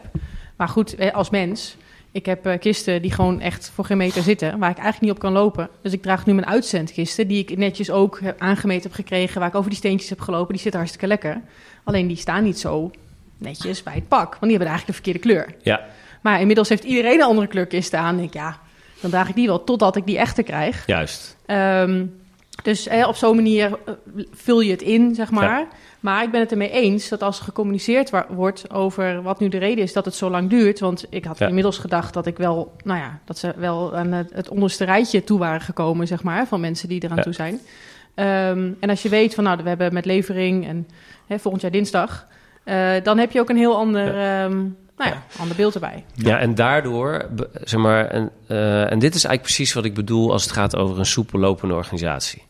Maar 0.56 0.70
goed, 0.70 1.14
als 1.14 1.30
mens, 1.30 1.76
ik 2.12 2.26
heb 2.26 2.48
uh, 2.48 2.60
kisten 2.60 3.02
die 3.02 3.12
gewoon 3.12 3.42
echt 3.42 3.72
voor 3.74 3.86
geen 3.86 3.98
meter 3.98 4.24
zitten, 4.24 4.60
waar 4.60 4.70
ik 4.70 4.78
eigenlijk 4.78 5.02
niet 5.02 5.12
op 5.12 5.20
kan 5.20 5.32
lopen. 5.32 5.70
Dus 5.82 5.94
ik 5.94 6.02
draag 6.02 6.26
nu 6.26 6.34
mijn 6.34 6.48
uitzendkisten, 6.48 7.28
die 7.28 7.40
ik 7.40 7.58
netjes 7.58 7.92
ook 7.92 8.20
heb 8.20 8.40
aangemeten 8.40 8.84
heb 8.84 8.94
gekregen, 8.94 9.40
waar 9.40 9.50
ik 9.50 9.56
over 9.56 9.70
die 9.70 9.80
steentjes 9.80 10.10
heb 10.10 10.20
gelopen. 10.20 10.54
Die 10.54 10.62
zitten 10.62 10.80
hartstikke 10.80 11.08
lekker. 11.08 11.42
Alleen 11.84 12.08
die 12.08 12.18
staan 12.18 12.44
niet 12.44 12.60
zo 12.60 12.92
netjes 13.38 13.84
bij 13.84 13.94
het 13.94 14.08
pak, 14.08 14.30
want 14.30 14.42
die 14.42 14.50
hebben 14.50 14.68
eigenlijk 14.68 14.88
de 14.88 15.04
verkeerde 15.04 15.20
kleur. 15.20 15.56
Ja. 15.62 15.86
Maar 16.22 16.40
inmiddels 16.40 16.70
heeft 16.70 16.84
iedereen 16.84 17.20
een 17.20 17.26
andere 17.26 17.48
kleurkist 17.48 17.94
aan. 17.94 18.18
En 18.18 18.24
ik, 18.24 18.34
ja, 18.34 18.60
dan 19.02 19.12
draag 19.12 19.30
ik 19.30 19.36
die 19.36 19.48
wel 19.48 19.64
totdat 19.64 19.96
ik 19.96 20.06
die 20.06 20.18
echte 20.18 20.44
krijg. 20.44 20.84
Juist. 20.86 21.38
Um, 21.48 22.18
dus 22.64 22.88
eh, 22.88 23.08
op 23.08 23.16
zo'n 23.16 23.36
manier 23.36 23.80
eh, 23.86 23.94
vul 24.32 24.60
je 24.60 24.72
het 24.72 24.82
in, 24.82 25.16
zeg 25.16 25.32
maar. 25.32 25.68
Maar 26.00 26.24
ik 26.24 26.32
ben 26.32 26.40
het 26.40 26.52
ermee 26.52 26.70
eens 26.70 27.10
dat 27.10 27.24
als 27.24 27.38
er 27.40 27.44
gecommuniceerd 27.44 28.12
wordt 28.30 28.72
over 28.72 29.22
wat 29.22 29.40
nu 29.40 29.48
de 29.48 29.58
reden 29.58 29.84
is 29.84 29.94
dat 29.94 30.06
het 30.06 30.16
zo 30.16 30.30
lang 30.30 30.50
duurt. 30.50 30.80
Want 30.80 31.06
ik 31.10 31.26
had 31.26 31.42
inmiddels 31.42 31.78
gedacht 31.78 32.14
dat 32.14 32.26
ik 32.26 32.38
wel, 32.38 32.76
nou 32.84 33.00
ja, 33.00 33.20
dat 33.26 33.38
ze 33.38 33.54
wel 33.58 33.96
aan 33.96 34.12
het, 34.12 34.34
het 34.34 34.50
onderste 34.50 34.86
rijtje 34.86 35.24
toe 35.24 35.40
waren 35.40 35.62
gekomen, 35.62 36.08
zeg 36.08 36.24
maar, 36.24 36.48
van 36.48 36.60
mensen 36.60 36.90
die 36.90 37.04
eraan 37.04 37.18
ja. 37.18 37.24
toe 37.24 37.34
zijn. 37.34 37.54
Um, 37.54 38.78
en 38.80 38.90
als 38.90 39.02
je 39.02 39.10
weet 39.10 39.36
van, 39.36 39.44
nou, 39.44 39.64
we 39.64 39.70
hebben 39.70 39.94
met 39.94 40.06
levering 40.06 40.68
en 40.68 40.88
hè, 41.28 41.40
volgend 41.40 41.62
jaar 41.62 41.72
dinsdag, 41.72 42.28
uh, 42.66 42.92
dan 43.04 43.18
heb 43.18 43.32
je 43.32 43.40
ook 43.40 43.50
een 43.50 43.58
heel 43.58 43.76
ander. 43.76 44.42
Um, 44.44 44.78
nou 45.00 45.12
ja, 45.12 45.24
ander 45.40 45.56
beeld 45.56 45.74
erbij. 45.74 46.04
Ja, 46.14 46.40
en 46.40 46.56
daardoor, 46.56 47.26
zeg 47.64 47.80
maar, 47.80 48.08
en, 48.08 48.32
uh, 48.48 48.92
en 48.92 49.00
dit 49.00 49.16
is 49.16 49.24
eigenlijk 49.24 49.42
precies 49.42 49.74
wat 49.74 49.86
ik 49.86 49.94
bedoel 49.94 50.32
als 50.32 50.44
het 50.44 50.52
gaat 50.52 50.76
over 50.76 51.00
een 51.00 51.06
soepel 51.06 51.40
lopende 51.40 51.76
organisatie 51.76 52.48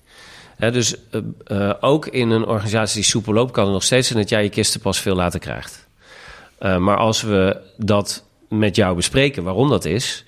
dus 0.59 0.95
uh, 1.47 1.73
ook 1.79 2.07
in 2.07 2.29
een 2.29 2.45
organisatie 2.45 2.95
die 2.95 3.09
soepel 3.09 3.33
loopt, 3.33 3.51
kan 3.51 3.63
het 3.63 3.73
nog 3.73 3.83
steeds 3.83 4.07
zijn 4.07 4.19
dat 4.19 4.29
jij 4.29 4.43
je 4.43 4.49
kisten 4.49 4.79
pas 4.79 4.99
veel 4.99 5.15
later 5.15 5.39
krijgt. 5.39 5.87
Maar 6.59 6.97
als 6.97 7.21
we 7.21 7.61
dat 7.77 8.23
met 8.49 8.75
jou 8.75 8.95
bespreken, 8.95 9.43
waarom 9.43 9.69
dat 9.69 9.85
is. 9.85 10.25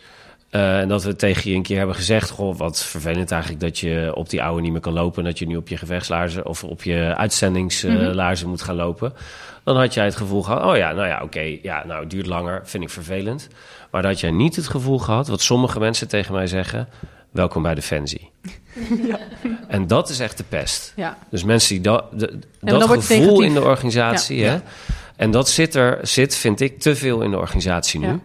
Uh, 0.51 0.79
en 0.79 0.87
dat 0.87 1.03
we 1.03 1.15
tegen 1.15 1.49
je 1.49 1.55
een 1.55 1.63
keer 1.63 1.77
hebben 1.77 1.95
gezegd: 1.95 2.29
Goh, 2.29 2.57
wat 2.57 2.83
vervelend 2.83 3.31
eigenlijk 3.31 3.61
dat 3.61 3.79
je 3.79 4.11
op 4.15 4.29
die 4.29 4.43
oude 4.43 4.61
niet 4.61 4.71
meer 4.71 4.81
kan 4.81 4.93
lopen. 4.93 5.23
En 5.23 5.29
dat 5.29 5.39
je 5.39 5.47
nu 5.47 5.55
op 5.55 5.67
je 5.67 5.77
gevechtslaarzen 5.77 6.45
of 6.45 6.63
op 6.63 6.83
je 6.83 7.13
uitzendingslaarzen 7.17 8.15
mm 8.15 8.35
-hmm. 8.37 8.49
moet 8.49 8.61
gaan 8.61 8.75
lopen. 8.75 9.13
Dan 9.63 9.77
had 9.77 9.93
jij 9.93 10.05
het 10.05 10.15
gevoel 10.15 10.43
gehad: 10.43 10.63
Oh 10.63 10.77
ja, 10.77 10.91
nou 10.91 11.07
ja, 11.07 11.15
oké, 11.15 11.23
okay, 11.23 11.59
ja, 11.63 11.83
nou, 11.85 11.99
het 11.99 12.09
duurt 12.09 12.25
langer, 12.25 12.61
vind 12.63 12.83
ik 12.83 12.89
vervelend. 12.89 13.47
Maar 13.91 14.01
dat 14.01 14.19
jij 14.19 14.31
niet 14.31 14.55
het 14.55 14.67
gevoel 14.67 14.99
gehad, 14.99 15.27
wat 15.27 15.41
sommige 15.41 15.79
mensen 15.79 16.07
tegen 16.07 16.33
mij 16.33 16.47
zeggen: 16.47 16.87
welkom 17.31 17.61
bij 17.61 17.75
Defensie. 17.75 18.29
Ja. 19.07 19.19
En 19.67 19.87
dat 19.87 20.09
is 20.09 20.19
echt 20.19 20.37
de 20.37 20.43
pest. 20.43 20.93
Ja. 20.95 21.17
Dus 21.29 21.43
mensen 21.43 21.69
die 21.69 21.83
dat, 21.83 22.05
de, 22.11 22.39
dat 22.59 22.89
gevoel 22.89 23.41
in 23.41 23.53
de 23.53 23.61
organisatie, 23.61 24.37
ja. 24.37 24.51
Hè, 24.51 24.59
en 25.15 25.31
dat 25.31 25.49
zit 25.49 25.75
er, 25.75 25.99
zit, 26.01 26.35
vind 26.35 26.59
ik, 26.59 26.79
te 26.79 26.95
veel 26.95 27.21
in 27.21 27.31
de 27.31 27.37
organisatie 27.37 27.99
nu. 27.99 28.19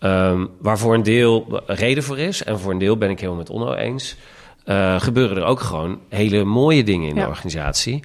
Um, 0.00 0.50
waar 0.58 0.78
voor 0.78 0.94
een 0.94 1.02
deel 1.02 1.62
reden 1.66 2.02
voor 2.02 2.18
is, 2.18 2.44
en 2.44 2.58
voor 2.58 2.72
een 2.72 2.78
deel 2.78 2.96
ben 2.96 3.10
ik 3.10 3.20
helemaal 3.20 3.40
met 3.40 3.50
Onno 3.50 3.74
eens. 3.74 4.16
Uh, 4.66 5.00
gebeuren 5.00 5.36
er 5.36 5.44
ook 5.44 5.60
gewoon 5.60 5.98
hele 6.08 6.44
mooie 6.44 6.84
dingen 6.84 7.08
in 7.08 7.14
de 7.14 7.26
organisatie. 7.26 8.02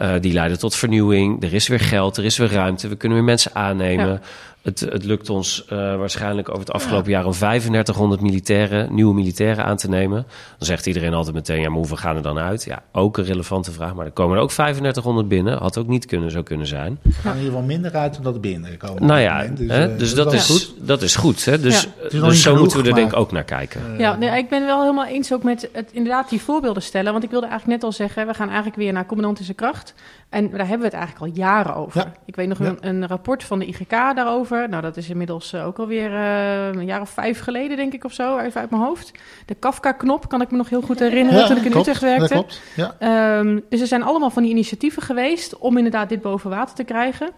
Uh, 0.00 0.12
die 0.20 0.32
leiden 0.32 0.58
tot 0.58 0.74
vernieuwing. 0.74 1.42
Er 1.42 1.54
is 1.54 1.68
weer 1.68 1.80
geld, 1.80 2.16
er 2.16 2.24
is 2.24 2.36
weer 2.36 2.52
ruimte. 2.52 2.88
We 2.88 2.96
kunnen 2.96 3.18
weer 3.18 3.26
mensen 3.26 3.54
aannemen. 3.54 4.22
Het, 4.64 4.80
het 4.80 5.04
lukt 5.04 5.30
ons 5.30 5.64
uh, 5.72 5.78
waarschijnlijk 5.96 6.48
over 6.48 6.60
het 6.60 6.72
afgelopen 6.72 7.10
jaar 7.10 7.24
om 7.24 7.32
3500 7.32 8.20
militairen, 8.20 8.94
nieuwe 8.94 9.14
militairen 9.14 9.64
aan 9.64 9.76
te 9.76 9.88
nemen. 9.88 10.26
Dan 10.58 10.66
zegt 10.66 10.86
iedereen 10.86 11.14
altijd 11.14 11.34
meteen, 11.34 11.60
ja, 11.60 11.68
maar 11.68 11.78
hoeveel 11.78 11.96
gaan 11.96 12.16
er 12.16 12.22
dan 12.22 12.38
uit? 12.38 12.64
Ja, 12.64 12.82
ook 12.92 13.18
een 13.18 13.24
relevante 13.24 13.72
vraag. 13.72 13.94
Maar 13.94 14.06
er 14.06 14.12
komen 14.12 14.36
er 14.36 14.42
ook 14.42 14.50
3500 14.50 15.28
binnen. 15.28 15.58
Had 15.58 15.78
ook 15.78 15.86
niet 15.86 16.06
kunnen, 16.06 16.30
zo 16.30 16.42
kunnen 16.42 16.66
zijn. 16.66 16.98
Er 17.02 17.12
gaan 17.12 17.36
hier 17.36 17.52
wel 17.52 17.62
minder 17.62 17.92
uit 17.92 18.14
dan 18.14 18.22
dat 18.22 18.34
er 18.34 18.40
binnen 18.40 18.76
komen. 18.76 19.06
Nou 19.06 19.20
ja, 19.20 19.46
dus, 19.46 19.70
hè, 19.70 19.92
uh, 19.92 19.98
dus 19.98 20.14
dat, 20.14 20.32
is 20.32 20.46
goed. 20.50 20.74
dat 20.86 21.02
is 21.02 21.16
goed. 21.16 21.44
Hè? 21.44 21.60
Dus, 21.60 21.88
ja. 22.10 22.20
dus 22.26 22.42
zo 22.42 22.56
moeten 22.56 22.82
we 22.82 22.88
er 22.88 22.94
denk 22.94 23.10
ik 23.12 23.18
ook 23.18 23.32
naar 23.32 23.44
kijken. 23.44 23.80
Ja, 23.98 24.16
nee, 24.16 24.38
ik 24.38 24.48
ben 24.48 24.66
wel 24.66 24.80
helemaal 24.80 25.06
eens 25.06 25.32
ook 25.32 25.42
met 25.42 25.68
het 25.72 25.90
inderdaad 25.92 26.28
die 26.28 26.40
voorbeelden 26.40 26.82
stellen. 26.82 27.12
Want 27.12 27.24
ik 27.24 27.30
wilde 27.30 27.46
eigenlijk 27.46 27.80
net 27.80 27.90
al 27.90 27.96
zeggen, 27.96 28.26
we 28.26 28.34
gaan 28.34 28.48
eigenlijk 28.48 28.76
weer 28.76 28.92
naar 28.92 29.06
commandantische 29.06 29.54
kracht. 29.54 29.94
En 30.34 30.50
daar 30.50 30.58
hebben 30.58 30.78
we 30.78 30.84
het 30.84 30.94
eigenlijk 30.94 31.24
al 31.24 31.42
jaren 31.42 31.74
over. 31.74 32.00
Ja. 32.00 32.12
Ik 32.24 32.36
weet 32.36 32.48
nog 32.48 32.58
ja. 32.58 32.64
een, 32.64 32.78
een, 32.80 33.06
rapport 33.06 33.44
van 33.44 33.58
de 33.58 33.66
IGK 33.66 33.90
daarover. 33.90 34.53
Nou, 34.54 34.82
dat 34.82 34.96
is 34.96 35.10
inmiddels 35.10 35.52
uh, 35.52 35.66
ook 35.66 35.78
alweer 35.78 36.10
uh, 36.10 36.66
een 36.66 36.84
jaar 36.84 37.00
of 37.00 37.10
vijf 37.10 37.40
geleden, 37.40 37.76
denk 37.76 37.92
ik, 37.92 38.04
of 38.04 38.12
zo, 38.12 38.38
even 38.38 38.60
uit 38.60 38.70
mijn 38.70 38.82
hoofd. 38.82 39.10
De 39.46 39.54
Kafka-knop 39.54 40.28
kan 40.28 40.40
ik 40.40 40.50
me 40.50 40.56
nog 40.56 40.68
heel 40.68 40.80
goed 40.80 40.98
herinneren 40.98 41.40
ja, 41.40 41.46
toen 41.46 41.56
ik 41.56 41.64
in 41.64 41.70
klopt, 41.70 41.86
Utrecht 41.86 42.02
werkte. 42.02 42.34
Klopt, 42.34 42.60
ja. 42.76 43.38
Um, 43.38 43.64
dus 43.68 43.80
er 43.80 43.86
zijn 43.86 44.02
allemaal 44.02 44.30
van 44.30 44.42
die 44.42 44.52
initiatieven 44.52 45.02
geweest 45.02 45.58
om 45.58 45.76
inderdaad 45.76 46.08
dit 46.08 46.22
boven 46.22 46.50
water 46.50 46.74
te 46.74 46.84
krijgen. 46.84 47.30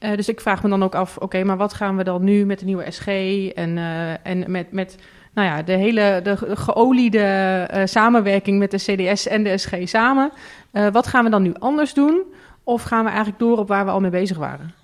Uh, 0.00 0.16
dus 0.16 0.28
ik 0.28 0.40
vraag 0.40 0.62
me 0.62 0.68
dan 0.68 0.82
ook 0.82 0.94
af, 0.94 1.14
oké, 1.14 1.24
okay, 1.24 1.42
maar 1.42 1.56
wat 1.56 1.74
gaan 1.74 1.96
we 1.96 2.04
dan 2.04 2.24
nu 2.24 2.46
met 2.46 2.58
de 2.58 2.64
nieuwe 2.64 2.90
SG 2.90 3.06
en, 3.54 3.78
en 4.22 4.50
met... 4.50 4.72
met 4.72 4.96
nou 5.34 5.50
ja, 5.50 5.62
de 5.62 5.72
hele 5.72 6.20
de 6.22 6.36
geoliede 6.56 7.68
uh, 7.74 7.82
samenwerking 7.84 8.58
met 8.58 8.70
de 8.70 8.76
CDS 8.76 9.26
en 9.26 9.42
de 9.42 9.58
SG 9.58 9.74
samen. 9.84 10.30
Wat 10.92 11.06
gaan 11.06 11.24
we 11.24 11.30
dan 11.30 11.42
nu 11.42 11.54
anders 11.58 11.94
doen? 11.94 12.22
Of 12.64 12.82
gaan 12.82 13.02
we 13.02 13.08
eigenlijk 13.08 13.38
door 13.38 13.58
op 13.58 13.68
waar 13.68 13.84
we 13.84 13.90
al 13.90 14.00
mee 14.00 14.10
bezig 14.10 14.36
waren? 14.36 14.74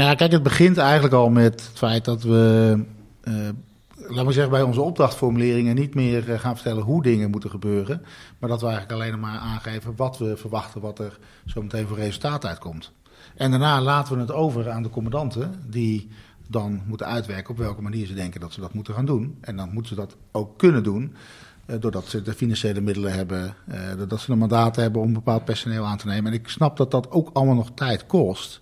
Nou 0.00 0.12
ja, 0.12 0.18
kijk, 0.18 0.32
het 0.32 0.42
begint 0.42 0.76
eigenlijk 0.76 1.14
al 1.14 1.30
met 1.30 1.52
het 1.66 1.78
feit 1.78 2.04
dat 2.04 2.22
we, 2.22 2.76
uh, 3.24 3.34
laat 4.08 4.24
maar 4.24 4.32
zeggen, 4.32 4.52
bij 4.52 4.62
onze 4.62 4.80
opdrachtformuleringen 4.80 5.74
niet 5.74 5.94
meer 5.94 6.22
gaan 6.38 6.54
vertellen 6.54 6.82
hoe 6.82 7.02
dingen 7.02 7.30
moeten 7.30 7.50
gebeuren. 7.50 8.02
Maar 8.38 8.48
dat 8.48 8.60
we 8.60 8.66
eigenlijk 8.66 9.00
alleen 9.00 9.20
maar 9.20 9.38
aangeven 9.38 9.96
wat 9.96 10.18
we 10.18 10.36
verwachten, 10.36 10.80
wat 10.80 10.98
er 10.98 11.18
zo 11.46 11.62
meteen 11.62 11.86
voor 11.86 11.96
resultaat 11.96 12.46
uitkomt. 12.46 12.92
En 13.34 13.50
daarna 13.50 13.80
laten 13.80 14.14
we 14.14 14.20
het 14.20 14.32
over 14.32 14.70
aan 14.70 14.82
de 14.82 14.90
commandanten, 14.90 15.54
die 15.66 16.08
dan 16.48 16.82
moeten 16.86 17.06
uitwerken 17.06 17.50
op 17.50 17.58
welke 17.58 17.82
manier 17.82 18.06
ze 18.06 18.14
denken 18.14 18.40
dat 18.40 18.52
ze 18.52 18.60
dat 18.60 18.74
moeten 18.74 18.94
gaan 18.94 19.06
doen. 19.06 19.38
En 19.40 19.56
dan 19.56 19.72
moeten 19.72 19.94
ze 19.94 20.00
dat 20.00 20.16
ook 20.32 20.58
kunnen 20.58 20.82
doen, 20.82 21.14
uh, 21.66 21.76
doordat 21.80 22.06
ze 22.06 22.22
de 22.22 22.34
financiële 22.34 22.80
middelen 22.80 23.12
hebben, 23.12 23.54
doordat 23.96 24.20
ze 24.20 24.32
een 24.32 24.38
mandaat 24.38 24.76
hebben 24.76 25.02
om 25.02 25.12
bepaald 25.12 25.44
personeel 25.44 25.84
aan 25.84 25.98
te 25.98 26.06
nemen. 26.06 26.32
En 26.32 26.38
ik 26.38 26.48
snap 26.48 26.76
dat 26.76 26.90
dat 26.90 27.10
ook 27.10 27.30
allemaal 27.32 27.54
nog 27.54 27.70
tijd 27.74 28.06
kost. 28.06 28.60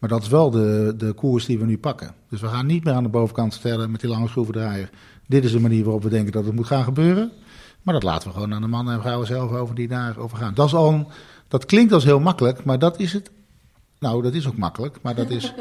Maar 0.00 0.08
dat 0.08 0.22
is 0.22 0.28
wel 0.28 0.50
de, 0.50 0.94
de 0.96 1.12
koers 1.12 1.44
die 1.44 1.58
we 1.58 1.64
nu 1.64 1.78
pakken. 1.78 2.14
Dus 2.28 2.40
we 2.40 2.46
gaan 2.46 2.66
niet 2.66 2.84
meer 2.84 2.94
aan 2.94 3.02
de 3.02 3.08
bovenkant 3.08 3.54
stellen 3.54 3.90
met 3.90 4.00
die 4.00 4.10
lange 4.10 4.28
schroevendraaier. 4.28 4.90
Dit 5.26 5.44
is 5.44 5.52
de 5.52 5.60
manier 5.60 5.84
waarop 5.84 6.02
we 6.02 6.08
denken 6.08 6.32
dat 6.32 6.44
het 6.44 6.54
moet 6.54 6.66
gaan 6.66 6.84
gebeuren. 6.84 7.30
Maar 7.82 7.94
dat 7.94 8.02
laten 8.02 8.28
we 8.28 8.34
gewoon 8.34 8.54
aan 8.54 8.62
de 8.62 8.68
mannen 8.68 8.94
en 8.94 9.00
vrouwen 9.00 9.26
zelf 9.26 9.52
over 9.52 9.74
die 9.74 9.88
daarover 9.88 10.36
gaan. 10.36 10.54
Dat, 10.54 10.66
is 10.66 10.74
al 10.74 10.92
een, 10.92 11.06
dat 11.48 11.66
klinkt 11.66 11.92
als 11.92 12.04
heel 12.04 12.20
makkelijk, 12.20 12.64
maar 12.64 12.78
dat 12.78 12.98
is 12.98 13.12
het 13.12 13.30
nou, 14.00 14.22
dat 14.22 14.34
is 14.34 14.46
ook 14.46 14.56
makkelijk, 14.56 14.98
maar 15.02 15.14
dat 15.14 15.30
is, 15.30 15.54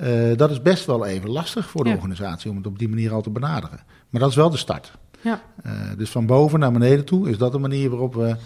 uh, 0.00 0.36
dat 0.36 0.50
is 0.50 0.62
best 0.62 0.86
wel 0.86 1.06
even 1.06 1.30
lastig 1.30 1.70
voor 1.70 1.84
de 1.84 1.90
ja. 1.90 1.96
organisatie 1.96 2.50
om 2.50 2.56
het 2.56 2.66
op 2.66 2.78
die 2.78 2.88
manier 2.88 3.12
al 3.12 3.22
te 3.22 3.30
benaderen. 3.30 3.80
Maar 4.10 4.20
dat 4.20 4.30
is 4.30 4.36
wel 4.36 4.50
de 4.50 4.56
start. 4.56 4.92
Ja. 5.20 5.42
Uh, 5.66 5.72
dus 5.96 6.10
van 6.10 6.26
boven 6.26 6.58
naar 6.58 6.72
beneden 6.72 7.04
toe 7.04 7.30
is 7.30 7.38
dat 7.38 7.52
de 7.52 7.58
manier 7.58 7.90
waarop 7.90 8.14
we 8.14 8.28
uh, 8.28 8.36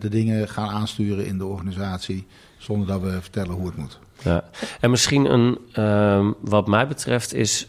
de 0.00 0.08
dingen 0.08 0.48
gaan 0.48 0.68
aansturen 0.68 1.26
in 1.26 1.38
de 1.38 1.44
organisatie, 1.44 2.26
zonder 2.58 2.86
dat 2.86 3.00
we 3.00 3.20
vertellen 3.20 3.54
hoe 3.54 3.66
het 3.66 3.76
moet. 3.76 3.98
Ja. 4.22 4.44
En 4.80 4.90
misschien 4.90 5.32
een, 5.32 5.58
um, 5.84 6.34
wat 6.40 6.66
mij 6.66 6.86
betreft 6.86 7.34
is, 7.34 7.68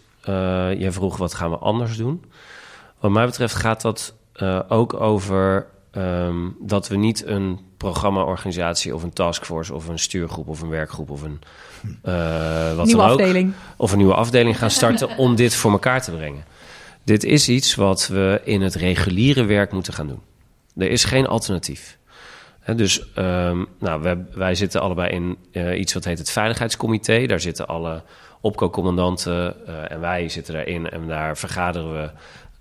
jij 0.77 0.91
vroeg 0.91 1.17
wat 1.17 1.33
gaan 1.33 1.49
we 1.49 1.57
anders 1.57 1.97
doen. 1.97 2.23
Wat 2.99 3.11
mij 3.11 3.25
betreft 3.25 3.55
gaat 3.55 3.81
dat 3.81 4.13
ook 4.67 4.93
over 4.93 5.67
um, 5.97 6.55
dat 6.59 6.87
we 6.87 6.95
niet 6.95 7.25
een 7.25 7.59
programmaorganisatie 7.77 8.95
of 8.95 9.03
een 9.03 9.13
taskforce 9.13 9.73
of 9.73 9.87
een 9.87 9.99
stuurgroep 9.99 10.47
of 10.47 10.61
een 10.61 10.69
werkgroep 10.69 11.09
of 11.09 11.21
een 11.21 11.41
uh, 12.05 12.75
wat 12.75 12.85
nieuwe 12.85 13.01
dan 13.01 13.11
ook, 13.11 13.19
afdeling. 13.19 13.53
of 13.77 13.91
een 13.91 13.97
nieuwe 13.97 14.13
afdeling 14.13 14.57
gaan 14.57 14.69
starten 14.69 15.17
om 15.17 15.35
dit 15.35 15.55
voor 15.55 15.71
elkaar 15.71 16.01
te 16.01 16.11
brengen. 16.11 16.43
Dit 17.03 17.23
is 17.23 17.49
iets 17.49 17.75
wat 17.75 18.07
we 18.07 18.41
in 18.43 18.61
het 18.61 18.75
reguliere 18.75 19.43
werk 19.43 19.71
moeten 19.71 19.93
gaan 19.93 20.07
doen. 20.07 20.21
Er 20.77 20.91
is 20.91 21.03
geen 21.03 21.27
alternatief. 21.27 21.97
Dus 22.75 23.05
um, 23.17 23.67
nou, 23.79 24.25
wij, 24.33 24.55
zitten 24.55 24.81
allebei 24.81 25.09
in 25.09 25.37
uh, 25.51 25.79
iets 25.79 25.93
wat 25.93 26.05
heet 26.05 26.17
het 26.17 26.31
Veiligheidscomité. 26.31 27.25
Daar 27.25 27.39
zitten 27.39 27.67
alle 27.67 28.01
opkoopcommandanten 28.41 29.55
uh, 29.67 29.91
en 29.91 29.99
wij 29.99 30.29
zitten 30.29 30.53
daarin. 30.53 30.89
En 30.89 31.07
daar 31.07 31.37
vergaderen 31.37 31.93
we 31.93 32.09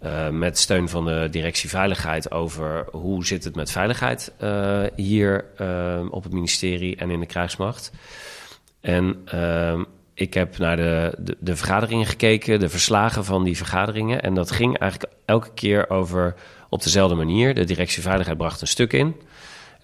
uh, 0.05 0.29
met 0.29 0.59
steun 0.59 0.89
van 0.89 1.05
de 1.05 1.29
directie 1.31 1.69
Veiligheid 1.69 2.31
over 2.31 2.87
hoe 2.91 3.27
zit 3.27 3.45
het 3.45 3.57
met 3.57 3.71
veiligheid 3.71 4.33
hier 4.97 5.45
uh, 5.61 6.01
op 6.11 6.23
het 6.23 6.33
ministerie 6.33 6.97
en 6.97 7.11
in 7.11 7.21
de 7.21 7.27
krijgsmacht. 7.27 7.93
En 8.81 9.17
ehm, 9.25 9.83
ik 10.15 10.35
heb 10.35 10.59
naar 10.59 10.77
de, 10.77 11.15
de, 11.41 11.57
vergaderingen 11.57 12.07
gekeken, 12.07 12.61
de 12.61 12.69
verslagen 12.69 13.25
van 13.25 13.45
die 13.45 13.57
vergaderingen. 13.57 14.23
En 14.23 14.35
dat 14.35 14.51
ging 14.51 14.79
eigenlijk 14.79 15.13
elke 15.25 15.51
keer 15.55 15.91
over 15.91 16.35
op 16.69 16.83
dezelfde 16.83 17.15
manier. 17.15 17.55
De 17.55 17.65
directie 17.65 18.03
Veiligheid 18.03 18.37
bracht 18.37 18.61
een 18.61 18.67
stuk 18.67 18.93
in. 18.93 19.15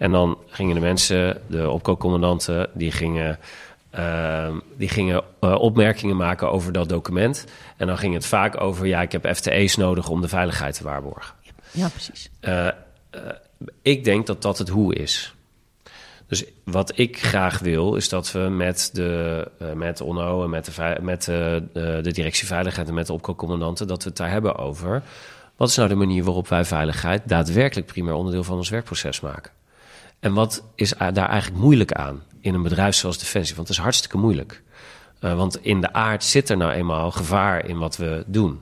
En 0.01 0.11
dan 0.11 0.39
gingen 0.47 0.75
de 0.75 0.81
mensen, 0.81 1.43
de 1.47 1.71
opkoopcommandanten, 1.71 2.71
die 2.75 2.93
gingen 2.93 3.39
uh, 3.95 4.57
die 4.77 4.89
gingen 4.89 5.23
uh, 5.41 5.55
opmerkingen 5.55 6.17
maken 6.17 6.51
over 6.51 6.73
dat 6.73 6.89
document. 6.89 7.45
En 7.77 7.87
dan 7.87 7.99
ging 7.99 8.15
het 8.15 8.27
vaak 8.27 8.61
over: 8.61 8.87
ja, 8.87 9.03
ik 9.03 9.13
heb 9.13 9.35
FTE's 9.35 9.77
nodig 9.77 10.09
om 10.09 10.21
de 10.21 10.29
veiligheid 10.29 10.75
te 10.75 10.85
waarborgen. 10.85 11.35
Ja, 11.71 11.89
precies. 11.89 12.31
Uh, 12.41 12.69
ik 13.83 14.05
denk 14.05 14.27
dat 14.27 14.43
dat 14.43 14.59
het 14.59 14.69
hoe 14.69 14.95
is. 14.95 15.35
Dus 16.27 16.45
wat 16.65 16.99
ik 16.99 17.23
graag 17.23 17.59
wil, 17.59 17.95
is 17.95 18.09
dat 18.09 18.33
we 18.33 18.39
met, 18.39 18.91
de, 18.93 19.47
met 19.75 20.01
ONO 20.01 20.45
en 20.45 20.51
met, 20.51 20.65
de, 20.65 20.97
met 21.01 21.25
de, 21.25 21.63
de 22.03 22.13
directie 22.13 22.47
veiligheid 22.47 22.89
en 22.89 22.95
met 22.95 23.07
de 23.07 23.13
opkoopcommandanten, 23.13 23.87
dat 23.87 24.03
we 24.03 24.09
het 24.09 24.19
daar 24.19 24.31
hebben 24.31 24.57
over. 24.57 25.03
Wat 25.57 25.69
is 25.69 25.77
nou 25.77 25.89
de 25.89 25.95
manier 25.95 26.25
waarop 26.25 26.49
wij 26.49 26.65
veiligheid 26.65 27.23
daadwerkelijk 27.29 27.87
primair 27.87 28.15
onderdeel 28.15 28.45
van 28.45 28.57
ons 28.57 28.69
werkproces 28.69 29.21
maken? 29.21 29.53
En 30.21 30.33
wat 30.35 30.65
is 30.75 30.91
daar 30.91 31.29
eigenlijk 31.29 31.63
moeilijk 31.63 31.93
aan 31.93 32.23
in 32.41 32.55
een 32.55 32.63
bedrijf 32.63 32.95
zoals 32.95 33.19
Defensie? 33.19 33.55
Want 33.57 33.69
het 33.69 33.77
is 33.77 33.83
hartstikke 33.83 34.19
moeilijk. 34.19 34.63
Uh, 35.21 35.37
want 35.37 35.65
in 35.65 35.81
de 35.81 35.93
aard 35.93 36.25
zit 36.25 36.49
er 36.49 36.57
nou 36.57 36.73
eenmaal 36.73 37.11
gevaar 37.11 37.67
in 37.67 37.79
wat 37.79 37.97
we 37.97 38.25
doen. 38.27 38.61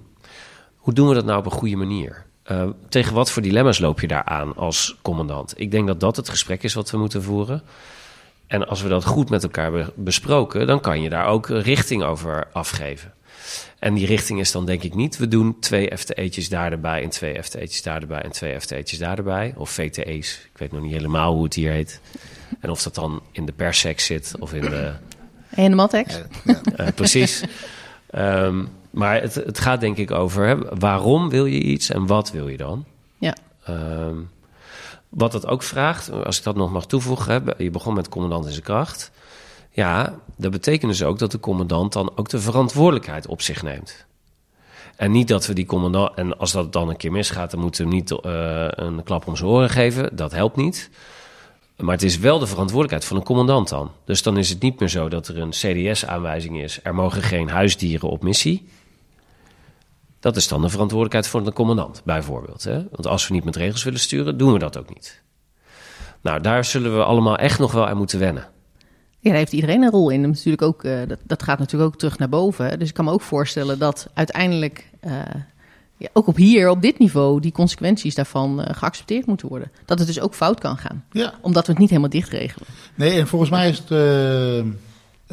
Hoe 0.76 0.94
doen 0.94 1.08
we 1.08 1.14
dat 1.14 1.24
nou 1.24 1.38
op 1.38 1.44
een 1.44 1.50
goede 1.50 1.76
manier? 1.76 2.26
Uh, 2.50 2.68
tegen 2.88 3.14
wat 3.14 3.30
voor 3.30 3.42
dilemma's 3.42 3.78
loop 3.78 4.00
je 4.00 4.08
daar 4.08 4.24
aan 4.24 4.56
als 4.56 4.96
commandant? 5.02 5.52
Ik 5.56 5.70
denk 5.70 5.86
dat 5.86 6.00
dat 6.00 6.16
het 6.16 6.28
gesprek 6.28 6.62
is 6.62 6.74
wat 6.74 6.90
we 6.90 6.98
moeten 6.98 7.22
voeren. 7.22 7.62
En 8.46 8.68
als 8.68 8.82
we 8.82 8.88
dat 8.88 9.04
goed 9.04 9.30
met 9.30 9.42
elkaar 9.42 9.70
be 9.70 9.92
besproken, 9.94 10.66
dan 10.66 10.80
kan 10.80 11.02
je 11.02 11.08
daar 11.08 11.26
ook 11.26 11.48
richting 11.48 12.02
over 12.02 12.48
afgeven. 12.52 13.12
En 13.78 13.94
die 13.94 14.06
richting 14.06 14.40
is 14.40 14.52
dan 14.52 14.66
denk 14.66 14.82
ik 14.82 14.94
niet, 14.94 15.16
we 15.16 15.28
doen 15.28 15.56
twee 15.60 15.96
FTE'tjes 15.96 16.48
daar 16.48 16.72
erbij 16.72 17.02
en 17.02 17.08
twee 17.08 17.42
FTE'tjes 17.42 17.82
daar 17.82 18.00
erbij 18.00 18.22
en 18.22 18.30
twee 18.30 18.60
FTE'tjes 18.60 18.98
daar 18.98 19.18
erbij. 19.18 19.54
Of 19.56 19.70
VTE's, 19.70 20.40
ik 20.52 20.58
weet 20.58 20.72
nog 20.72 20.82
niet 20.82 20.92
helemaal 20.92 21.34
hoe 21.34 21.44
het 21.44 21.54
hier 21.54 21.70
heet. 21.70 22.00
En 22.60 22.70
of 22.70 22.82
dat 22.82 22.94
dan 22.94 23.22
in 23.32 23.46
de 23.46 23.52
persec 23.52 24.00
zit 24.00 24.34
of 24.38 24.54
in 24.54 24.60
de... 24.60 24.92
En 25.48 25.70
de 25.70 25.76
Matex. 25.76 26.20
Ja. 26.44 26.60
Uh, 26.80 26.86
precies. 26.94 27.42
um, 28.14 28.68
maar 28.90 29.20
het, 29.20 29.34
het, 29.34 29.58
gaat 29.58 29.80
denk 29.80 29.96
ik 29.96 30.10
over 30.10 30.46
hè, 30.46 30.78
waarom 30.78 31.28
wil 31.28 31.46
je 31.46 31.60
iets 31.60 31.90
en 31.90 32.06
wat 32.06 32.30
wil 32.30 32.48
je 32.48 32.56
dan? 32.56 32.84
Ja. 33.18 33.36
Um, 33.68 34.30
wat 35.08 35.32
dat 35.32 35.46
ook 35.46 35.62
vraagt, 35.62 36.10
als 36.10 36.38
ik 36.38 36.44
dat 36.44 36.56
nog 36.56 36.72
mag 36.72 36.86
toevoegen, 36.86 37.42
hè, 37.44 37.62
je 37.62 37.70
begon 37.70 37.94
met 37.94 38.08
commandant 38.08 38.44
in 38.44 38.50
zijn 38.50 38.64
kracht. 38.64 39.10
Ja, 39.78 40.18
dat 40.36 40.50
betekent 40.50 40.90
dus 40.90 41.02
ook 41.02 41.18
dat 41.18 41.30
de 41.30 41.40
commandant 41.40 41.92
dan 41.92 42.12
ook 42.16 42.28
de 42.28 42.38
verantwoordelijkheid 42.38 43.26
op 43.26 43.42
zich 43.42 43.62
neemt. 43.62 44.06
En 44.96 45.10
niet 45.10 45.28
dat 45.28 45.46
we 45.46 45.52
die 45.52 45.66
commandant, 45.66 46.14
en 46.14 46.38
als 46.38 46.52
dat 46.52 46.72
dan 46.72 46.88
een 46.88 46.96
keer 46.96 47.12
misgaat, 47.12 47.50
dan 47.50 47.60
moeten 47.60 47.84
we 47.84 47.88
hem 47.88 47.98
niet 47.98 48.10
uh, 48.10 48.66
een 48.70 49.02
klap 49.02 49.26
om 49.26 49.36
zijn 49.36 49.48
oren 49.48 49.70
geven. 49.70 50.16
Dat 50.16 50.32
helpt 50.32 50.56
niet. 50.56 50.90
Maar 51.76 51.94
het 51.94 52.02
is 52.02 52.18
wel 52.18 52.38
de 52.38 52.46
verantwoordelijkheid 52.46 53.04
van 53.04 53.16
een 53.16 53.22
commandant 53.22 53.68
dan. 53.68 53.90
Dus 54.04 54.22
dan 54.22 54.36
is 54.36 54.48
het 54.48 54.62
niet 54.62 54.80
meer 54.80 54.88
zo 54.88 55.08
dat 55.08 55.28
er 55.28 55.38
een 55.38 55.50
CDS-aanwijzing 55.50 56.62
is: 56.62 56.80
er 56.82 56.94
mogen 56.94 57.22
geen 57.22 57.48
huisdieren 57.48 58.08
op 58.08 58.22
missie. 58.22 58.68
Dat 60.20 60.36
is 60.36 60.48
dan 60.48 60.62
de 60.62 60.68
verantwoordelijkheid 60.68 61.28
van 61.28 61.44
de 61.44 61.52
commandant, 61.52 62.02
bijvoorbeeld. 62.04 62.64
Hè? 62.64 62.74
Want 62.74 63.06
als 63.06 63.28
we 63.28 63.34
niet 63.34 63.44
met 63.44 63.56
regels 63.56 63.84
willen 63.84 64.00
sturen, 64.00 64.38
doen 64.38 64.52
we 64.52 64.58
dat 64.58 64.78
ook 64.78 64.94
niet. 64.94 65.22
Nou, 66.20 66.40
daar 66.40 66.64
zullen 66.64 66.96
we 66.96 67.04
allemaal 67.04 67.36
echt 67.36 67.58
nog 67.58 67.72
wel 67.72 67.88
aan 67.88 67.96
moeten 67.96 68.18
wennen. 68.18 68.56
Ja, 69.20 69.30
daar 69.30 69.38
heeft 69.38 69.52
iedereen 69.52 69.82
een 69.82 69.90
rol 69.90 70.10
in. 70.10 70.20
Natuurlijk 70.20 70.62
ook, 70.62 70.84
uh, 70.84 70.98
dat, 71.08 71.18
dat, 71.26 71.42
gaat 71.42 71.58
natuurlijk 71.58 71.92
ook 71.92 71.98
terug 71.98 72.18
naar 72.18 72.28
boven. 72.28 72.78
Dus 72.78 72.88
ik 72.88 72.94
kan 72.94 73.04
me 73.04 73.10
ook 73.10 73.20
voorstellen 73.20 73.78
dat 73.78 74.08
uiteindelijk, 74.14 74.90
uh, 75.06 75.12
ja, 75.96 76.08
ook 76.12 76.26
op 76.26 76.36
hier, 76.36 76.68
op 76.68 76.82
dit 76.82 76.98
niveau, 76.98 77.40
die 77.40 77.52
consequenties 77.52 78.14
daarvan 78.14 78.60
uh, 78.60 78.66
geaccepteerd 78.70 79.26
moeten 79.26 79.48
worden. 79.48 79.70
Dat 79.84 79.98
het 79.98 80.06
dus 80.06 80.20
ook 80.20 80.34
fout 80.34 80.60
kan 80.60 80.76
gaan. 80.76 81.04
Ja. 81.10 81.34
Omdat 81.40 81.66
we 81.66 81.72
het 81.72 81.80
niet 81.80 81.90
helemaal 81.90 82.10
dicht 82.10 82.30
regelen. 82.30 82.68
Nee, 82.94 83.18
en 83.18 83.26
volgens 83.26 83.50
mij 83.50 83.68
is 83.68 83.78
het 83.78 83.90
een 83.90 84.78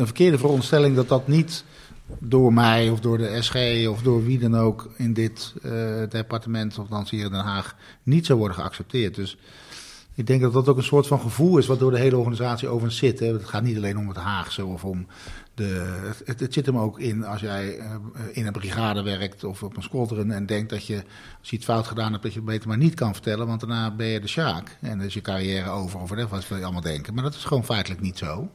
verkeerde 0.06 0.38
veronderstelling 0.38 0.96
dat 0.96 1.08
dat 1.08 1.28
niet 1.28 1.64
door 2.20 2.54
mij 2.54 2.90
of 2.90 3.00
door 3.00 3.18
de 3.18 3.38
SG 3.42 3.88
of 3.88 4.02
door 4.02 4.26
wie 4.26 4.40
dan 4.40 4.56
ook 4.58 4.90
in 4.98 5.14
dit 5.14 5.54
departement, 6.10 6.80
of 6.80 6.88
dan 6.88 7.08
hier 7.10 7.26
in 7.26 7.32
Den 7.32 7.40
Haag, 7.40 7.76
niet 8.04 8.26
zou 8.26 8.40
worden 8.40 8.58
geaccepteerd. 8.58 9.16
Dus 9.16 9.38
ik 10.16 10.28
denk 10.28 10.42
dat 10.42 10.54
dat 10.54 10.68
ook 10.68 10.78
een 10.78 10.84
soort 10.84 11.08
van 11.08 11.20
gevoel 11.20 11.58
is 11.58 11.68
wat 11.68 11.80
door 11.80 11.92
de 11.92 12.00
hele 12.00 12.18
organisatie 12.18 12.68
over 12.68 12.92
zit. 12.92 13.20
Hè. 13.20 13.34
Het 13.34 13.46
gaat 13.46 13.64
niet 13.64 13.78
alleen 13.78 13.98
om 13.98 14.08
het 14.08 14.18
Haagse 14.18 14.66
of 14.66 14.84
om 14.86 15.08
de. 15.54 16.00
Het, 16.26 16.54
zit 16.54 16.66
hem 16.66 16.78
ook 16.78 17.00
in 17.00 17.26
als 17.26 17.42
jij 17.42 17.78
uh, 17.78 17.96
in 18.32 18.46
een 18.46 18.52
brigade 18.52 19.02
werkt 19.02 19.44
of 19.44 19.64
op 19.64 19.78
een 19.78 19.84
squadron 19.84 20.32
en 20.32 20.46
denkt 20.46 20.70
dat 20.70 20.88
je, 20.88 21.04
als 21.40 21.50
je 21.50 21.56
het 21.56 21.66
fout 21.66 21.88
gedaan 21.88 22.12
hebt, 22.12 22.24
dat 22.24 22.34
je 22.34 22.40
het 22.40 22.48
beter 22.48 22.68
maar 22.68 22.78
niet 22.78 22.94
kan 22.94 23.14
vertellen, 23.14 23.48
want 23.48 23.60
daarna 23.60 23.92
ben 23.92 24.08
je 24.08 24.20
de 24.20 24.28
Sjaak. 24.28 24.78
En 24.82 24.98
dan 24.98 25.08
is 25.08 25.14
je 25.14 25.22
carrière 25.22 25.70
over 25.70 26.00
of 26.00 26.30
wat 26.30 26.48
wil 26.48 26.58
je 26.58 26.64
allemaal 26.64 26.82
denken. 26.82 27.14
Maar 27.14 27.24
dat 27.24 27.36
is 27.36 27.44
gewoon 27.44 27.66
feitelijk 27.66 28.02
niet 28.02 28.18
zo. 28.18 28.50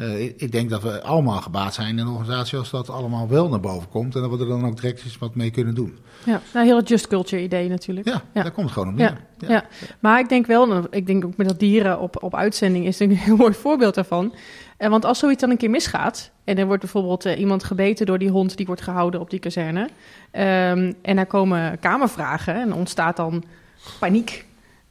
Uh, 0.00 0.20
ik, 0.20 0.52
denk 0.52 0.70
dat 0.70 0.82
we 0.82 1.02
allemaal 1.02 1.40
gebaat 1.40 1.74
zijn 1.74 1.88
in 1.88 1.98
een 1.98 2.12
organisatie 2.12 2.58
als 2.58 2.70
dat 2.70 2.90
allemaal 2.90 3.28
wel 3.28 3.48
naar 3.48 3.60
boven 3.60 3.88
komt. 3.88 4.14
En 4.14 4.20
dat 4.20 4.30
we 4.30 4.38
er 4.38 4.46
dan 4.46 4.66
ook 4.66 4.80
direct 4.80 5.04
eens 5.04 5.18
wat 5.18 5.34
mee 5.34 5.50
kunnen 5.50 5.74
doen. 5.74 5.98
Ja, 6.24 6.40
nou, 6.54 6.66
heel 6.66 6.76
het 6.76 6.88
just 6.88 7.06
culture 7.06 7.42
idee 7.42 7.68
natuurlijk. 7.68 8.06
Ja, 8.06 8.22
ja. 8.32 8.42
daar 8.42 8.52
komt 8.52 8.66
het 8.66 8.74
gewoon 8.74 8.88
op 8.88 8.94
neer. 8.94 9.20
Ja, 9.38 9.48
ja. 9.48 9.54
ja, 9.54 9.64
maar 9.98 10.18
ik 10.18 10.28
denk 10.28 10.46
wel, 10.46 10.84
ik 10.90 11.06
denk 11.06 11.24
ook 11.24 11.36
met 11.36 11.48
dat 11.48 11.58
dieren 11.58 12.00
op, 12.00 12.22
op 12.22 12.34
uitzending 12.34 12.86
is 12.86 13.00
een 13.00 13.10
heel 13.26 13.36
mooi 13.36 13.52
voorbeeld 13.52 13.94
daarvan. 13.94 14.34
En 14.76 14.90
want 14.90 15.04
als 15.04 15.18
zoiets 15.18 15.40
dan 15.40 15.50
een 15.50 15.56
keer 15.56 15.70
misgaat, 15.70 16.30
en 16.44 16.58
er 16.58 16.66
wordt 16.66 16.82
bijvoorbeeld 16.82 17.26
uh, 17.26 17.38
iemand 17.38 17.64
gebeten 17.64 18.06
door 18.06 18.18
die 18.18 18.30
hond 18.30 18.56
die 18.56 18.66
wordt 18.66 18.82
gehouden 18.82 19.20
op 19.20 19.30
die 19.30 19.38
kazerne. 19.38 19.80
Um, 19.80 20.94
en 21.02 21.16
daar 21.16 21.26
komen 21.26 21.78
kamervragen 21.78 22.54
en 22.54 22.72
ontstaat 22.72 23.16
dan 23.16 23.44
paniek 23.98 24.46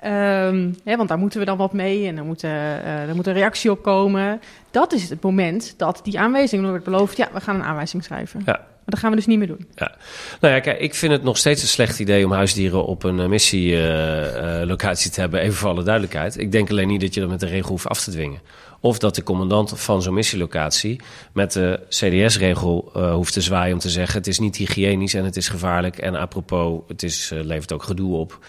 Um, 0.05 0.75
hè, 0.83 0.97
want 0.97 1.09
daar 1.09 1.17
moeten 1.17 1.39
we 1.39 1.45
dan 1.45 1.57
wat 1.57 1.73
mee 1.73 2.07
en 2.07 2.17
er 2.17 2.23
moet, 2.23 2.43
uh, 2.43 3.09
er 3.09 3.15
moet 3.15 3.27
een 3.27 3.33
reactie 3.33 3.71
op 3.71 3.83
komen. 3.83 4.41
Dat 4.71 4.93
is 4.93 5.09
het 5.09 5.21
moment 5.21 5.73
dat 5.77 5.99
die 6.03 6.19
aanwijzing 6.19 6.67
wordt 6.67 6.83
beloofd. 6.83 7.17
Ja, 7.17 7.29
we 7.33 7.41
gaan 7.41 7.55
een 7.55 7.63
aanwijzing 7.63 8.03
schrijven. 8.03 8.41
Ja. 8.45 8.53
Maar 8.53 8.95
dat 8.95 8.99
gaan 8.99 9.09
we 9.09 9.15
dus 9.15 9.25
niet 9.25 9.37
meer 9.37 9.47
doen. 9.47 9.67
Ja. 9.75 9.95
Nou 10.41 10.53
ja, 10.53 10.59
kijk, 10.59 10.79
ik 10.79 10.95
vind 10.95 11.11
het 11.11 11.23
nog 11.23 11.37
steeds 11.37 11.61
een 11.61 11.67
slecht 11.67 11.99
idee 11.99 12.25
om 12.25 12.31
huisdieren 12.31 12.85
op 12.85 13.03
een 13.03 13.29
missielocatie 13.29 15.05
uh, 15.05 15.09
uh, 15.09 15.13
te 15.13 15.19
hebben. 15.19 15.39
Even 15.39 15.53
voor 15.53 15.69
alle 15.69 15.83
duidelijkheid. 15.83 16.39
Ik 16.39 16.51
denk 16.51 16.69
alleen 16.69 16.87
niet 16.87 17.01
dat 17.01 17.13
je 17.13 17.19
dat 17.19 17.29
met 17.29 17.39
de 17.39 17.45
regel 17.45 17.69
hoeft 17.69 17.87
af 17.87 18.03
te 18.03 18.11
dwingen. 18.11 18.41
Of 18.79 18.99
dat 18.99 19.15
de 19.15 19.23
commandant 19.23 19.79
van 19.79 20.01
zo'n 20.01 20.13
missielocatie 20.13 21.01
met 21.33 21.53
de 21.53 21.79
CDS-regel 21.89 22.91
uh, 22.95 23.13
hoeft 23.13 23.33
te 23.33 23.41
zwaaien 23.41 23.73
om 23.73 23.79
te 23.79 23.89
zeggen: 23.89 24.17
het 24.17 24.27
is 24.27 24.39
niet 24.39 24.55
hygiënisch 24.55 25.13
en 25.13 25.25
het 25.25 25.37
is 25.37 25.49
gevaarlijk. 25.49 25.97
En 25.97 26.15
apropos, 26.15 26.81
het 26.87 27.03
is, 27.03 27.31
levert 27.33 27.73
ook 27.73 27.83
gedoe 27.83 28.15
op. 28.15 28.39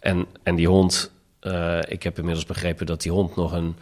En, 0.00 0.26
en 0.42 0.54
die 0.54 0.68
hond, 0.68 1.10
uh, 1.42 1.78
ik 1.88 2.02
heb 2.02 2.18
inmiddels 2.18 2.46
begrepen 2.46 2.86
dat 2.86 3.02
die 3.02 3.12
hond 3.12 3.36
nog 3.36 3.52
een 3.52 3.76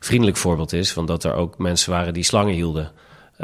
vriendelijk 0.00 0.36
voorbeeld 0.36 0.72
is. 0.72 0.94
Want 0.94 1.08
dat 1.08 1.24
er 1.24 1.34
ook 1.34 1.58
mensen 1.58 1.90
waren 1.92 2.14
die 2.14 2.24
slangen 2.24 2.54
hielden 2.54 2.90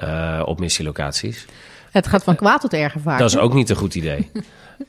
uh, 0.02 0.42
op 0.44 0.60
missielocaties. 0.60 1.46
Het 1.90 2.06
gaat 2.06 2.24
van 2.24 2.36
kwaad 2.36 2.60
tot 2.60 2.72
erger 2.72 3.00
vaak. 3.00 3.18
Dat 3.18 3.30
is 3.30 3.36
ook 3.36 3.54
niet 3.54 3.70
een 3.70 3.76
goed 3.76 3.94
idee. 3.94 4.30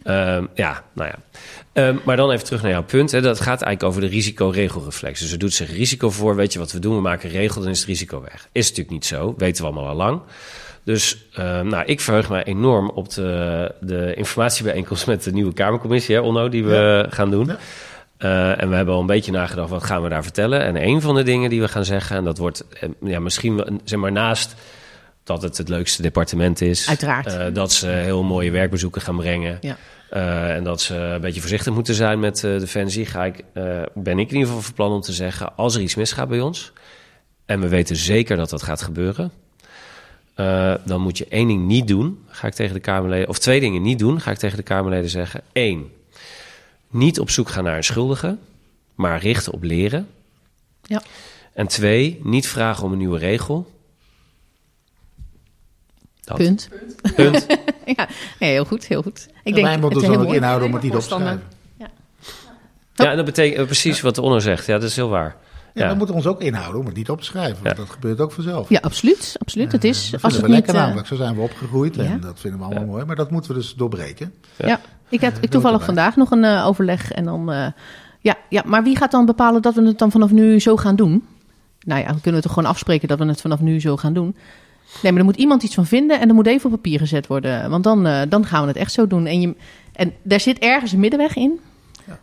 um, 0.04 0.49
ja, 0.56 0.84
nou 0.93 1.10
ja. 1.10 1.17
Um, 1.88 2.02
maar 2.06 2.17
dan 2.17 2.32
even 2.32 2.45
terug 2.45 2.62
naar 2.62 2.71
jouw 2.71 2.84
punt. 2.84 3.12
Hè. 3.12 3.21
Dat 3.21 3.38
gaat 3.39 3.62
eigenlijk 3.62 3.84
over 3.84 4.02
de 4.02 4.15
risicoregelreflex. 4.15 5.19
Dus 5.19 5.32
er 5.32 5.39
doet 5.39 5.54
zich 5.54 5.71
risico 5.71 6.10
voor. 6.10 6.36
Weet 6.36 6.54
je 6.54 6.60
wat 6.60 6.71
we 6.71 6.80
doen? 6.80 6.95
We 6.95 7.02
maken 7.02 7.30
een 7.30 7.36
regel, 7.36 7.62
dan 7.62 7.69
is 7.69 7.80
het 7.80 7.88
risico 7.88 8.21
weg. 8.21 8.47
Is 8.52 8.67
natuurlijk 8.67 8.89
niet 8.89 9.06
zo. 9.06 9.34
Weten 9.38 9.63
we 9.63 9.71
allemaal 9.71 9.89
al 9.89 9.95
lang. 9.95 10.21
Dus 10.89 11.17
uh, 11.39 11.62
nou, 11.62 11.86
ik 11.86 11.99
verheug 12.02 12.30
me 12.30 12.43
enorm 12.43 12.89
op 12.89 13.10
de, 13.10 13.71
de 13.80 14.13
informatiebijeenkomst 14.15 15.08
met 15.08 15.23
de 15.23 15.32
nieuwe 15.32 15.54
Kamercommissie, 15.54 16.15
hè, 16.15 16.21
Onno, 16.21 16.49
die 16.49 16.63
we 16.63 16.75
ja. 16.75 17.15
gaan 17.15 17.32
doen. 17.32 17.45
Ja. 17.45 17.58
Uh, 18.19 18.62
en 18.62 18.69
we 18.69 18.75
hebben 18.75 18.93
al 18.93 18.99
een 18.99 19.06
beetje 19.06 19.32
nagedacht, 19.32 19.69
wat 19.69 19.84
gaan 19.84 20.04
we 20.04 20.10
daar 20.10 20.23
vertellen? 20.23 20.62
En 20.62 20.88
een 20.88 21.02
van 21.02 21.15
de 21.15 21.23
dingen 21.23 21.49
die 21.49 21.62
we 21.62 21.67
gaan 21.67 21.86
zeggen, 21.86 22.17
en 22.17 22.23
dat 22.23 22.38
wordt 22.38 22.65
ja, 23.02 23.19
misschien 23.19 23.82
zeg 23.84 23.99
maar 23.99 24.12
naast 24.12 24.56
dat 25.23 25.41
het 25.41 25.58
het 25.58 25.69
leukste 25.69 26.02
departement 26.02 26.62
is. 26.62 26.88
Uiteraard. 26.88 27.34
Uh, 27.34 27.45
dat 27.54 27.71
ze 27.71 27.88
heel 27.88 28.23
mooie 28.23 28.52
werkbezoeken 28.52 29.02
gaan 29.02 29.17
brengen. 29.17 29.58
Ja. 29.62 29.78
Uh, 30.13 30.56
en 30.56 30.63
dat 30.63 30.82
ze 30.82 30.95
een 30.95 31.21
beetje 31.21 31.41
voorzichtig 31.41 31.73
moeten 31.73 31.93
zijn 31.93 32.19
met 32.19 32.43
uh, 32.43 32.60
Defensie. 32.60 33.06
Ga 33.06 33.25
ik, 33.25 33.43
ben 33.93 34.19
ik 34.19 34.30
in 34.30 34.36
ieder 34.36 34.47
geval 34.47 34.62
van 34.62 34.73
plan 34.73 34.91
om 34.91 35.02
te 35.02 35.13
zeggen, 35.13 35.56
als 35.56 35.75
er 35.75 35.82
iets 35.82 35.95
misgaat 35.95 36.30
bij 36.30 36.39
ons... 36.39 36.73
en 37.45 37.60
we 37.60 37.67
weten 37.67 37.95
zeker 37.95 38.38
dat 38.38 38.49
dat 38.49 38.63
gaat 38.63 38.82
gebeuren... 38.82 39.32
Uh, 40.39 40.73
dan 40.86 41.02
moet 41.02 41.17
je 41.17 41.25
één 41.30 41.47
ding 41.47 41.65
niet 41.65 41.88
doen, 41.88 42.23
ga 42.28 42.47
ik 42.47 42.54
tegen 42.54 42.73
de 42.73 42.80
Kamerleden, 42.80 43.28
of 43.28 43.39
twee 43.39 43.60
dingen 43.60 43.82
niet 43.82 43.99
doen, 43.99 44.21
ga 44.21 44.32
ik 44.32 44.38
tegen 44.38 44.58
de 44.58 44.63
Kamerleden 44.63 45.10
zeggen. 45.10 45.41
Eén, 45.54 45.91
niet 46.89 47.19
op 47.19 47.30
zoek 47.30 47.49
gaan 47.49 47.63
naar 47.63 47.78
een 47.78 47.84
schuldige, 47.84 48.38
maar 48.95 49.19
richten 49.19 49.54
op 49.54 49.63
leren. 49.63 50.08
Ja. 50.82 51.02
En 51.54 51.67
twee, 51.67 52.19
niet 52.23 52.47
vragen 52.47 52.84
om 52.84 52.91
een 52.91 52.97
nieuwe 52.97 53.17
regel. 53.17 53.71
Dat. 56.21 56.38
Punt. 56.38 56.69
Punt. 57.15 57.45
ja, 57.95 58.08
nee, 58.39 58.52
heel 58.52 58.65
goed, 58.65 58.88
heel 58.88 59.02
goed. 59.02 59.28
Ik 59.43 59.54
denk, 59.54 59.67
wij 59.67 59.78
moeten 59.80 59.99
ons 59.99 60.08
dan 60.08 60.28
ook 60.28 60.34
inhouden 60.34 60.67
om 60.67 60.73
het 60.73 60.84
niet 60.84 60.95
op 60.95 61.02
te 61.02 61.06
schrijven. 61.06 61.43
Ja, 61.78 61.89
ja 62.93 63.15
dat 63.15 63.25
betekent 63.25 63.65
precies 63.65 64.02
wat 64.02 64.15
de 64.15 64.21
Onno 64.21 64.39
zegt. 64.39 64.65
Ja, 64.65 64.73
dat 64.73 64.89
is 64.89 64.95
heel 64.95 65.10
waar. 65.10 65.36
Ja, 65.73 65.84
ja. 65.84 65.91
we 65.91 65.97
moeten 65.97 66.15
ons 66.15 66.27
ook 66.27 66.41
inhouden 66.41 66.79
om 66.79 66.86
het 66.86 66.95
niet 66.95 67.10
op 67.10 67.19
te 67.19 67.25
schrijven. 67.25 67.63
Want 67.63 67.77
ja. 67.77 67.84
dat 67.84 67.91
gebeurt 67.91 68.19
ook 68.19 68.32
vanzelf. 68.32 68.69
Ja, 68.69 68.79
absoluut. 68.82 69.36
absoluut. 69.39 69.71
Het 69.71 69.84
is, 69.84 70.15
als 70.21 70.34
het 70.34 70.41
we 70.41 70.49
lekker 70.49 70.73
niet, 70.73 70.82
namelijk. 70.82 71.08
Zo 71.08 71.15
zijn 71.15 71.36
we 71.36 71.41
opgegroeid 71.41 71.95
ja. 71.95 72.03
en 72.03 72.19
dat 72.19 72.39
vinden 72.39 72.60
we 72.60 72.65
allemaal 72.65 72.86
mooi. 72.86 73.05
Maar 73.05 73.15
dat 73.15 73.32
moeten 73.32 73.51
we 73.51 73.58
dus 73.58 73.73
doorbreken. 73.73 74.34
Ja, 74.55 74.79
ik 75.10 75.21
had 75.21 75.34
ik 75.41 75.49
toevallig 75.49 75.86
vandaag 75.86 76.15
nog 76.15 76.32
een 76.32 76.43
uh, 76.43 76.67
overleg. 76.67 77.12
En 77.12 77.23
dan, 77.23 77.51
uh, 77.51 77.65
ja, 78.19 78.36
ja, 78.49 78.63
maar 78.65 78.84
wie 78.84 78.97
gaat 78.97 79.12
dan 79.12 79.25
bepalen 79.25 79.62
dat 79.62 79.75
we 79.75 79.86
het 79.86 79.97
dan 79.97 80.12
vanaf 80.12 80.32
nu 80.32 80.60
zo 80.60 80.77
gaan 80.77 80.95
doen? 80.95 81.25
Nou 81.79 82.01
ja, 82.01 82.08
dan 82.08 82.21
kunnen 82.21 82.41
we 82.41 82.47
toch 82.47 82.55
gewoon 82.55 82.69
afspreken 82.69 83.08
dat 83.08 83.19
we 83.19 83.25
het 83.25 83.41
vanaf 83.41 83.60
nu 83.60 83.79
zo 83.79 83.97
gaan 83.97 84.13
doen. 84.13 84.36
Nee, 85.01 85.12
maar 85.12 85.21
er 85.21 85.27
moet 85.27 85.38
iemand 85.38 85.63
iets 85.63 85.75
van 85.75 85.86
vinden 85.86 86.19
en 86.19 86.29
er 86.29 86.36
moet 86.36 86.47
even 86.47 86.65
op 86.65 86.71
papier 86.71 86.99
gezet 86.99 87.27
worden. 87.27 87.69
Want 87.69 87.84
dan, 87.84 88.08
dan 88.29 88.45
gaan 88.45 88.62
we 88.62 88.67
het 88.67 88.77
echt 88.77 88.91
zo 88.91 89.08
doen. 89.08 89.25
En, 89.25 89.41
je, 89.41 89.55
en 89.93 90.13
daar 90.21 90.39
zit 90.39 90.60
ergens 90.60 90.91
een 90.91 90.99
middenweg 90.99 91.36
in. 91.36 91.60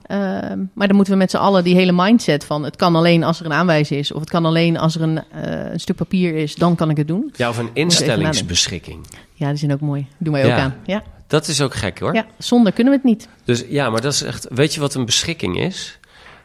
Ehm, 0.06 0.64
maar 0.72 0.86
dan 0.86 0.96
moeten 0.96 1.12
we 1.14 1.18
met 1.18 1.30
z'n 1.30 1.36
allen 1.36 1.64
die 1.64 1.74
hele 1.74 1.92
mindset 1.92 2.44
van 2.44 2.62
het 2.64 2.76
kan 2.76 2.96
alleen 2.96 3.24
als 3.24 3.40
er 3.40 3.46
een 3.46 3.52
aanwijzing 3.52 4.00
is, 4.00 4.12
of 4.12 4.20
het 4.20 4.30
kan 4.30 4.44
alleen 4.44 4.78
als 4.78 4.94
er 4.94 5.02
een, 5.02 5.22
uh, 5.34 5.72
een 5.72 5.80
stuk 5.80 5.96
papier 5.96 6.34
is, 6.34 6.54
dan 6.54 6.74
kan 6.74 6.90
ik 6.90 6.96
het 6.96 7.08
doen. 7.08 7.32
Ja, 7.36 7.48
of 7.48 7.58
een 7.58 7.70
instellingsbeschikking. 7.72 9.06
Ja, 9.32 9.48
die 9.48 9.58
zijn 9.58 9.72
ook 9.72 9.80
mooi. 9.80 10.06
Doen 10.18 10.32
wij 10.32 10.44
ook 10.44 10.58
aan. 10.58 10.74
Ja. 10.84 11.02
Dat 11.26 11.48
is 11.48 11.60
ook 11.60 11.74
gek 11.74 11.98
hoor. 11.98 12.14
Ja, 12.14 12.26
zonder 12.38 12.72
kunnen 12.72 12.92
we 12.92 12.98
het 12.98 13.08
niet. 13.08 13.28
Dus 13.44 13.64
ja, 13.68 13.90
maar 13.90 14.00
dat 14.00 14.12
is 14.12 14.22
echt. 14.22 14.46
Weet 14.50 14.74
je 14.74 14.80
wat 14.80 14.94
een 14.94 15.04
beschikking 15.04 15.58
is? 15.58 15.98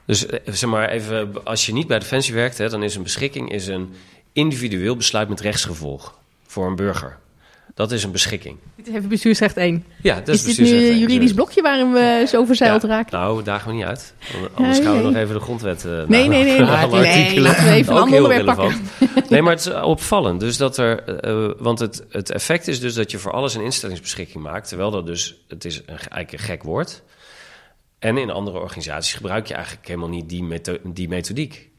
Dus 0.06 0.26
eh, 0.26 0.40
zeg 0.54 0.70
maar 0.70 0.90
even, 0.90 1.46
als 1.46 1.66
je 1.66 1.74
niet 1.74 1.88
bij 1.88 2.00
Defensie 2.00 2.34
werkt, 2.34 2.58
hè, 2.58 2.70
dan 2.70 2.84
is 2.84 2.96
een 2.96 3.04
beschikking 3.04 3.52
is 3.52 3.68
een 3.68 3.94
individueel 4.34 4.96
besluit 4.96 5.30
met 5.30 5.40
rechtsgevolg 5.40 6.20
voor 6.48 6.68
een 6.68 6.76
burger. 6.76 7.18
Dat 7.82 7.92
is 7.92 8.04
een 8.04 8.12
beschikking. 8.12 8.58
Dit 8.76 8.88
even 8.88 9.10
bestuursrecht 9.10 9.58
1. 9.58 9.86
Ja, 10.02 10.16
dat 10.16 10.36
is, 10.36 10.46
is 10.46 10.56
dit 10.56 10.66
nu 10.66 10.90
een 10.90 10.98
juridisch 10.98 11.34
blokje 11.34 11.62
waarin 11.62 11.92
we 11.92 12.26
zo 12.28 12.46
verzeild 12.46 12.84
raken? 12.84 13.20
Nou, 13.20 13.44
dagen 13.44 13.68
we 13.68 13.76
niet 13.76 13.84
uit. 13.84 14.14
Anders 14.54 14.80
gaan 14.80 14.98
we 14.98 15.04
nog 15.04 15.16
even 15.16 15.36
de 15.36 15.42
grondwet 15.42 15.86
uh, 15.86 15.92
Nee, 15.92 16.28
nee, 16.28 16.28
nee. 16.28 16.44
nee, 16.44 16.60
laten 17.40 17.64
we 17.64 17.72
even 17.72 17.94
een 17.94 18.02
ander 18.02 18.24
onderwerp 18.24 18.46
pakken. 18.46 18.82
nee, 19.30 19.42
maar 19.42 19.54
het 19.54 19.66
is 19.66 19.74
opvallend. 19.74 20.40
Dus 20.40 20.58
dat 20.58 20.78
er, 20.78 21.26
uh, 21.26 21.52
want 21.58 21.80
het, 21.80 22.06
het 22.10 22.32
effect 22.32 22.68
is 22.68 22.80
dus 22.80 22.94
dat 22.94 23.12
je 23.12 23.18
voor 23.18 23.32
alles 23.32 23.54
een 23.54 23.64
instellingsbeschikking 23.64 24.44
maakt. 24.44 24.68
Terwijl 24.68 24.92
dat 24.92 25.06
dus, 25.06 25.36
het 25.48 25.66
is 25.66 25.78
een, 25.78 25.88
eigenlijk 25.88 26.32
een 26.32 26.40
gek 26.40 26.64
woord. 26.64 27.04
En 28.00 28.18
in 28.18 28.30
andere 28.30 28.60
organisaties 28.60 29.14
gebruik 29.14 29.48
je 29.48 29.54
eigenlijk 29.54 29.88
helemaal 29.88 30.10
niet 30.10 30.30
die, 30.30 30.44
metho 30.44 30.78
die 30.84 31.08
methodiek. 31.08 31.70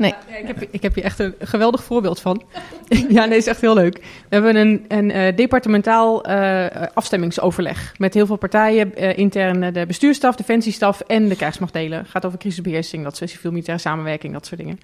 Nee. 0.00 0.14
Ik, 0.40 0.46
heb, 0.46 0.62
ik 0.70 0.82
heb 0.82 0.94
hier 0.94 1.04
echt 1.04 1.18
een 1.18 1.34
geweldig 1.38 1.84
voorbeeld 1.84 2.20
van. 2.20 2.42
ja, 3.08 3.24
nee, 3.24 3.38
is 3.38 3.46
echt 3.46 3.60
heel 3.60 3.74
leuk. 3.74 3.96
We 4.28 4.34
hebben 4.36 4.56
een, 4.88 5.10
uh, 5.10 5.36
departementaal 5.36 6.30
uh, 6.30 6.66
afstemmingsoverleg 6.94 7.94
met 7.98 8.14
heel 8.14 8.26
veel 8.26 8.36
partijen, 8.36 8.92
uh, 8.98 9.18
intern 9.18 9.72
de 9.72 9.86
bestuurstaf, 9.86 10.36
defensiestaf 10.36 11.00
en 11.00 11.28
de 11.28 11.36
krijgsmachtdelen. 11.36 11.98
Het 11.98 12.08
gaat 12.08 12.24
over 12.24 12.38
crisisbeheersing, 12.38 13.04
dat 13.04 13.16
soort 13.16 13.30
civiel-militaire 13.30 13.82
samenwerking, 13.82 14.32
dat 14.32 14.46
soort 14.46 14.60
dingen. 14.60 14.80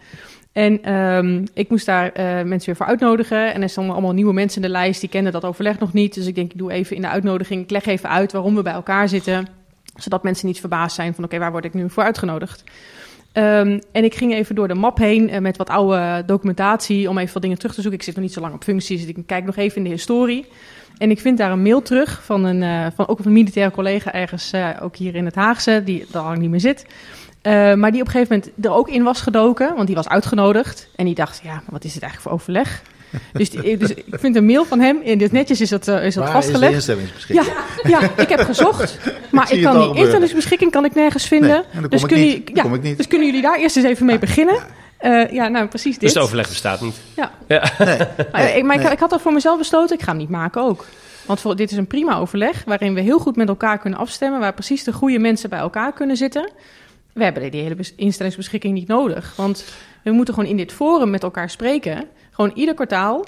En 0.53 0.95
um, 0.95 1.45
ik 1.55 1.69
moest 1.69 1.87
daar 1.87 2.13
mensen 2.47 2.67
weer 2.67 2.77
voor 2.77 2.87
uitnodigen. 2.87 3.55
En 3.55 3.63
er 3.63 3.69
stonden 3.69 3.93
allemaal 3.93 4.13
nieuwe 4.13 4.33
mensen 4.33 4.63
in 4.63 4.69
de 4.69 4.75
lijst, 4.75 5.01
die 5.01 5.09
kenden 5.09 5.33
dat 5.33 5.45
overleg 5.45 5.79
nog 5.79 5.93
niet. 5.93 6.15
Dus 6.15 6.27
ik 6.27 6.35
denk, 6.35 6.53
ik 6.53 6.59
doe 6.59 6.73
even 6.73 6.97
in 6.97 7.03
de 7.03 7.09
uitnodiging, 7.09 7.63
ik 7.63 7.71
leg 7.71 7.87
even 7.87 8.09
uit 8.09 8.33
waarom 8.33 8.55
we 8.55 8.63
bij 8.63 8.73
elkaar 8.73 9.09
zitten. 9.09 9.47
Zodat 9.95 10.23
mensen 10.23 10.47
niet 10.47 10.61
verbaasd 10.61 10.95
zijn 10.95 11.15
van, 11.15 11.25
oké, 11.25 11.39
waar 11.39 11.51
word 11.51 11.65
ik 11.65 11.75
nu 11.75 11.91
voor 11.91 12.03
uitgenodigd? 12.03 12.65
Um, 13.39 13.81
en 13.93 14.05
ik 14.05 14.15
ging 14.15 14.35
even 14.35 14.55
door 14.55 14.69
de 14.69 14.75
map 14.75 14.99
heen 14.99 15.35
uh, 15.35 15.39
met 15.39 15.57
wat 15.57 15.69
oude 15.69 16.23
documentatie 16.27 17.09
om 17.09 17.19
even 17.19 17.33
wat 17.33 17.43
dingen 17.43 17.59
terug 17.59 17.75
te 17.75 17.81
zoeken. 17.81 17.99
Ik 17.99 18.05
zit 18.07 18.15
nog 18.15 18.25
niet 18.25 18.33
zo 18.33 18.41
lang 18.41 18.55
op 18.55 18.65
functies, 18.65 19.01
dus 19.01 19.15
ik 19.17 19.27
kijk 19.27 19.45
nog 19.45 19.57
even 19.57 19.77
in 19.77 19.85
de 19.85 19.91
historie. 19.91 20.47
En 20.99 21.11
ik 21.11 21.21
vind 21.21 21.39
daar 21.39 21.51
een 21.51 21.63
mail 21.63 21.83
terug 21.83 22.25
van, 22.25 22.45
een, 22.45 22.63
uh, 22.63 22.87
van 22.95 23.09
ook 23.09 23.19
een 23.19 23.33
militaire 23.33 23.73
collega 23.73 24.13
ergens, 24.13 24.53
uh, 24.53 24.69
ook 24.81 24.97
hier 24.97 25.15
in 25.15 25.25
het 25.25 25.35
Haagse, 25.35 25.83
die 25.85 26.07
daar 26.11 26.23
lang 26.23 26.39
niet 26.39 26.51
meer 26.51 26.61
zit. 26.61 26.87
maar 27.77 27.91
die 27.91 28.01
op 28.01 28.07
een 28.07 28.13
gegeven 28.13 28.37
moment 28.37 28.65
er 28.65 28.73
ook 28.73 28.89
in 28.89 29.03
was 29.03 29.21
gedoken, 29.21 29.75
want 29.75 29.87
die 29.87 29.97
was 29.97 30.09
uitgenodigd. 30.09 30.89
En 30.95 31.05
die 31.05 31.15
dacht, 31.15 31.41
ja, 31.43 31.63
wat 31.71 31.85
is 31.85 31.93
dit 31.93 32.03
eigenlijk 32.03 32.23
voor 32.23 32.33
overleg? 32.33 32.83
Dus, 33.33 33.51
die, 33.51 33.77
dus, 33.77 33.91
ik 33.91 34.05
vind 34.11 34.37
een 34.37 34.47
mail 34.47 34.65
van 34.65 34.81
hem, 34.81 35.01
in 35.03 35.19
dit 35.19 35.33
netjes 35.33 35.61
is 35.61 35.69
dat, 35.69 35.89
uh, 35.89 36.05
is 36.05 36.15
dat 36.15 36.25
Waar 36.25 36.33
vastgelegd. 36.33 36.77
Is 36.77 36.85
de 36.85 36.93
instellingsbeschikking? 36.93 37.57
Ja, 37.83 38.01
ja, 38.01 38.11
ik 38.17 38.29
heb 38.29 38.41
gezocht, 38.41 38.99
maar 39.31 39.53
ik 39.53 39.63
kan 39.63 39.93
die 39.93 40.03
instellingsbeschikking 40.03 40.71
kan 40.71 40.85
ik 40.85 40.95
nergens 40.95 41.27
vinden. 41.27 41.65
Nee, 41.73 41.89
dus, 41.89 42.07
kun 42.07 42.19
je, 42.19 42.43
ja, 42.55 42.95
dus 42.97 43.07
kunnen 43.07 43.27
jullie 43.27 43.43
daar 43.43 43.59
eerst 43.59 43.77
eens 43.77 43.87
even 43.87 44.07
mee 44.07 44.19
beginnen? 44.19 44.57
Uh, 45.01 45.33
ja, 45.33 45.49
nou 45.49 45.67
precies 45.67 45.93
dit. 45.93 46.01
Dus 46.01 46.15
het 46.15 46.23
overleg 46.23 46.49
bestaat 46.49 46.81
niet. 46.81 46.97
Ja. 47.15 47.31
ja. 47.49 47.73
Nee, 47.79 47.99
maar, 48.33 48.57
ik, 48.57 48.65
maar 48.65 48.81
ik, 48.81 48.93
ik, 48.93 48.99
had 48.99 49.13
al 49.13 49.19
voor 49.19 49.33
mezelf 49.33 49.59
besloten, 49.59 49.97
ik 49.97 50.03
ga 50.03 50.11
hem 50.11 50.21
niet 50.21 50.29
maken 50.29 50.63
ook. 50.63 50.85
Want 51.27 51.41
voor, 51.41 51.57
dit 51.57 51.71
is 51.71 51.77
een 51.77 51.87
prima 51.87 52.19
overleg 52.19 52.65
waarin 52.67 52.95
we 52.95 53.01
heel 53.01 53.19
goed 53.19 53.37
met 53.37 53.49
elkaar 53.49 53.79
kunnen 53.79 53.99
afstemmen, 53.99 54.41
waar 54.41 54.55
precies 54.55 54.85
de 54.85 54.93
goede 54.93 55.19
mensen 55.19 55.51
bij 55.51 55.59
elkaar 55.59 55.93
kunnen 55.93 56.17
zitten. 56.17 56.51
We 57.13 57.25
hebben 57.25 57.51
die 57.51 57.63
hele 57.63 57.77
instellingsbeschikking 57.97 58.75
niet 58.75 58.89
nodig, 58.89 59.33
want 59.37 59.65
we 60.03 60.11
moeten 60.11 60.35
gewoon 60.35 60.51
in 60.51 60.57
dit 60.57 60.73
forum 60.73 61.11
met 61.11 61.23
elkaar 61.23 61.51
spreken. 61.51 62.05
Gewoon 62.37 62.53
ieder 62.55 62.75
kwartaal. 62.75 63.25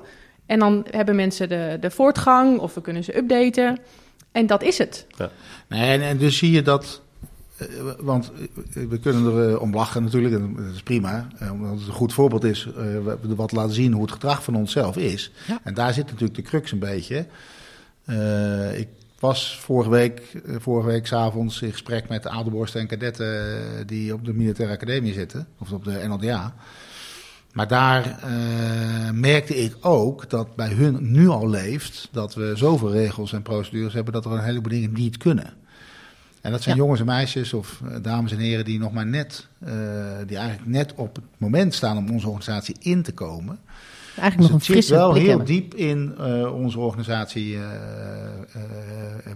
En 0.46 0.58
dan 0.58 0.86
hebben 0.90 1.16
mensen 1.16 1.48
de, 1.48 1.76
de 1.80 1.90
voortgang 1.90 2.58
of 2.58 2.74
we 2.74 2.80
kunnen 2.80 3.04
ze 3.04 3.16
updaten. 3.16 3.78
En 4.32 4.46
dat 4.46 4.62
is 4.62 4.78
het. 4.78 5.06
Ja. 5.16 5.30
Nee, 5.68 5.90
en, 5.90 6.02
en 6.02 6.18
dus 6.18 6.38
zie 6.38 6.50
je 6.50 6.62
dat 6.62 7.00
want 7.98 8.32
we 8.72 8.98
kunnen 8.98 9.36
er 9.36 9.60
om 9.60 9.74
lachen 9.74 10.02
natuurlijk, 10.02 10.34
en 10.34 10.54
dat 10.56 10.74
is 10.74 10.82
prima. 10.82 11.28
Omdat 11.50 11.78
het 11.78 11.88
een 11.88 11.92
goed 11.92 12.12
voorbeeld 12.12 12.44
is, 12.44 12.64
we 12.74 13.34
wat 13.34 13.52
laten 13.52 13.74
zien 13.74 13.92
hoe 13.92 14.02
het 14.02 14.12
gedrag 14.12 14.44
van 14.44 14.54
onszelf 14.54 14.96
is. 14.96 15.30
Ja. 15.46 15.60
En 15.62 15.74
daar 15.74 15.92
zit 15.92 16.04
natuurlijk 16.04 16.34
de 16.34 16.42
crux 16.42 16.72
een 16.72 16.78
beetje. 16.78 17.26
Uh, 18.06 18.78
ik 18.78 18.88
was 19.18 19.58
vorige 19.60 19.90
week, 19.90 20.22
vorige 20.58 20.88
week 20.88 21.06
s'avonds 21.06 21.62
in 21.62 21.72
gesprek 21.72 22.08
met 22.08 22.22
de 22.22 22.28
Adelborsten 22.28 22.80
en 22.80 22.86
kadetten 22.86 23.86
die 23.86 24.14
op 24.14 24.24
de 24.24 24.34
militaire 24.34 24.74
academie 24.74 25.12
zitten, 25.12 25.46
of 25.58 25.72
op 25.72 25.84
de 25.84 26.04
NLDA. 26.06 26.54
Maar 27.58 27.68
daar 27.68 28.06
uh, 28.06 29.10
merkte 29.10 29.56
ik 29.56 29.76
ook 29.80 30.30
dat 30.30 30.56
bij 30.56 30.68
hun 30.68 31.10
nu 31.12 31.28
al 31.28 31.48
leeft 31.48 32.08
dat 32.12 32.34
we 32.34 32.52
zoveel 32.56 32.92
regels 32.92 33.32
en 33.32 33.42
procedures 33.42 33.92
hebben 33.92 34.12
dat 34.12 34.24
er 34.24 34.32
een 34.32 34.44
heleboel 34.44 34.72
dingen 34.72 34.92
niet 34.92 35.16
kunnen. 35.16 35.52
En 36.40 36.50
dat 36.50 36.62
zijn 36.62 36.76
ja. 36.76 36.82
jongens 36.82 37.00
en 37.00 37.06
meisjes 37.06 37.52
of 37.52 37.80
uh, 37.84 37.96
dames 38.02 38.32
en 38.32 38.38
heren 38.38 38.64
die 38.64 38.78
nog 38.78 38.92
maar 38.92 39.06
net, 39.06 39.48
uh, 39.58 39.70
die 40.26 40.36
eigenlijk 40.36 40.68
net 40.68 40.94
op 40.94 41.14
het 41.14 41.24
moment 41.36 41.74
staan 41.74 41.96
om 41.96 42.10
onze 42.10 42.26
organisatie 42.26 42.76
in 42.78 43.02
te 43.02 43.12
komen. 43.12 43.58
Eigenlijk 44.16 44.36
dus 44.36 44.48
nog 44.48 44.58
een 44.58 44.74
frisse 44.74 44.94
wel 44.94 45.14
heel 45.14 45.28
hebben. 45.28 45.46
diep 45.46 45.74
in 45.74 46.18
onze 46.48 46.78
organisatie 46.78 47.58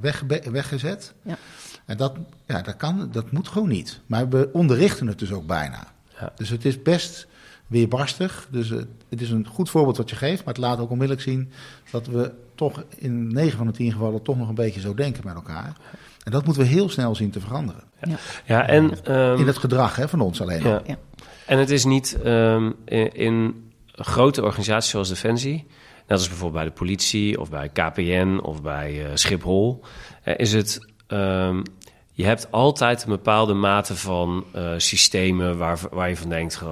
weg, 0.00 0.22
weggezet. 0.50 1.12
Ja. 1.22 1.36
En 1.84 1.96
dat, 1.96 2.16
ja, 2.46 2.62
dat, 2.62 2.76
kan, 2.76 3.08
dat 3.12 3.30
moet 3.30 3.48
gewoon 3.48 3.68
niet. 3.68 4.00
Maar 4.06 4.28
we 4.28 4.48
onderrichten 4.52 5.06
het 5.06 5.18
dus 5.18 5.32
ook 5.32 5.46
bijna. 5.46 5.86
Ja. 6.20 6.32
Dus 6.36 6.48
het 6.48 6.64
is 6.64 6.82
best 6.82 7.26
weerbarstig. 7.72 8.48
Dus 8.50 8.70
uh, 8.70 8.78
het 9.08 9.20
is 9.20 9.30
een 9.30 9.46
goed 9.46 9.70
voorbeeld 9.70 9.96
wat 9.96 10.10
je 10.10 10.16
geeft, 10.16 10.44
maar 10.44 10.54
het 10.54 10.62
laat 10.62 10.78
ook 10.78 10.90
onmiddellijk 10.90 11.26
zien 11.26 11.50
dat 11.90 12.06
we 12.06 12.32
toch 12.54 12.84
in 12.96 13.32
9 13.32 13.56
van 13.56 13.66
de 13.66 13.72
10 13.72 13.92
gevallen 13.92 14.22
toch 14.22 14.36
nog 14.36 14.48
een 14.48 14.54
beetje 14.54 14.80
zo 14.80 14.94
denken 14.94 15.22
met 15.24 15.34
elkaar. 15.34 15.76
En 16.24 16.32
dat 16.32 16.44
moeten 16.44 16.62
we 16.62 16.68
heel 16.68 16.88
snel 16.88 17.14
zien 17.14 17.30
te 17.30 17.40
veranderen. 17.40 17.82
Ja, 18.02 18.16
ja 18.44 18.66
en 18.66 19.14
um, 19.14 19.38
in 19.38 19.46
het 19.46 19.58
gedrag 19.58 19.96
hè, 19.96 20.08
van 20.08 20.20
ons 20.20 20.40
alleen. 20.40 20.62
Ja. 20.62 20.82
ja. 20.86 20.96
En 21.46 21.58
het 21.58 21.70
is 21.70 21.84
niet 21.84 22.18
um, 22.24 22.74
in, 22.84 23.14
in, 23.14 23.70
grote 23.94 24.42
organisaties 24.42 24.90
zoals 24.90 25.08
Defensie, 25.08 25.66
net 26.06 26.18
als 26.18 26.28
bijvoorbeeld 26.28 26.64
bij 26.64 26.72
de 26.72 26.78
politie 26.78 27.40
of 27.40 27.50
bij 27.50 27.68
KPN 27.68 28.40
of 28.42 28.62
bij 28.62 29.04
uh, 29.04 29.10
Schiphol, 29.14 29.80
uh, 30.24 30.34
is 30.36 30.52
het. 30.52 30.86
Um, 31.08 31.62
je 32.12 32.24
hebt 32.24 32.50
altijd 32.50 33.02
een 33.02 33.08
bepaalde 33.08 33.54
mate 33.54 33.96
van 33.96 34.44
uh, 34.56 34.72
systemen 34.76 35.58
waar, 35.58 35.78
waar 35.90 36.08
je 36.08 36.16
van 36.16 36.28
denkt: 36.28 36.62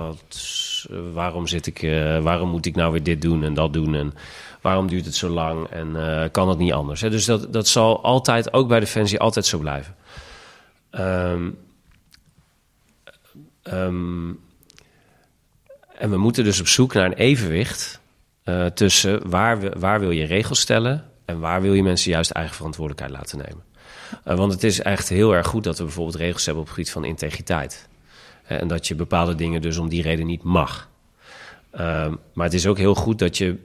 waarom, 1.13 1.47
zit 1.47 1.67
ik, 1.67 1.83
uh, 1.83 2.19
waarom 2.19 2.51
moet 2.51 2.67
ik 2.67 2.75
nou 2.75 2.93
weer 2.93 3.03
dit 3.03 3.23
doen 3.23 3.45
en 3.45 3.55
dat 3.55 3.73
doen? 3.73 3.95
En 3.95 4.15
waarom 4.61 4.87
duurt 4.87 5.05
het 5.05 5.15
zo 5.15 5.29
lang? 5.29 5.67
En 5.67 5.97
kan 6.31 6.49
het 6.49 6.59
niet 6.59 6.73
anders? 6.73 7.01
Hè? 7.01 7.11
Dus 7.11 7.25
dat, 7.25 7.53
dat 7.53 7.69
zal 7.69 8.03
altijd, 8.03 8.53
ook 8.53 8.69
bij 8.69 8.81
Defensie, 8.81 9.21
altijd 9.21 9.47
zo 9.47 9.59
blijven. 9.59 9.95
Um, 10.91 11.59
um, 13.63 14.41
en 15.99 16.11
we 16.11 16.17
moeten 16.17 16.45
dus 16.45 16.61
op 16.61 16.67
zoek 16.67 16.95
naar 16.95 17.05
een 17.05 17.13
evenwicht 17.13 18.01
tussen 18.75 19.31
waar, 19.31 19.61
we, 19.61 19.73
waar 19.79 20.01
wil 20.01 20.11
je 20.11 20.25
regels 20.25 20.61
stellen 20.61 21.05
en 21.25 21.41
waar 21.41 21.63
wil 21.63 21.75
je 21.75 21.83
mensen 21.83 22.11
juist 22.11 22.31
eigen 22.31 22.55
verantwoordelijkheid 22.55 23.13
laten 23.13 23.39
nemen. 23.39 23.70
Uh, 24.27 24.37
want 24.37 24.53
het 24.53 24.65
is 24.65 24.81
echt 24.81 25.09
heel 25.09 25.35
erg 25.35 25.47
goed 25.47 25.65
dat 25.65 25.79
we 25.79 25.85
bijvoorbeeld 25.85 26.17
regels 26.17 26.45
hebben 26.45 26.63
op 26.63 26.69
het 26.69 26.77
gebied 26.77 26.93
van 26.93 27.05
integriteit. 27.05 27.89
Uh, 28.45 28.61
en 28.61 28.69
dat 28.69 28.89
je 28.89 28.95
bepaalde 28.95 29.35
dingen 29.35 29.63
dus 29.63 29.77
om 29.77 29.89
die 29.89 30.03
reden 30.03 30.27
niet 30.27 30.43
mag. 30.43 30.89
Uh, 31.75 31.81
maar 32.33 32.45
het 32.45 32.55
is 32.55 32.67
ook 32.67 32.79
heel 32.79 32.95
goed 32.95 33.19
dat 33.19 33.39
je, 33.39 33.57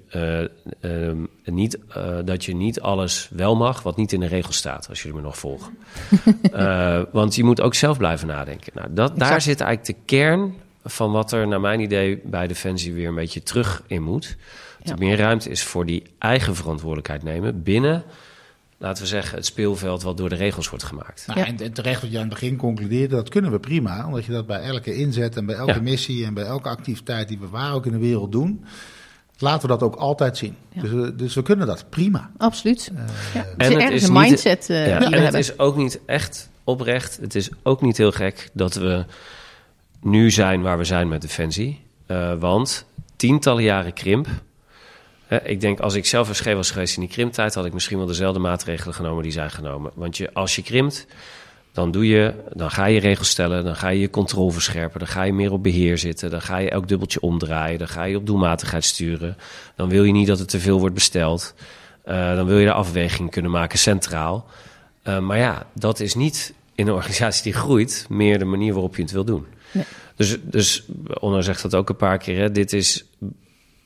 niet, 1.46 1.80
dat 2.26 2.46
je 2.46 2.56
niet 2.56 2.82
alles 2.82 3.30
wel 3.32 3.56
mag 3.56 3.84
wat 3.84 3.98
niet 3.98 4.14
in 4.14 4.20
de 4.20 4.28
regels 4.28 4.58
staat, 4.58 4.90
als 4.90 5.02
jullie 5.02 5.18
me 5.18 5.24
nog 5.24 5.38
volgen. 5.38 5.78
want 7.12 7.36
je 7.36 7.44
moet 7.44 7.62
ook 7.62 7.74
zelf 7.76 7.98
blijven 7.98 8.28
nadenken. 8.28 8.72
Nou, 8.76 8.88
dat, 8.92 9.20
daar 9.20 9.42
zit 9.42 9.62
eigenlijk 9.62 10.00
de 10.00 10.06
kern 10.06 10.56
van 10.84 11.12
wat 11.12 11.32
er 11.32 11.48
naar 11.48 11.62
mijn 11.62 11.80
idee 11.80 12.22
bij 12.24 12.48
Defensie 12.48 12.94
weer 12.94 13.08
een 13.08 13.16
beetje 13.16 13.44
terug 13.44 13.84
in 13.88 14.04
moet. 14.04 14.38
Dat 14.80 14.90
er 14.90 14.98
meer 14.98 15.18
ruimte 15.18 15.50
is 15.50 15.64
voor 15.64 15.86
die 15.86 16.04
eigen 16.18 16.56
verantwoordelijkheid 16.56 17.24
nemen 17.24 17.64
binnen 17.64 18.04
laten 18.78 19.04
we 19.04 19.10
zeggen, 19.10 19.38
het 19.38 19.46
speelveld 19.46 20.04
wat 20.04 20.18
door 20.18 20.30
de 20.30 20.36
regels 20.36 20.70
wordt 20.70 20.84
gemaakt. 20.84 21.24
Nou, 21.28 21.40
ja. 21.40 21.46
en, 21.46 21.74
terecht 21.74 22.02
wat 22.02 22.12
je 22.12 22.16
aan 22.16 22.24
het 22.24 22.34
begin 22.34 22.58
concludeerde, 22.58 23.16
dat 23.16 23.30
kunnen 23.30 23.52
we 23.52 23.60
prima. 23.60 24.06
Omdat 24.06 24.26
je 24.26 24.32
dat 24.32 24.48
bij 24.48 24.62
elke 24.62 24.96
inzet 24.96 25.38
en 25.38 25.46
bij 25.46 25.56
elke 25.56 25.74
ja. 25.74 25.82
missie 25.82 26.26
en 26.26 26.34
bij 26.34 26.44
elke 26.44 26.70
activiteit 26.70 27.28
die 27.28 27.40
we 27.40 27.48
waar 27.48 27.74
ook 27.74 27.86
in 27.86 27.92
de 27.92 27.98
wereld 27.98 28.32
doen, 28.32 28.66
laten 29.38 29.62
we 29.62 29.68
dat 29.68 29.84
ook 29.84 29.96
altijd 29.96 30.38
zien. 30.38 30.56
Ja. 30.72 30.82
Dus, 30.82 30.92
we, 30.92 31.16
dus 31.16 31.36
we 31.36 31.42
kunnen 31.42 31.68
dat 31.68 31.90
prima. 31.90 32.32
Absoluut. 32.38 32.92
Uh, 32.94 33.00
ja. 33.34 33.46
En 33.58 33.82
het 33.82 33.92
is 33.92 34.08
een 34.08 34.14
mindset 34.14 34.70
uh, 34.70 34.88
ja, 34.88 34.98
die 34.98 35.06
En 35.06 35.12
we 35.12 35.16
het 35.16 35.24
hebben. 35.24 35.40
is 35.40 35.60
ook 35.60 35.78
niet 35.78 36.00
echt 36.06 36.50
oprecht. 36.64 37.18
Het 37.22 37.36
is 37.36 37.50
ook 37.64 37.82
niet 37.82 37.98
heel 37.98 38.12
gek 38.12 38.50
dat 38.54 38.74
we 38.74 39.06
nu 40.02 40.32
zijn 40.32 40.62
waar 40.62 40.78
we 40.78 40.84
zijn 40.84 41.08
met 41.08 41.22
Defensie. 41.22 41.84
Uh, 42.08 42.34
want 42.40 42.86
tientallen 43.16 43.64
jaren 43.64 43.94
krimp 43.94 44.28
ik 45.44 45.62
denk, 45.62 45.80
als 45.80 45.94
ik 45.94 46.06
zelf 46.06 46.30
een 46.30 46.36
scheef 46.36 46.56
was 46.56 46.72
geweest 46.72 46.96
in 46.96 47.02
die 47.02 47.12
krimptijd, 47.12 47.54
had 47.54 47.66
ik 47.66 47.74
misschien 47.74 47.98
wel 47.98 48.08
dezelfde 48.08 48.40
maatregelen 48.40 48.94
genomen 48.94 49.24
die 49.24 49.32
zij 49.32 49.50
genomen. 49.50 49.92
Want 49.96 50.18
je, 50.18 50.34
als 50.34 50.56
je 50.56 50.64
krimpt, 50.64 51.08
dan, 51.72 51.92
doe 51.92 52.08
je, 52.08 52.34
dan 52.54 52.72
ga 52.72 52.86
je 52.86 53.00
regels 53.00 53.30
stellen, 53.30 53.64
dan 53.64 53.76
ga 53.76 53.90
je 53.90 54.00
je 54.00 54.10
controle 54.10 54.52
verscherpen, 54.52 55.00
dan 55.00 55.08
ga 55.08 55.24
je 55.24 55.34
meer 55.34 55.52
op 55.52 55.64
beheer 55.64 55.98
zitten, 55.98 56.30
dan 56.30 56.42
ga 56.42 56.58
je 56.58 56.70
elk 56.70 56.88
dubbeltje 56.88 57.20
omdraaien, 57.20 57.80
dan 57.80 57.88
ga 57.88 58.04
je 58.04 58.18
op 58.18 58.26
doelmatigheid 58.26 58.84
sturen. 58.84 59.38
Dan 59.76 59.90
wil 59.90 60.04
je 60.04 60.12
niet 60.12 60.28
dat 60.28 60.40
er 60.40 60.48
te 60.48 60.60
veel 60.60 60.80
wordt 60.80 60.96
besteld. 60.96 61.54
Uh, 62.06 62.36
dan 62.36 62.46
wil 62.46 62.58
je 62.58 62.66
de 62.66 62.72
afweging 62.72 63.32
kunnen 63.32 63.52
maken 63.52 63.80
centraal. 63.80 64.46
Uh, 65.04 65.20
maar 65.20 65.38
ja, 65.38 65.68
dat 65.74 66.00
is 66.00 66.16
niet 66.16 66.54
in 66.76 66.88
een 66.88 66.94
organisatie 66.94 67.44
die 67.44 67.54
groeit 67.54 68.06
meer 68.10 68.40
de 68.40 68.46
manier 68.46 68.74
waarop 68.74 68.96
je 68.96 69.02
het 69.02 69.12
wil 69.12 69.26
doen. 69.26 69.46
Nee. 69.72 69.84
Dus, 70.16 70.38
dus 70.42 70.86
Onno 71.20 71.42
zegt 71.42 71.62
dat 71.62 71.76
ook 71.76 71.90
een 71.90 71.96
paar 71.96 72.18
keer. 72.18 72.38
Hè, 72.38 72.52
dit 72.52 72.74
is 72.74 73.06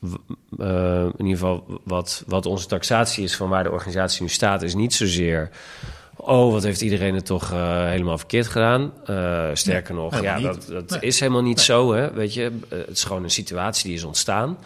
uh, 0.01 1.03
in 1.03 1.25
ieder 1.25 1.37
geval 1.37 1.81
wat, 1.83 2.23
wat 2.27 2.45
onze 2.45 2.67
taxatie 2.67 3.23
is 3.23 3.35
van 3.35 3.49
waar 3.49 3.63
de 3.63 3.71
organisatie 3.71 4.21
nu 4.21 4.29
staat, 4.29 4.61
is 4.61 4.75
niet 4.75 4.93
zozeer 4.93 5.49
oh, 6.19 6.51
wat 6.51 6.63
heeft 6.63 6.81
iedereen 6.81 7.15
het 7.15 7.25
toch 7.25 7.51
uh, 7.51 7.85
helemaal 7.85 8.17
verkeerd 8.17 8.47
gedaan. 8.47 8.91
Uh, 9.09 9.49
sterker 9.53 9.93
nog, 9.93 10.21
ja, 10.21 10.39
dat, 10.39 10.65
dat 10.67 10.89
nee. 10.89 10.99
is 10.99 11.19
helemaal 11.19 11.41
niet 11.41 11.55
nee. 11.55 11.65
zo. 11.65 11.93
Hè? 11.93 12.13
Weet 12.13 12.33
je, 12.33 12.51
het 12.69 12.89
is 12.89 13.03
gewoon 13.03 13.23
een 13.23 13.29
situatie 13.29 13.87
die 13.87 13.97
is 13.97 14.03
ontstaan. 14.03 14.57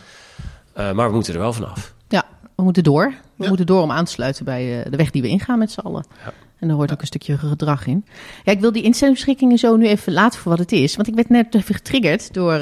Uh, 0.78 0.92
maar 0.92 1.08
we 1.08 1.14
moeten 1.14 1.34
er 1.34 1.40
wel 1.40 1.54
vanaf. 1.54 1.94
Ja, 2.08 2.24
we 2.56 2.64
moeten 2.64 2.84
door. 2.84 3.14
We 3.36 3.44
ja. 3.44 3.48
moeten 3.48 3.66
door 3.66 3.82
om 3.82 3.92
aan 3.92 4.06
te 4.06 4.12
sluiten 4.12 4.46
bij 4.46 4.86
de 4.90 4.98
weg 4.98 5.12
die 5.12 5.22
we 5.22 5.28
ingaan 5.28 5.60
met 5.60 5.72
z'n 5.72 5.80
allen. 5.80 6.06
Ja. 6.26 6.34
En 6.60 6.68
daar 6.68 6.78
hoort 6.78 6.92
ook 6.92 7.02
een 7.02 7.08
stukje 7.08 7.38
gedrag 7.38 7.88
in. 7.88 8.06
Ja, 8.44 8.52
ik 8.52 8.60
wil 8.60 8.72
die 8.72 8.84
instellingsbeschikkingen 8.84 9.58
zo 9.58 9.76
nu 9.76 9.88
even 9.88 10.14
laten 10.14 10.40
voor 10.40 10.52
wat 10.52 10.60
het 10.60 10.72
is. 10.72 10.96
Want 10.96 11.08
ik 11.08 11.16
werd 11.16 11.30
net 11.30 11.56
even 11.56 11.76
getriggerd 11.76 12.34
door 12.34 12.54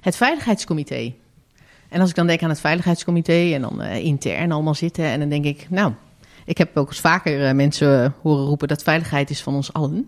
het 0.00 0.16
Veiligheidscomité. 0.16 1.14
En 1.90 2.00
als 2.00 2.08
ik 2.08 2.16
dan 2.16 2.26
denk 2.26 2.42
aan 2.42 2.48
het 2.48 2.60
Veiligheidscomité 2.60 3.52
en 3.54 3.60
dan 3.60 3.82
intern 3.82 4.52
allemaal 4.52 4.74
zitten... 4.74 5.04
en 5.04 5.20
dan 5.20 5.28
denk 5.28 5.44
ik, 5.44 5.66
nou, 5.70 5.92
ik 6.44 6.58
heb 6.58 6.76
ook 6.76 6.88
eens 6.88 7.00
vaker 7.00 7.48
uh, 7.48 7.52
mensen 7.52 8.14
horen 8.22 8.44
roepen 8.44 8.68
dat 8.68 8.82
veiligheid 8.82 9.30
is 9.30 9.42
van 9.42 9.54
ons 9.54 9.72
allen. 9.72 10.06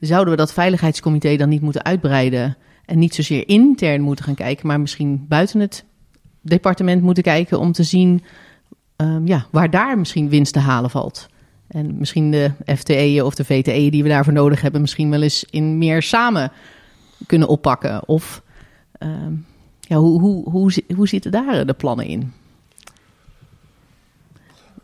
Zouden 0.00 0.30
we 0.30 0.38
dat 0.38 0.52
veiligheidscomité 0.52 1.36
dan 1.36 1.48
niet 1.48 1.60
moeten 1.60 1.84
uitbreiden 1.84 2.56
en 2.84 2.98
niet 2.98 3.14
zozeer 3.14 3.48
intern 3.48 4.00
moeten 4.00 4.24
gaan 4.24 4.34
kijken, 4.34 4.66
maar 4.66 4.80
misschien 4.80 5.24
buiten 5.28 5.60
het 5.60 5.84
departement 6.40 7.02
moeten 7.02 7.22
kijken 7.22 7.58
om 7.58 7.72
te 7.72 7.82
zien 7.82 8.22
um, 8.96 9.26
ja, 9.26 9.46
waar 9.50 9.70
daar 9.70 9.98
misschien 9.98 10.28
winst 10.28 10.52
te 10.52 10.58
halen 10.58 10.90
valt? 10.90 11.28
En 11.68 11.98
misschien 11.98 12.30
de 12.30 12.50
FTE'en 12.76 13.24
of 13.24 13.34
de 13.34 13.44
VTE'en 13.44 13.90
die 13.90 14.02
we 14.02 14.08
daarvoor 14.08 14.32
nodig 14.32 14.60
hebben, 14.60 14.80
misschien 14.80 15.10
wel 15.10 15.22
eens 15.22 15.44
in 15.50 15.78
meer 15.78 16.02
samen 16.02 16.52
kunnen 17.26 17.48
oppakken. 17.48 18.08
Of 18.08 18.42
um, 18.98 19.46
hoe, 19.96 20.20
hoe, 20.20 20.50
hoe, 20.50 20.72
hoe 20.96 21.08
zitten 21.08 21.32
daar 21.32 21.66
de 21.66 21.72
plannen 21.72 22.06
in? 22.06 22.32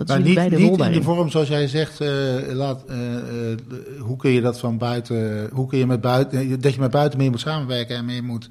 Wat 0.00 0.08
nou, 0.08 0.22
niet, 0.22 0.34
bij 0.34 0.48
de 0.48 0.56
niet 0.56 0.80
in 0.80 0.92
de 0.92 1.02
vorm 1.02 1.30
zoals 1.30 1.48
jij 1.48 1.68
zegt, 1.68 2.00
uh, 2.00 2.08
laat, 2.52 2.84
uh, 2.90 2.96
uh, 2.96 3.20
hoe 3.98 4.16
kun 4.16 4.30
je 4.30 4.40
dat 4.40 4.58
van 4.58 4.78
buiten, 4.78 5.48
hoe 5.52 5.66
kun 5.66 5.78
je 5.78 5.86
met 5.86 6.00
buiten, 6.00 6.60
dat 6.60 6.74
je 6.74 6.80
met 6.80 6.90
buiten 6.90 7.18
meer 7.18 7.30
moet 7.30 7.40
samenwerken 7.40 7.96
en 7.96 8.04
meer 8.04 8.24
moet 8.24 8.48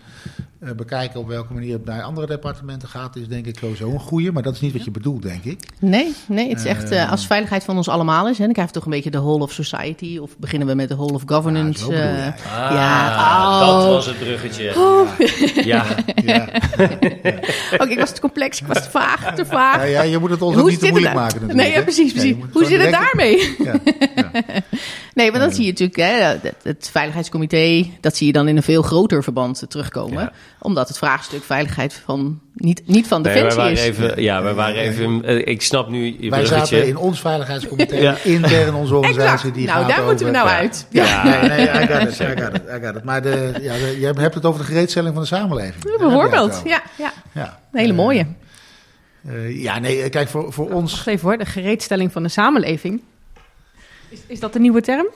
bekijken 0.75 1.19
op 1.19 1.27
welke 1.27 1.53
manier 1.53 1.73
het 1.73 1.85
naar 1.85 2.03
andere 2.03 2.27
departementen 2.27 2.89
gaat, 2.89 3.15
is 3.15 3.27
denk 3.27 3.45
ik 3.45 3.57
sowieso 3.57 3.91
een 3.91 3.99
goede. 3.99 4.31
Maar 4.31 4.43
dat 4.43 4.53
is 4.53 4.59
niet 4.59 4.73
wat 4.73 4.83
je 4.83 4.91
bedoelt, 4.91 5.21
denk 5.21 5.43
ik. 5.43 5.59
Nee, 5.79 6.15
nee 6.27 6.49
het 6.49 6.59
is 6.59 6.65
echt 6.65 6.91
uh, 6.91 7.11
als 7.11 7.27
veiligheid 7.27 7.63
van 7.63 7.77
ons 7.77 7.87
allemaal 7.87 8.27
is. 8.27 8.37
Hè, 8.37 8.43
dan 8.43 8.53
krijg 8.53 8.67
je 8.67 8.73
toch 8.73 8.85
een 8.85 8.91
beetje 8.91 9.11
de 9.11 9.19
whole 9.19 9.43
of 9.43 9.51
society. 9.51 10.17
Of 10.17 10.37
beginnen 10.37 10.67
we 10.67 10.73
met 10.73 10.89
de 10.89 10.95
whole 10.95 11.13
of 11.13 11.23
governance. 11.25 11.91
Ja, 11.91 12.27
uh, 12.27 12.27
ah, 12.27 12.71
ja 12.71 13.59
oh. 13.61 13.79
dat 13.79 13.93
was 13.93 14.05
het 14.05 14.19
bruggetje. 14.19 14.73
Oh. 14.77 15.09
Ja. 15.65 15.85
ja. 16.23 16.41
Oké, 17.73 17.73
okay, 17.73 17.87
ik 17.87 17.99
was 17.99 18.11
te 18.11 18.21
complex, 18.21 18.61
ik 18.61 18.67
was 18.67 18.83
te 18.83 18.89
vaag, 18.89 19.35
te 19.35 19.45
vaag. 19.45 19.77
Ja, 19.77 19.83
ja 19.83 20.01
je 20.01 20.17
moet 20.17 20.29
het 20.29 20.41
ons 20.41 20.55
ook 20.55 20.69
niet 20.69 20.79
te 20.79 20.89
moeilijk 20.89 21.13
maken 21.13 21.38
natuurlijk. 21.39 21.67
Nee, 21.67 21.77
ja, 21.77 21.81
precies, 21.81 22.11
precies. 22.11 22.35
Nee, 22.35 22.45
Hoe 22.51 22.65
zit 22.65 22.81
het 22.81 22.91
daarmee? 22.91 23.55
Ja, 23.63 23.73
nee, 25.13 25.31
maar 25.31 25.39
dan 25.39 25.51
zie 25.51 25.65
je 25.65 25.69
natuurlijk, 25.69 25.99
hè, 25.99 26.49
het 26.63 26.89
veiligheidscomité, 26.91 27.85
dat 28.01 28.15
zie 28.15 28.27
je 28.27 28.33
dan 28.33 28.47
in 28.47 28.57
een 28.57 28.63
veel 28.63 28.81
groter 28.81 29.23
verband 29.23 29.63
terugkomen 29.67 30.31
omdat 30.59 30.87
het 30.87 30.97
vraagstuk 30.97 31.43
veiligheid 31.43 31.93
van 32.05 32.39
niet, 32.53 32.81
niet 32.85 33.07
van 33.07 33.23
defensie 33.23 33.61
nee, 33.61 33.71
is. 33.71 33.79
Even, 33.79 34.21
ja, 34.21 34.43
we 34.43 34.53
waren 34.53 34.81
even. 34.81 35.21
Uh, 35.25 35.47
ik 35.47 35.61
snap 35.61 35.89
nu 35.89 36.05
je 36.05 36.29
Wij 36.29 36.41
bruggetje. 36.41 36.75
zaten 36.75 36.87
in 36.87 36.97
ons 36.97 37.19
veiligheidscomité, 37.19 37.95
ja. 37.95 38.17
intern 38.23 38.73
onze 38.73 38.95
organisatie. 38.95 39.51
Die 39.51 39.65
nou, 39.65 39.79
gaat 39.79 39.89
daar 39.89 40.05
moeten 40.05 40.25
we 40.25 40.31
nou 40.31 40.47
uit. 40.47 40.87
Ja, 40.89 41.05
ja. 41.05 41.47
nee, 41.47 41.49
nee, 41.49 41.83
I 41.83 41.87
got 41.87 42.01
it, 42.01 42.19
I 42.19 42.41
got 42.41 42.55
it, 42.55 42.61
I 42.75 42.85
got 42.85 42.95
it. 42.95 43.03
Maar 43.03 43.21
de, 43.21 43.51
ja, 43.61 43.73
de, 43.73 43.97
je 43.99 44.05
hebt 44.05 44.35
het 44.35 44.45
over 44.45 44.59
de 44.59 44.65
gereedstelling 44.65 45.13
van 45.13 45.21
de 45.21 45.27
samenleving. 45.27 45.83
Ja, 45.83 45.97
bijvoorbeeld, 45.97 46.61
ja, 46.65 46.81
ja. 46.97 47.13
ja. 47.33 47.59
Een 47.71 47.79
hele 47.79 47.93
mooie. 47.93 48.25
Uh, 49.27 49.61
ja, 49.61 49.79
nee, 49.79 50.09
kijk, 50.09 50.29
voor, 50.29 50.53
voor 50.53 50.71
ons... 50.71 50.91
Wacht 50.91 51.07
even 51.07 51.27
hoor, 51.27 51.37
de 51.37 51.45
gereedstelling 51.45 52.11
van 52.11 52.23
de 52.23 52.29
samenleving. 52.29 53.01
Is, 54.09 54.19
is 54.27 54.39
dat 54.39 54.53
de 54.53 54.59
nieuwe 54.59 54.81
term? 54.81 55.07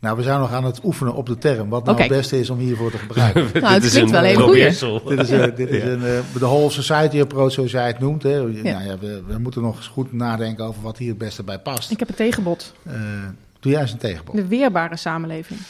Nou, 0.00 0.16
we 0.16 0.22
zijn 0.22 0.40
nog 0.40 0.52
aan 0.52 0.64
het 0.64 0.84
oefenen 0.84 1.14
op 1.14 1.26
de 1.26 1.38
term. 1.38 1.68
Wat 1.68 1.84
nou 1.84 1.96
okay. 1.96 2.08
het 2.08 2.16
beste 2.16 2.40
is 2.40 2.50
om 2.50 2.58
hiervoor 2.58 2.90
te 2.90 2.98
gebruiken. 2.98 3.48
nou, 3.62 3.74
het 3.74 3.90
klinkt 3.90 4.10
wel 4.10 4.22
heel 4.22 4.40
goed. 4.40 4.54
Dit 5.08 5.18
is, 5.18 5.30
uh, 5.30 5.44
dit 5.56 5.70
is 5.70 5.82
ja. 5.82 5.88
een, 5.88 6.00
uh, 6.00 6.18
de 6.32 6.38
whole 6.38 6.70
society 6.70 7.20
approach, 7.20 7.52
zoals 7.52 7.70
jij 7.70 7.86
het 7.86 7.98
noemt. 7.98 8.22
Hè. 8.22 8.36
Ja. 8.36 8.62
Nou, 8.62 8.84
ja, 8.84 8.98
we, 8.98 9.22
we, 9.26 9.38
moeten 9.38 9.62
nog 9.62 9.76
eens 9.76 9.86
goed 9.86 10.12
nadenken 10.12 10.64
over 10.64 10.82
wat 10.82 10.98
hier 10.98 11.08
het 11.08 11.18
beste 11.18 11.42
bij 11.42 11.58
past. 11.58 11.90
Ik 11.90 11.98
heb 11.98 12.08
een 12.08 12.14
tegenbod. 12.14 12.74
Uh, 12.86 12.94
doe 13.60 13.72
jij 13.72 13.80
eens 13.80 13.92
een 13.92 13.98
tegenbod. 13.98 14.34
De 14.34 14.46
weerbare 14.46 14.96
samenleving. 14.96 15.60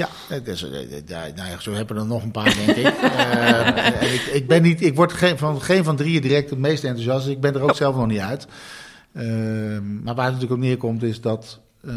Ja, 0.00 0.38
dus, 0.40 0.62
nou 1.06 1.50
ja, 1.50 1.60
zo 1.60 1.72
hebben 1.72 1.96
we 1.96 2.02
er 2.02 2.08
nog 2.08 2.22
een 2.22 2.30
paar, 2.30 2.54
denk 2.54 2.76
ik. 2.76 2.86
ik, 4.16 4.22
ik, 4.32 4.48
ben 4.48 4.62
niet, 4.62 4.82
ik 4.82 4.94
word 4.94 5.12
geen 5.12 5.38
van, 5.38 5.62
geen 5.62 5.84
van 5.84 5.96
drieën 5.96 6.22
direct 6.22 6.50
het 6.50 6.58
meest 6.58 6.84
enthousiast. 6.84 7.28
Ik 7.28 7.40
ben 7.40 7.54
er 7.54 7.60
ook 7.60 7.70
oh. 7.70 7.76
zelf 7.76 7.96
nog 7.96 8.06
niet 8.06 8.18
uit. 8.18 8.46
maar 10.02 10.14
waar 10.14 10.24
het 10.24 10.34
natuurlijk 10.34 10.52
op 10.52 10.58
neerkomt 10.58 11.02
is 11.02 11.20
dat 11.20 11.60
uh, 11.84 11.92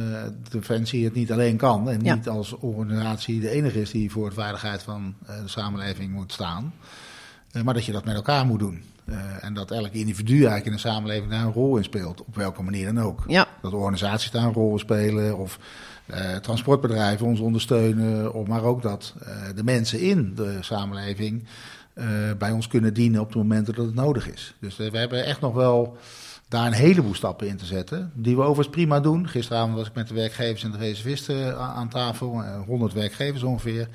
Defensie 0.50 1.04
het 1.04 1.14
niet 1.14 1.32
alleen 1.32 1.58
kan 1.58 1.90
en 1.90 2.04
ja. 2.04 2.16
niet 2.16 2.30
als 2.30 2.58
organisatie 2.60 3.40
de 3.40 3.50
enige 3.50 3.82
is 3.82 3.92
die 3.92 4.12
voor 4.12 4.30
de 4.30 4.36
veiligheid 4.36 4.84
van 4.84 5.16
de 5.26 5.34
samenleving 5.46 6.12
moet 6.12 6.32
staan, 6.32 6.74
maar 7.64 7.74
dat 7.74 7.86
je 7.86 7.92
dat 7.92 8.06
met 8.06 8.16
elkaar 8.16 8.46
moet 8.46 8.60
doen. 8.60 8.84
en 9.42 9.54
dat 9.54 9.72
elk 9.72 9.92
individu 9.92 10.34
eigenlijk 10.34 10.66
in 10.66 10.72
de 10.72 10.78
samenleving 10.78 11.32
daar 11.32 11.46
een 11.46 11.54
rol 11.54 11.78
in 11.78 11.84
speelt, 11.84 12.22
op 12.22 12.36
welke 12.36 12.64
manier 12.64 12.94
dan 12.94 13.04
ook. 13.04 13.24
Ja. 13.28 13.48
Dat 13.62 13.74
organisaties 13.74 14.32
daar 14.32 14.44
een 14.44 14.54
rol 14.54 14.72
in 14.72 14.80
spelen 14.80 15.38
of 15.38 15.60
transportbedrijven 16.42 17.26
ons 17.26 17.40
ondersteunen, 17.40 18.32
maar 18.48 18.64
ook 18.64 18.82
dat 18.82 19.14
de 19.56 19.64
mensen 19.64 20.00
in 20.00 20.36
de 20.36 20.58
samenleving 20.62 21.44
bij 22.38 22.52
ons 22.52 22.68
kunnen 22.68 22.94
dienen 22.94 23.22
op 23.22 23.32
de 23.32 23.38
momenten 23.38 23.76
dat 23.76 23.86
het 23.86 23.96
nodig 23.96 24.30
is. 24.32 24.56
Dus 24.60 24.76
we 24.76 24.98
hebben 24.98 25.26
echt 25.26 25.42
nog 25.42 25.54
wel 25.54 25.98
daar 26.48 26.66
een 26.66 26.74
heleboel 26.74 27.14
stappen 27.14 27.48
in 27.48 27.58
te 27.58 27.66
zetten. 27.66 28.12
Die 28.16 28.36
we 28.36 28.42
overigens 28.42 28.76
prima 28.76 29.00
doen. 29.00 29.28
Gisteravond 29.28 29.76
was 29.76 29.88
ik 29.88 29.94
met 29.94 30.08
de 30.08 30.14
werkgevers 30.14 30.64
en 30.64 30.72
de 30.72 30.78
reservisten 30.78 31.58
aan 31.58 31.90
tafel. 31.90 32.44
100 32.66 32.94
werkgevers 32.94 33.44
ongeveer. 33.44 33.88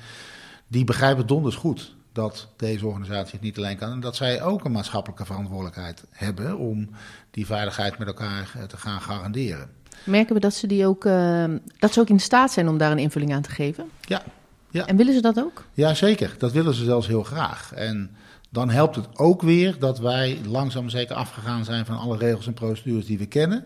Die 0.67 0.83
begrijpen 0.83 1.27
donders 1.27 1.55
goed 1.55 1.95
dat 2.11 2.47
deze 2.57 2.85
organisatie 2.85 3.31
het 3.31 3.41
niet 3.41 3.57
alleen 3.57 3.77
kan. 3.77 3.91
En 3.91 3.99
dat 3.99 4.15
zij 4.15 4.41
ook 4.41 4.65
een 4.65 4.71
maatschappelijke 4.71 5.25
verantwoordelijkheid 5.25 6.05
hebben 6.11 6.57
om 6.57 6.89
die 7.31 7.45
veiligheid 7.45 7.97
met 7.97 8.07
elkaar 8.07 8.51
te 8.67 8.77
gaan 8.77 9.01
garanderen. 9.01 9.69
Merken 10.03 10.33
we 10.33 10.39
dat 10.39 10.53
ze, 10.53 10.67
die 10.67 10.85
ook, 10.85 11.05
uh, 11.05 11.43
dat 11.79 11.93
ze 11.93 11.99
ook 11.99 12.09
in 12.09 12.19
staat 12.19 12.51
zijn 12.51 12.67
om 12.67 12.77
daar 12.77 12.91
een 12.91 12.97
invulling 12.97 13.33
aan 13.33 13.41
te 13.41 13.49
geven? 13.49 13.89
Ja. 14.01 14.21
ja. 14.69 14.85
En 14.85 14.95
willen 14.95 15.13
ze 15.13 15.21
dat 15.21 15.39
ook? 15.39 15.65
Ja, 15.73 15.93
zeker. 15.93 16.35
Dat 16.37 16.51
willen 16.51 16.73
ze 16.73 16.83
zelfs 16.83 17.07
heel 17.07 17.23
graag. 17.23 17.73
En 17.73 18.15
dan 18.49 18.69
helpt 18.69 18.95
het 18.95 19.07
ook 19.17 19.41
weer 19.41 19.79
dat 19.79 19.99
wij 19.99 20.39
langzaam 20.47 20.89
zeker 20.89 21.15
afgegaan 21.15 21.65
zijn 21.65 21.85
van 21.85 21.97
alle 21.97 22.17
regels 22.17 22.47
en 22.47 22.53
procedures 22.53 23.05
die 23.05 23.17
we 23.17 23.25
kennen. 23.25 23.65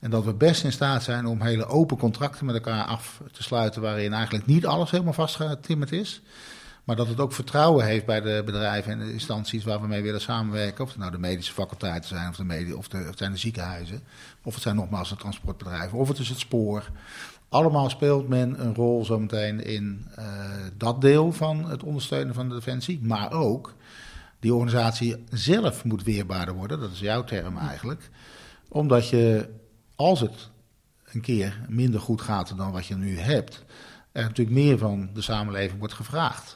En 0.00 0.10
dat 0.10 0.24
we 0.24 0.34
best 0.34 0.64
in 0.64 0.72
staat 0.72 1.02
zijn 1.02 1.26
om 1.26 1.42
hele 1.42 1.66
open 1.66 1.96
contracten 1.96 2.46
met 2.46 2.54
elkaar 2.54 2.84
af 2.84 3.20
te 3.32 3.42
sluiten, 3.42 3.82
waarin 3.82 4.12
eigenlijk 4.12 4.46
niet 4.46 4.66
alles 4.66 4.90
helemaal 4.90 5.12
vastgetimmerd 5.12 5.92
is. 5.92 6.22
Maar 6.86 6.96
dat 6.96 7.08
het 7.08 7.20
ook 7.20 7.32
vertrouwen 7.32 7.84
heeft 7.84 8.06
bij 8.06 8.20
de 8.20 8.42
bedrijven 8.44 8.92
en 8.92 8.98
de 8.98 9.12
instanties 9.12 9.64
waar 9.64 9.80
we 9.80 9.86
mee 9.86 10.02
willen 10.02 10.20
samenwerken. 10.20 10.84
Of 10.84 10.90
het 10.90 10.98
nou 10.98 11.10
de 11.10 11.18
medische 11.18 11.52
faculteiten 11.52 12.08
zijn, 12.08 12.28
of, 12.28 12.36
de 12.36 12.44
medie, 12.44 12.76
of, 12.76 12.88
de, 12.88 12.98
of 12.98 13.06
het 13.06 13.18
zijn 13.18 13.32
de 13.32 13.38
ziekenhuizen. 13.38 14.02
Of 14.42 14.54
het 14.54 14.62
zijn 14.62 14.76
nogmaals 14.76 15.08
de 15.08 15.16
transportbedrijven, 15.16 15.98
of 15.98 16.08
het 16.08 16.18
is 16.18 16.28
het 16.28 16.38
spoor. 16.38 16.90
Allemaal 17.48 17.90
speelt 17.90 18.28
men 18.28 18.60
een 18.60 18.74
rol 18.74 19.04
zometeen 19.04 19.64
in 19.64 20.06
uh, 20.18 20.24
dat 20.76 21.00
deel 21.00 21.32
van 21.32 21.70
het 21.70 21.82
ondersteunen 21.82 22.34
van 22.34 22.48
de 22.48 22.54
defensie. 22.54 23.00
Maar 23.02 23.32
ook 23.32 23.74
die 24.40 24.54
organisatie 24.54 25.24
zelf 25.30 25.84
moet 25.84 26.02
weerbaarder 26.02 26.54
worden. 26.54 26.80
Dat 26.80 26.92
is 26.92 27.00
jouw 27.00 27.24
term 27.24 27.56
eigenlijk. 27.58 28.10
Omdat 28.68 29.08
je, 29.08 29.48
als 29.94 30.20
het 30.20 30.50
een 31.04 31.20
keer 31.20 31.60
minder 31.68 32.00
goed 32.00 32.20
gaat 32.20 32.56
dan 32.56 32.72
wat 32.72 32.86
je 32.86 32.96
nu 32.96 33.18
hebt, 33.18 33.64
er 34.12 34.22
natuurlijk 34.22 34.56
meer 34.56 34.78
van 34.78 35.10
de 35.14 35.22
samenleving 35.22 35.78
wordt 35.78 35.94
gevraagd. 35.94 36.55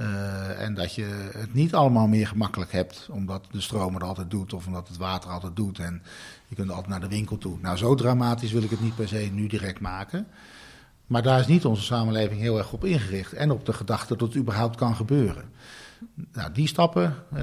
Uh, 0.00 0.60
en 0.60 0.74
dat 0.74 0.94
je 0.94 1.30
het 1.36 1.54
niet 1.54 1.74
allemaal 1.74 2.06
meer 2.06 2.26
gemakkelijk 2.26 2.72
hebt, 2.72 3.08
omdat 3.10 3.46
de 3.50 3.60
stroom 3.60 3.94
het 3.94 4.02
altijd 4.02 4.30
doet 4.30 4.52
of 4.52 4.66
omdat 4.66 4.88
het 4.88 4.96
water 4.96 5.30
altijd 5.30 5.56
doet. 5.56 5.78
En 5.78 6.02
je 6.48 6.54
kunt 6.54 6.70
altijd 6.70 6.88
naar 6.88 7.00
de 7.00 7.08
winkel 7.08 7.38
toe. 7.38 7.58
Nou, 7.60 7.76
zo 7.76 7.94
dramatisch 7.94 8.52
wil 8.52 8.62
ik 8.62 8.70
het 8.70 8.80
niet 8.80 8.94
per 8.94 9.08
se 9.08 9.30
nu 9.32 9.46
direct 9.46 9.80
maken. 9.80 10.26
Maar 11.06 11.22
daar 11.22 11.40
is 11.40 11.46
niet 11.46 11.64
onze 11.64 11.82
samenleving 11.82 12.40
heel 12.40 12.58
erg 12.58 12.72
op 12.72 12.84
ingericht. 12.84 13.32
En 13.32 13.50
op 13.50 13.66
de 13.66 13.72
gedachte 13.72 14.16
dat 14.16 14.28
het 14.28 14.36
überhaupt 14.36 14.76
kan 14.76 14.96
gebeuren. 14.96 15.44
Nou, 16.32 16.52
die 16.52 16.66
stappen 16.66 17.14
uh, 17.34 17.42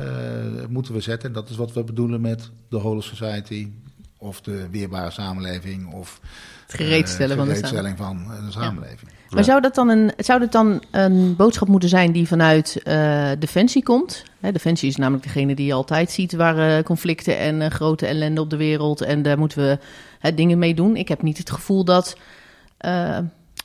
moeten 0.69 0.93
we 0.93 1.01
zetten. 1.01 1.33
Dat 1.33 1.49
is 1.49 1.55
wat 1.55 1.73
we 1.73 1.83
bedoelen 1.83 2.21
met 2.21 2.51
de 2.69 2.77
Whole 2.77 3.01
Society 3.01 3.71
of 4.17 4.41
de 4.41 4.69
weerbare 4.71 5.11
samenleving 5.11 5.93
of 5.93 6.19
het 6.65 6.75
gereedstellen, 6.75 7.37
van, 7.37 7.47
de 7.47 7.55
samenleving. 7.55 7.97
van 7.97 8.45
de 8.45 8.51
samenleving. 8.51 9.11
Maar 9.29 9.43
zou 9.43 9.61
dat 9.61 9.75
dan 9.75 9.89
een, 9.89 10.11
zou 10.17 10.39
dat 10.39 10.51
dan 10.51 10.83
een 10.91 11.35
boodschap 11.35 11.67
moeten 11.67 11.89
zijn 11.89 12.11
die 12.11 12.27
vanuit 12.27 12.81
uh, 12.83 13.29
Defensie 13.39 13.83
komt? 13.83 14.23
Defensie 14.39 14.89
is 14.89 14.95
namelijk 14.95 15.23
degene 15.23 15.55
die 15.55 15.65
je 15.65 15.73
altijd 15.73 16.11
ziet 16.11 16.33
waar 16.33 16.77
uh, 16.77 16.83
conflicten 16.83 17.37
en 17.37 17.61
uh, 17.61 17.67
grote 17.67 18.05
ellende 18.05 18.41
op 18.41 18.49
de 18.49 18.57
wereld 18.57 19.01
en 19.01 19.21
daar 19.21 19.37
moeten 19.37 19.79
we 20.21 20.33
dingen 20.33 20.59
mee 20.59 20.73
doen. 20.73 20.95
Ik 20.95 21.07
heb 21.07 21.21
niet 21.21 21.37
het 21.37 21.49
gevoel 21.49 21.85
dat 21.85 22.17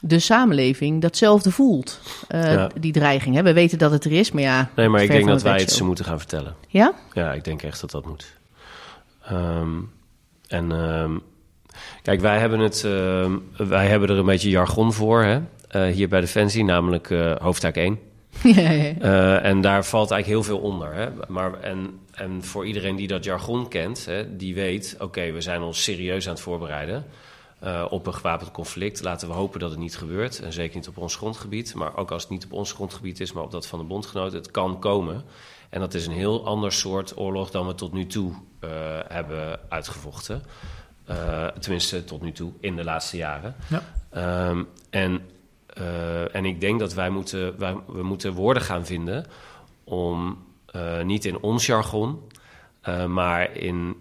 de 0.00 0.18
samenleving 0.18 1.00
datzelfde 1.00 1.50
voelt, 1.50 2.00
ja. 2.28 2.70
die 2.80 2.92
dreiging. 2.92 3.34
Hè? 3.34 3.42
We 3.42 3.52
weten 3.52 3.78
dat 3.78 3.90
het 3.90 4.04
er 4.04 4.12
is, 4.12 4.32
maar 4.32 4.42
ja. 4.42 4.70
Nee, 4.76 4.88
maar 4.88 5.02
ik 5.02 5.10
denk 5.10 5.26
dat 5.26 5.42
wij 5.42 5.60
het 5.60 5.70
ze 5.70 5.84
moeten 5.84 6.04
gaan 6.04 6.18
vertellen. 6.18 6.54
Ja? 6.68 6.92
Ja, 7.12 7.32
ik 7.32 7.44
denk 7.44 7.62
echt 7.62 7.80
dat 7.80 7.90
dat 7.90 8.06
moet. 8.06 8.32
Um, 9.32 9.90
en 10.52 10.70
um, 10.70 11.22
kijk, 12.02 12.20
wij 12.20 12.38
hebben, 12.38 12.58
het, 12.58 12.82
uh, 12.86 13.32
wij 13.56 13.86
hebben 13.86 14.08
er 14.08 14.18
een 14.18 14.24
beetje 14.24 14.50
jargon 14.50 14.92
voor 14.92 15.22
hè? 15.22 15.40
Uh, 15.76 15.94
hier 15.94 16.08
bij 16.08 16.20
Defensie, 16.20 16.64
namelijk 16.64 17.10
uh, 17.10 17.36
hoofdtaak 17.36 17.76
1. 17.76 17.98
ja, 18.42 18.70
ja. 18.70 18.94
Uh, 19.02 19.44
en 19.44 19.60
daar 19.60 19.84
valt 19.84 20.10
eigenlijk 20.10 20.46
heel 20.46 20.56
veel 20.56 20.70
onder. 20.70 20.94
Hè? 20.94 21.08
Maar, 21.28 21.60
en, 21.60 21.98
en 22.12 22.44
voor 22.44 22.66
iedereen 22.66 22.96
die 22.96 23.06
dat 23.06 23.24
jargon 23.24 23.68
kent, 23.68 24.04
hè, 24.06 24.36
die 24.36 24.54
weet... 24.54 24.96
oké, 24.98 25.32
we 25.32 25.40
zijn 25.40 25.62
ons 25.62 25.82
serieus 25.82 26.26
aan 26.26 26.32
het 26.32 26.42
voorbereiden 26.42 27.04
uh, 27.64 27.86
op 27.90 28.06
een 28.06 28.14
gewapend 28.14 28.50
conflict. 28.50 29.02
Laten 29.02 29.28
we 29.28 29.34
hopen 29.34 29.60
dat 29.60 29.70
het 29.70 29.78
niet 29.78 29.96
gebeurt. 29.96 30.40
En 30.40 30.52
zeker 30.52 30.76
niet 30.76 30.88
op 30.88 30.98
ons 30.98 31.16
grondgebied. 31.16 31.74
Maar 31.74 31.96
ook 31.96 32.10
als 32.10 32.22
het 32.22 32.30
niet 32.30 32.44
op 32.44 32.52
ons 32.52 32.72
grondgebied 32.72 33.20
is, 33.20 33.32
maar 33.32 33.42
op 33.42 33.50
dat 33.50 33.66
van 33.66 33.78
de 33.78 33.84
bondgenoten. 33.84 34.38
Het 34.38 34.50
kan 34.50 34.78
komen. 34.78 35.24
En 35.72 35.80
dat 35.80 35.94
is 35.94 36.06
een 36.06 36.12
heel 36.12 36.46
ander 36.46 36.72
soort 36.72 37.18
oorlog 37.18 37.50
dan 37.50 37.66
we 37.66 37.74
tot 37.74 37.92
nu 37.92 38.06
toe 38.06 38.32
uh, 38.32 38.70
hebben 39.08 39.60
uitgevochten. 39.68 40.42
Uh, 41.10 41.46
tenminste, 41.46 42.04
tot 42.04 42.22
nu 42.22 42.32
toe, 42.32 42.52
in 42.60 42.76
de 42.76 42.84
laatste 42.84 43.16
jaren. 43.16 43.54
Ja. 43.68 44.48
Um, 44.48 44.68
en, 44.90 45.20
uh, 45.78 46.34
en 46.34 46.44
ik 46.44 46.60
denk 46.60 46.80
dat 46.80 46.94
wij 46.94 47.10
moeten, 47.10 47.58
wij, 47.58 47.76
we 47.86 48.02
moeten 48.02 48.32
woorden 48.32 48.62
gaan 48.62 48.86
vinden 48.86 49.26
om 49.84 50.44
niet 51.02 51.24
in 51.24 51.40
ons 51.40 51.66
jargon, 51.66 52.30
maar 53.08 53.56
in 53.56 53.96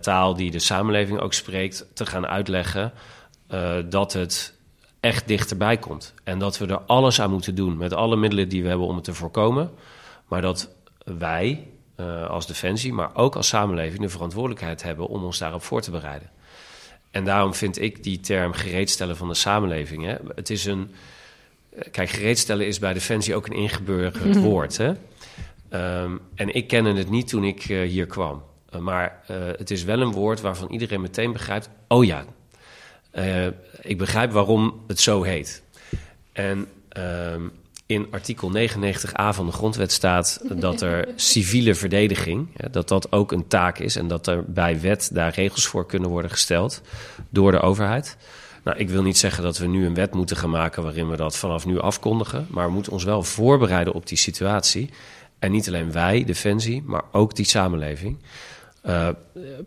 taal 0.00 0.34
die 0.34 0.50
de 0.50 0.58
samenleving 0.58 1.20
ook 1.20 1.32
spreekt, 1.32 1.86
te 1.94 2.06
gaan 2.06 2.26
uitleggen 2.26 2.92
dat 3.88 4.12
het 4.12 4.58
echt 5.00 5.28
dichterbij 5.28 5.76
komt. 5.76 6.14
En 6.24 6.38
dat 6.38 6.58
we 6.58 6.66
er 6.66 6.80
alles 6.80 7.20
aan 7.20 7.30
moeten 7.30 7.54
doen, 7.54 7.76
met 7.76 7.92
alle 7.92 8.16
middelen 8.16 8.48
die 8.48 8.62
we 8.62 8.68
hebben 8.68 8.86
om 8.86 8.94
het 8.94 9.04
te 9.04 9.14
voorkomen. 9.14 9.70
Maar 10.28 10.40
dat 10.40 10.74
wij 11.06 11.66
uh, 12.00 12.26
als 12.26 12.46
defensie, 12.46 12.92
maar 12.92 13.10
ook 13.14 13.36
als 13.36 13.48
samenleving 13.48 14.00
de 14.00 14.08
verantwoordelijkheid 14.08 14.82
hebben 14.82 15.06
om 15.06 15.24
ons 15.24 15.38
daarop 15.38 15.62
voor 15.62 15.80
te 15.80 15.90
bereiden. 15.90 16.30
En 17.10 17.24
daarom 17.24 17.54
vind 17.54 17.80
ik 17.80 18.02
die 18.02 18.20
term 18.20 18.52
gereedstellen 18.52 19.16
van 19.16 19.28
de 19.28 19.34
samenleving. 19.34 20.04
Hè, 20.04 20.14
het 20.34 20.50
is 20.50 20.64
een. 20.64 20.94
Kijk, 21.90 22.08
gereedstellen 22.08 22.66
is 22.66 22.78
bij 22.78 22.92
defensie 22.92 23.34
ook 23.34 23.46
een 23.46 23.56
ingeburgerd 23.56 24.34
mm 24.34 24.42
woord. 24.42 24.76
Hè? 24.76 24.92
Um, 26.02 26.20
en 26.34 26.54
ik 26.54 26.66
kende 26.66 26.92
het 26.92 27.10
niet 27.10 27.28
toen 27.28 27.44
ik 27.44 27.68
uh, 27.68 27.88
hier 27.88 28.06
kwam. 28.06 28.42
Uh, 28.74 28.80
maar 28.80 29.20
het 29.56 29.70
is 29.70 29.84
wel 29.84 30.00
een 30.00 30.12
woord 30.12 30.40
waarvan 30.40 30.70
iedereen 30.70 31.00
meteen 31.00 31.32
begrijpt: 31.32 31.68
oh 31.88 32.04
ja, 32.04 32.24
ik 33.80 33.98
begrijp 33.98 34.32
waarom 34.32 34.84
het 34.86 35.00
zo 35.00 35.22
heet. 35.22 35.62
En 36.32 36.66
um, 36.96 37.52
in 37.86 38.06
artikel 38.10 38.52
99a 38.52 39.28
van 39.30 39.46
de 39.46 39.52
grondwet 39.52 39.92
staat 39.92 40.40
dat 40.52 40.80
er 40.80 41.08
civiele 41.16 41.74
verdediging, 41.74 42.48
dat 42.70 42.88
dat 42.88 43.12
ook 43.12 43.32
een 43.32 43.46
taak 43.46 43.78
is 43.78 43.96
en 43.96 44.08
dat 44.08 44.26
er 44.26 44.44
bij 44.46 44.80
wet 44.80 45.10
daar 45.12 45.34
regels 45.34 45.66
voor 45.66 45.86
kunnen 45.86 46.10
worden 46.10 46.30
gesteld 46.30 46.82
door 47.28 47.52
de 47.52 47.60
overheid. 47.60 48.16
Nou, 48.64 48.78
ik 48.78 48.90
wil 48.90 49.02
niet 49.02 49.18
zeggen 49.18 49.42
dat 49.42 49.58
we 49.58 49.66
nu 49.66 49.86
een 49.86 49.94
wet 49.94 50.14
moeten 50.14 50.36
gaan 50.36 50.50
maken 50.50 50.82
waarin 50.82 51.08
we 51.08 51.16
dat 51.16 51.36
vanaf 51.36 51.66
nu 51.66 51.80
afkondigen, 51.80 52.46
maar 52.50 52.66
we 52.66 52.72
moeten 52.72 52.92
ons 52.92 53.04
wel 53.04 53.22
voorbereiden 53.22 53.92
op 53.92 54.06
die 54.06 54.18
situatie. 54.18 54.90
En 55.38 55.50
niet 55.50 55.68
alleen 55.68 55.92
wij, 55.92 56.24
Defensie, 56.24 56.82
maar 56.86 57.02
ook 57.12 57.34
die 57.34 57.44
samenleving. 57.44 58.18
Uh, 58.88 59.08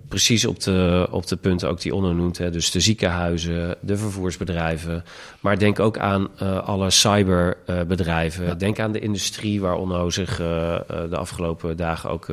precies 0.07 0.45
op 0.45 0.59
de, 0.59 1.07
op 1.11 1.27
de 1.27 1.35
punten 1.35 1.69
ook 1.69 1.81
die 1.81 1.95
Onno 1.95 2.13
noemt. 2.13 2.37
Hè. 2.37 2.49
Dus 2.51 2.71
de 2.71 2.79
ziekenhuizen, 2.79 3.75
de 3.79 3.97
vervoersbedrijven. 3.97 5.03
Maar 5.39 5.59
denk 5.59 5.79
ook 5.79 5.97
aan 5.97 6.27
uh, 6.41 6.67
alle 6.67 6.89
cyberbedrijven. 6.89 8.45
Ja. 8.45 8.53
Denk 8.53 8.79
aan 8.79 8.91
de 8.91 8.99
industrie 8.99 9.61
waar 9.61 9.75
Onno 9.75 10.09
zich 10.09 10.39
uh, 10.39 10.47
de 10.87 11.17
afgelopen 11.17 11.77
dagen 11.77 12.09
ook 12.09 12.27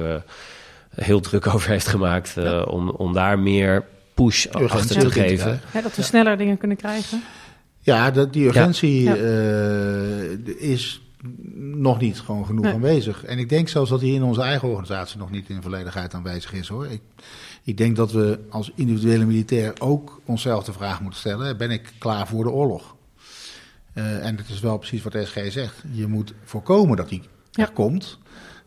heel 0.94 1.20
druk 1.20 1.46
over 1.54 1.70
heeft 1.70 1.88
gemaakt. 1.88 2.32
Ja. 2.36 2.62
om, 2.62 2.90
om 2.90 3.12
daar 3.12 3.38
meer 3.38 3.84
push 4.14 4.46
urgentie 4.46 4.70
achter 4.70 4.98
te 4.98 5.10
geven. 5.10 5.60
Ja, 5.72 5.80
dat 5.80 5.96
we 5.96 6.02
sneller 6.02 6.36
dingen 6.36 6.58
kunnen 6.58 6.76
krijgen. 6.76 7.22
Ja, 7.80 8.10
dat, 8.10 8.32
die 8.32 8.46
urgentie 8.46 9.18
is 10.58 11.00
nog 11.54 12.00
niet 12.00 12.20
gewoon 12.20 12.46
genoeg 12.46 12.66
aanwezig. 12.66 13.24
En 13.24 13.38
ik 13.38 13.48
denk 13.48 13.68
zelfs 13.68 13.90
dat 13.90 14.00
hij 14.00 14.10
in 14.10 14.22
onze 14.22 14.42
eigen 14.42 14.68
organisatie 14.68 15.18
nog 15.18 15.30
niet 15.30 15.48
in 15.48 15.62
volledigheid 15.62 16.14
aanwezig 16.14 16.52
is 16.52 16.68
hoor. 16.68 16.86
Ik, 16.86 17.00
ik 17.62 17.76
denk 17.76 17.96
dat 17.96 18.12
we 18.12 18.38
als 18.50 18.72
individuele 18.74 19.24
militair 19.24 19.72
ook 19.78 20.20
onszelf 20.24 20.64
de 20.64 20.72
vraag 20.72 21.00
moeten 21.00 21.20
stellen: 21.20 21.56
ben 21.56 21.70
ik 21.70 21.92
klaar 21.98 22.26
voor 22.26 22.44
de 22.44 22.50
oorlog? 22.50 22.94
Uh, 23.94 24.26
en 24.26 24.36
het 24.36 24.48
is 24.48 24.60
wel 24.60 24.78
precies 24.78 25.02
wat 25.02 25.16
SG 25.26 25.52
zegt. 25.52 25.82
Je 25.92 26.06
moet 26.06 26.34
voorkomen 26.44 26.96
dat 26.96 27.08
die 27.08 27.22
ja. 27.50 27.62
er 27.62 27.72
komt. 27.72 28.18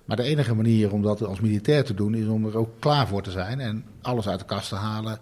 Maar 0.05 0.17
de 0.17 0.23
enige 0.23 0.55
manier 0.55 0.91
om 0.91 1.01
dat 1.01 1.23
als 1.23 1.39
militair 1.39 1.83
te 1.83 1.93
doen 1.93 2.13
is 2.13 2.27
om 2.27 2.45
er 2.45 2.57
ook 2.57 2.69
klaar 2.79 3.07
voor 3.07 3.21
te 3.21 3.31
zijn 3.31 3.59
en 3.59 3.85
alles 4.01 4.27
uit 4.27 4.39
de 4.39 4.45
kast 4.45 4.69
te 4.69 4.75
halen. 4.75 5.19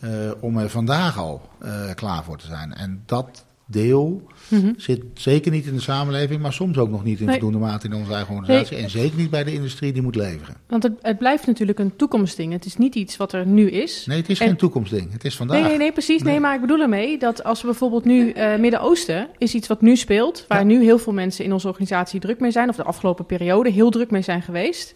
Uh, 0.00 0.30
om 0.40 0.58
er 0.58 0.70
vandaag 0.70 1.18
al 1.18 1.48
uh, 1.62 1.94
klaar 1.94 2.24
voor 2.24 2.38
te 2.38 2.46
zijn. 2.46 2.74
En 2.74 3.02
dat 3.06 3.44
deel 3.70 4.22
mm-hmm. 4.48 4.74
zit 4.76 5.02
zeker 5.14 5.50
niet 5.50 5.66
in 5.66 5.74
de 5.74 5.80
samenleving, 5.80 6.40
maar 6.40 6.52
soms 6.52 6.78
ook 6.78 6.90
nog 6.90 7.04
niet 7.04 7.20
in 7.20 7.26
nee. 7.26 7.38
voldoende 7.38 7.66
mate 7.66 7.86
in 7.86 7.94
onze 7.94 8.12
eigen 8.12 8.34
organisatie. 8.34 8.74
Nee. 8.74 8.84
En 8.84 8.90
zeker 8.90 9.18
niet 9.18 9.30
bij 9.30 9.44
de 9.44 9.52
industrie 9.52 9.92
die 9.92 10.02
moet 10.02 10.14
leveren. 10.14 10.56
Want 10.66 10.82
het, 10.82 10.92
het, 11.00 11.18
blijft 11.18 11.46
natuurlijk 11.46 11.78
een 11.78 11.96
toekomstding. 11.96 12.52
Het 12.52 12.64
is 12.64 12.76
niet 12.76 12.94
iets 12.94 13.16
wat 13.16 13.32
er 13.32 13.46
nu 13.46 13.70
is. 13.70 14.06
Nee, 14.06 14.16
het 14.16 14.28
is 14.28 14.40
en... 14.40 14.46
geen 14.46 14.56
toekomstding. 14.56 15.12
Het 15.12 15.24
is 15.24 15.36
vandaag. 15.36 15.60
Nee, 15.60 15.68
nee, 15.68 15.78
nee 15.78 15.92
precies. 15.92 16.22
Nee. 16.22 16.32
nee. 16.32 16.40
maar 16.40 16.54
ik 16.54 16.60
bedoel 16.60 16.80
ermee 16.80 17.18
dat 17.18 17.44
als 17.44 17.60
we 17.60 17.66
bijvoorbeeld 17.66 18.04
nu 18.04 18.32
uh, 18.32 18.56
Midden-Oosten 18.56 19.28
is 19.38 19.54
iets 19.54 19.68
wat 19.68 19.80
nu 19.80 19.96
speelt, 19.96 20.44
waar 20.48 20.58
ja. 20.58 20.64
nu 20.64 20.82
heel 20.82 20.98
veel 20.98 21.12
mensen 21.12 21.44
in 21.44 21.52
onze 21.52 21.68
organisatie 21.68 22.20
druk 22.20 22.40
mee 22.40 22.50
zijn, 22.50 22.68
of 22.68 22.76
de 22.76 22.84
afgelopen 22.84 23.26
periode 23.26 23.70
heel 23.70 23.90
druk 23.90 24.10
mee 24.10 24.22
zijn 24.22 24.42
geweest. 24.42 24.94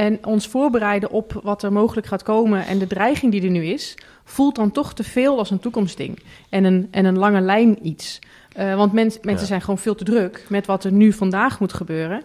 En 0.00 0.26
ons 0.26 0.46
voorbereiden 0.46 1.10
op 1.10 1.40
wat 1.42 1.62
er 1.62 1.72
mogelijk 1.72 2.06
gaat 2.06 2.22
komen 2.22 2.66
en 2.66 2.78
de 2.78 2.86
dreiging 2.86 3.32
die 3.32 3.42
er 3.42 3.50
nu 3.50 3.64
is, 3.64 3.94
voelt 4.24 4.54
dan 4.54 4.70
toch 4.70 4.94
te 4.94 5.04
veel 5.04 5.38
als 5.38 5.50
een 5.50 5.58
toekomstding 5.58 6.18
en 6.48 6.64
een, 6.64 6.88
en 6.90 7.04
een 7.04 7.18
lange 7.18 7.40
lijn 7.40 7.86
iets. 7.86 8.18
Uh, 8.58 8.76
want 8.76 8.92
mens, 8.92 9.14
mensen 9.14 9.42
ja. 9.42 9.48
zijn 9.48 9.60
gewoon 9.60 9.78
veel 9.78 9.94
te 9.94 10.04
druk 10.04 10.44
met 10.48 10.66
wat 10.66 10.84
er 10.84 10.92
nu 10.92 11.12
vandaag 11.12 11.60
moet 11.60 11.72
gebeuren. 11.72 12.22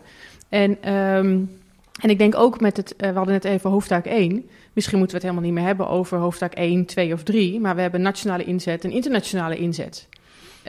En, 0.49 0.93
um, 0.93 1.51
en 2.01 2.09
ik 2.09 2.17
denk 2.17 2.35
ook 2.35 2.59
met 2.59 2.77
het, 2.77 2.93
uh, 2.97 3.09
we 3.09 3.15
hadden 3.15 3.33
net 3.33 3.45
even 3.45 3.69
hoofdtaak 3.69 4.05
1. 4.05 4.49
Misschien 4.73 4.97
moeten 4.97 5.17
we 5.17 5.23
het 5.23 5.31
helemaal 5.31 5.51
niet 5.51 5.59
meer 5.59 5.67
hebben 5.67 5.87
over 5.87 6.17
hoofdtaak 6.17 6.53
1, 6.53 6.85
2 6.85 7.13
of 7.13 7.23
3. 7.23 7.59
Maar 7.59 7.75
we 7.75 7.81
hebben 7.81 8.01
nationale 8.01 8.43
inzet 8.43 8.83
en 8.83 8.91
internationale 8.91 9.57
inzet. 9.57 10.07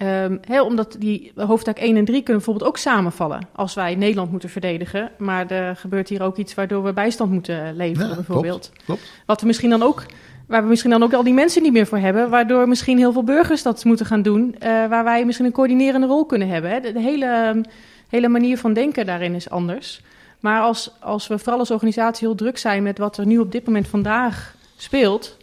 Um, 0.03 0.41
he, 0.47 0.63
omdat 0.63 0.97
die 0.99 1.33
hoofdtaak 1.35 1.79
1 1.79 1.97
en 1.97 2.05
3 2.05 2.23
kunnen 2.23 2.43
bijvoorbeeld 2.43 2.69
ook 2.69 2.79
samenvallen. 2.79 3.49
Als 3.55 3.75
wij 3.75 3.95
Nederland 3.95 4.31
moeten 4.31 4.49
verdedigen. 4.49 5.11
Maar 5.19 5.51
er 5.51 5.77
gebeurt 5.77 6.09
hier 6.09 6.23
ook 6.23 6.37
iets 6.37 6.55
waardoor 6.55 6.83
we 6.83 6.93
bijstand 6.93 7.31
moeten 7.31 7.77
leveren, 7.77 8.09
ja, 8.09 8.15
bijvoorbeeld. 8.15 8.71
Klopt, 8.73 8.85
klopt. 8.85 9.23
Wat 9.27 9.41
we 9.41 9.47
misschien 9.47 9.71
dan 9.71 9.83
ook 9.83 10.05
Waar 10.47 10.63
we 10.63 10.69
misschien 10.69 10.91
dan 10.91 11.03
ook 11.03 11.13
al 11.13 11.23
die 11.23 11.35
mensen 11.35 11.63
niet 11.63 11.73
meer 11.73 11.87
voor 11.87 11.99
hebben. 11.99 12.31
Waardoor 12.31 12.69
misschien 12.69 12.99
heel 12.99 13.13
veel 13.13 13.25
burgers 13.25 13.63
dat 13.63 13.85
moeten 13.85 14.07
gaan 14.07 14.23
doen. 14.23 14.55
Uh, 14.55 14.69
waar 14.69 15.05
wij 15.05 15.25
misschien 15.25 15.47
een 15.47 15.53
coördinerende 15.53 16.07
rol 16.07 16.27
kunnen 16.27 16.49
hebben. 16.49 16.71
Hè. 16.71 16.81
De, 16.81 16.93
de, 16.93 17.01
hele, 17.01 17.61
hele 18.09 18.29
manier 18.29 18.59
van 18.59 18.73
denken 18.73 19.07
daarin 19.07 19.35
is 19.35 19.51
anders. 19.51 20.01
Maar 20.41 20.61
als, 20.61 20.91
als 21.01 21.27
we 21.27 21.39
vooral 21.39 21.59
als 21.59 21.71
organisatie 21.71 22.27
heel 22.27 22.37
druk 22.37 22.59
zijn 22.59 22.83
met 22.83 22.99
wat 22.99 23.17
er 23.17 23.27
nu 23.27 23.39
op 23.39 23.53
dit 23.53 23.67
moment 23.67 23.89
vandaag 23.89 24.55
speelt. 24.77 25.37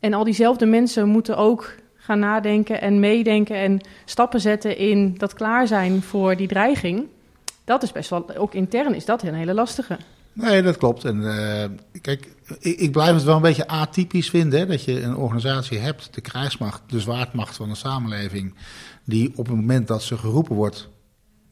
En 0.00 0.14
al 0.14 0.24
diezelfde 0.24 0.66
mensen 0.66 1.08
moeten 1.08 1.36
ook 1.36 1.74
gaan 2.08 2.18
nadenken 2.18 2.80
en 2.80 3.00
meedenken 3.00 3.56
en 3.56 3.80
stappen 4.04 4.40
zetten 4.40 4.76
in 4.76 5.14
dat 5.16 5.34
klaar 5.34 5.66
zijn 5.66 6.02
voor 6.02 6.36
die 6.36 6.48
dreiging. 6.48 7.06
Dat 7.64 7.82
is 7.82 7.92
best 7.92 8.10
wel, 8.10 8.36
ook 8.36 8.54
intern 8.54 8.94
is 8.94 9.04
dat 9.04 9.22
een 9.22 9.34
hele 9.34 9.54
lastige. 9.54 9.98
Nee, 10.32 10.62
dat 10.62 10.76
klopt. 10.76 11.04
En 11.04 11.16
uh, 11.16 11.64
kijk, 12.00 12.34
ik, 12.58 12.78
ik, 12.78 12.92
blijf 12.92 13.14
het 13.14 13.24
wel 13.24 13.36
een 13.36 13.42
beetje 13.42 13.68
atypisch 13.68 14.30
vinden 14.30 14.58
hè, 14.58 14.66
dat 14.66 14.84
je 14.84 15.02
een 15.02 15.16
organisatie 15.16 15.78
hebt, 15.78 16.14
de 16.14 16.20
krijgsmacht, 16.20 16.82
de 16.86 17.00
zwaardmacht 17.00 17.56
van 17.56 17.68
de 17.68 17.74
samenleving, 17.74 18.54
die 19.04 19.32
op 19.36 19.46
het 19.46 19.56
moment 19.56 19.88
dat 19.88 20.02
ze 20.02 20.18
geroepen 20.18 20.54
wordt 20.54 20.88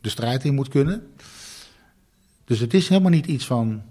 de 0.00 0.08
strijd 0.08 0.44
in 0.44 0.54
moet 0.54 0.68
kunnen. 0.68 1.06
Dus 2.44 2.58
het 2.58 2.74
is 2.74 2.88
helemaal 2.88 3.10
niet 3.10 3.26
iets 3.26 3.46
van 3.46 3.82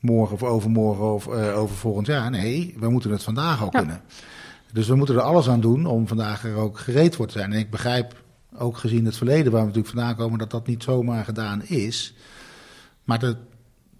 morgen 0.00 0.34
of 0.34 0.42
overmorgen 0.42 1.14
of 1.14 1.26
uh, 1.26 1.58
over 1.58 1.76
volgend 1.76 2.06
jaar. 2.06 2.30
Nee, 2.30 2.74
we 2.78 2.90
moeten 2.90 3.10
het 3.10 3.22
vandaag 3.22 3.60
al 3.60 3.68
ja. 3.72 3.78
kunnen. 3.78 4.02
Dus 4.72 4.88
we 4.88 4.94
moeten 4.94 5.14
er 5.14 5.20
alles 5.20 5.48
aan 5.48 5.60
doen 5.60 5.86
om 5.86 6.08
vandaag 6.08 6.44
er 6.44 6.56
ook 6.56 6.78
gereed 6.78 7.16
voor 7.16 7.26
te 7.26 7.38
zijn. 7.38 7.52
En 7.52 7.58
ik 7.58 7.70
begrijp 7.70 8.14
ook 8.56 8.76
gezien 8.76 9.04
het 9.04 9.16
verleden 9.16 9.52
waar 9.52 9.60
we 9.60 9.66
natuurlijk 9.66 9.94
vandaan 9.94 10.16
komen 10.16 10.38
dat 10.38 10.50
dat 10.50 10.66
niet 10.66 10.82
zomaar 10.82 11.24
gedaan 11.24 11.62
is. 11.64 12.14
Maar 13.04 13.18
de 13.18 13.36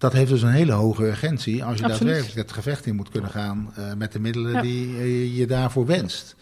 dat 0.01 0.13
heeft 0.13 0.29
dus 0.29 0.41
een 0.41 0.49
hele 0.49 0.71
hoge 0.71 1.05
urgentie 1.05 1.63
als 1.63 1.77
je 1.77 1.83
Absoluut. 1.83 1.99
daadwerkelijk 1.99 2.47
het 2.47 2.51
gevecht 2.51 2.85
in 2.85 2.95
moet 2.95 3.09
kunnen 3.09 3.29
gaan 3.29 3.73
uh, 3.77 3.93
met 3.97 4.11
de 4.11 4.19
middelen 4.19 4.61
die 4.61 5.35
je 5.35 5.47
daarvoor 5.47 5.85
wenst. 5.85 6.35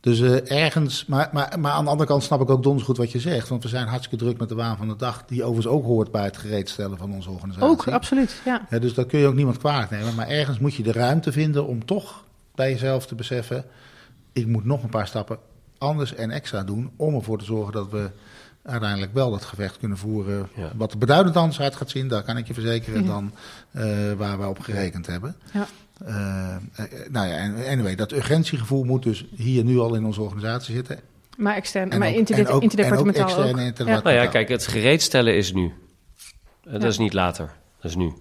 Dus 0.00 0.20
uh, 0.20 0.50
ergens, 0.50 1.06
maar, 1.06 1.28
maar, 1.32 1.60
maar 1.60 1.72
aan 1.72 1.84
de 1.84 1.90
andere 1.90 2.08
kant 2.08 2.22
snap 2.22 2.40
ik 2.40 2.50
ook 2.50 2.62
donders 2.62 2.84
goed 2.84 2.96
wat 2.96 3.12
je 3.12 3.20
zegt. 3.20 3.48
Want 3.48 3.62
we 3.62 3.68
zijn 3.68 3.86
hartstikke 3.86 4.24
druk 4.24 4.38
met 4.38 4.48
de 4.48 4.54
waan 4.54 4.76
van 4.76 4.88
de 4.88 4.96
dag, 4.96 5.24
die 5.26 5.42
overigens 5.42 5.74
ook 5.74 5.84
hoort 5.84 6.10
bij 6.10 6.24
het 6.24 6.36
gereedstellen 6.36 6.98
van 6.98 7.12
onze 7.12 7.30
organisatie. 7.30 7.68
Ook, 7.68 7.88
absoluut, 7.88 8.40
ja. 8.44 8.66
ja 8.70 8.78
dus 8.78 8.94
dat 8.94 9.06
kun 9.06 9.18
je 9.18 9.26
ook 9.26 9.34
niemand 9.34 9.58
kwalijk 9.58 9.90
nemen. 9.90 10.14
Maar 10.14 10.28
ergens 10.28 10.58
moet 10.58 10.74
je 10.74 10.82
de 10.82 10.92
ruimte 10.92 11.32
vinden 11.32 11.66
om 11.66 11.84
toch 11.84 12.24
bij 12.54 12.70
jezelf 12.70 13.06
te 13.06 13.14
beseffen, 13.14 13.64
ik 14.32 14.46
moet 14.46 14.64
nog 14.64 14.82
een 14.82 14.90
paar 14.90 15.06
stappen 15.06 15.38
anders 15.78 16.14
en 16.14 16.30
extra 16.30 16.62
doen 16.62 16.90
om 16.96 17.14
ervoor 17.14 17.38
te 17.38 17.44
zorgen 17.44 17.72
dat 17.72 17.90
we 17.90 18.10
uiteindelijk 18.62 19.14
wel 19.14 19.30
dat 19.30 19.44
gevecht 19.44 19.78
kunnen 19.78 19.98
voeren. 19.98 20.48
Wat 20.74 20.98
beduidend 20.98 21.36
anders 21.36 21.60
uit 21.60 21.76
gaat 21.76 21.90
zien, 21.90 22.08
daar 22.08 22.22
kan 22.22 22.36
ik 22.36 22.46
je 22.46 22.54
verzekeren, 22.54 23.06
dan 23.06 23.32
uh, 23.72 24.12
waar 24.12 24.38
we 24.38 24.46
op 24.46 24.58
gerekend 24.58 25.06
hebben. 25.06 25.36
Ja. 25.52 25.66
Uh, 26.06 26.56
nou 27.10 27.28
ja, 27.28 27.52
anyway, 27.70 27.94
dat 27.94 28.12
urgentiegevoel 28.12 28.84
moet 28.84 29.02
dus 29.02 29.26
hier 29.34 29.64
nu 29.64 29.78
al 29.78 29.94
in 29.94 30.04
onze 30.04 30.22
organisatie 30.22 30.74
zitten. 30.74 31.00
Maar 31.36 31.54
extern, 31.54 31.98
maar 31.98 32.12
interdepartementaal 32.12 33.36
ook. 33.36 33.56
ook. 33.56 33.76
Ja. 33.76 34.00
Nou 34.02 34.10
ja, 34.10 34.26
kijk, 34.26 34.48
het 34.48 34.66
gereedstellen 34.66 35.36
is 35.36 35.52
nu. 35.52 35.72
Dat 36.62 36.84
is 36.84 36.98
niet 36.98 37.12
later, 37.12 37.52
dat 37.80 37.90
is 37.90 37.96
nu. 37.96 38.12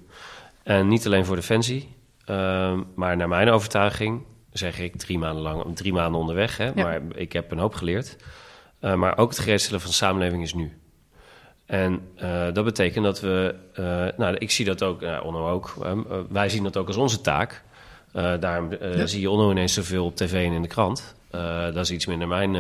En 0.64 0.88
niet 0.88 1.06
alleen 1.06 1.26
voor 1.26 1.36
Defensie, 1.36 1.96
uh, 2.30 2.80
maar 2.96 3.18
naar 3.18 3.28
mijn 3.28 3.50
overtuiging 3.50 4.22
zeg 4.52 4.80
ik 4.80 4.96
drie 4.96 5.18
maanden 5.18 5.44
lang, 5.44 5.76
drie 5.76 5.94
maanden 5.94 6.20
onderweg. 6.20 6.58
Hè, 6.58 6.74
Maar 6.74 7.02
ik 7.16 7.34
heb 7.34 7.52
een 7.52 7.58
hoop 7.58 7.74
geleerd. 7.74 8.18
Uh, 8.82 8.94
maar 8.94 9.18
ook 9.18 9.30
het 9.30 9.40
gereedstellen 9.40 9.82
van 9.82 9.90
de 9.90 9.96
samenleving 9.96 10.44
is 10.44 10.54
nu. 10.54 10.78
En 11.66 12.02
uh, 12.22 12.46
dat 12.54 12.66
betekent 12.66 13.04
dat 13.04 13.20
we, 13.20 13.56
uh, 13.80 14.08
nou, 14.18 14.36
ik 14.38 14.52
zie 14.52 14.66
dat 14.66 14.84
ook, 14.84 15.02
nou, 15.02 15.26
Onno 15.26 15.50
ook, 15.50 15.74
wij 16.30 16.50
zien 16.50 16.64
dat 16.64 16.78
ook 16.78 16.88
als 16.88 16.98
onze 16.98 17.22
taak. 17.22 17.64
daarom 18.40 18.70
zie 19.06 19.22
je 19.22 19.30
Onno 19.30 19.52
ineens 19.52 19.74
zoveel 19.74 20.06
op 20.06 20.16
tv 20.16 20.46
en 20.46 20.54
in 20.54 20.62
de 20.62 20.68
krant. 20.68 21.16
dat 21.74 21.78
is 21.78 21.92
iets 21.92 22.06
minder 22.06 22.28
mijn 22.28 22.56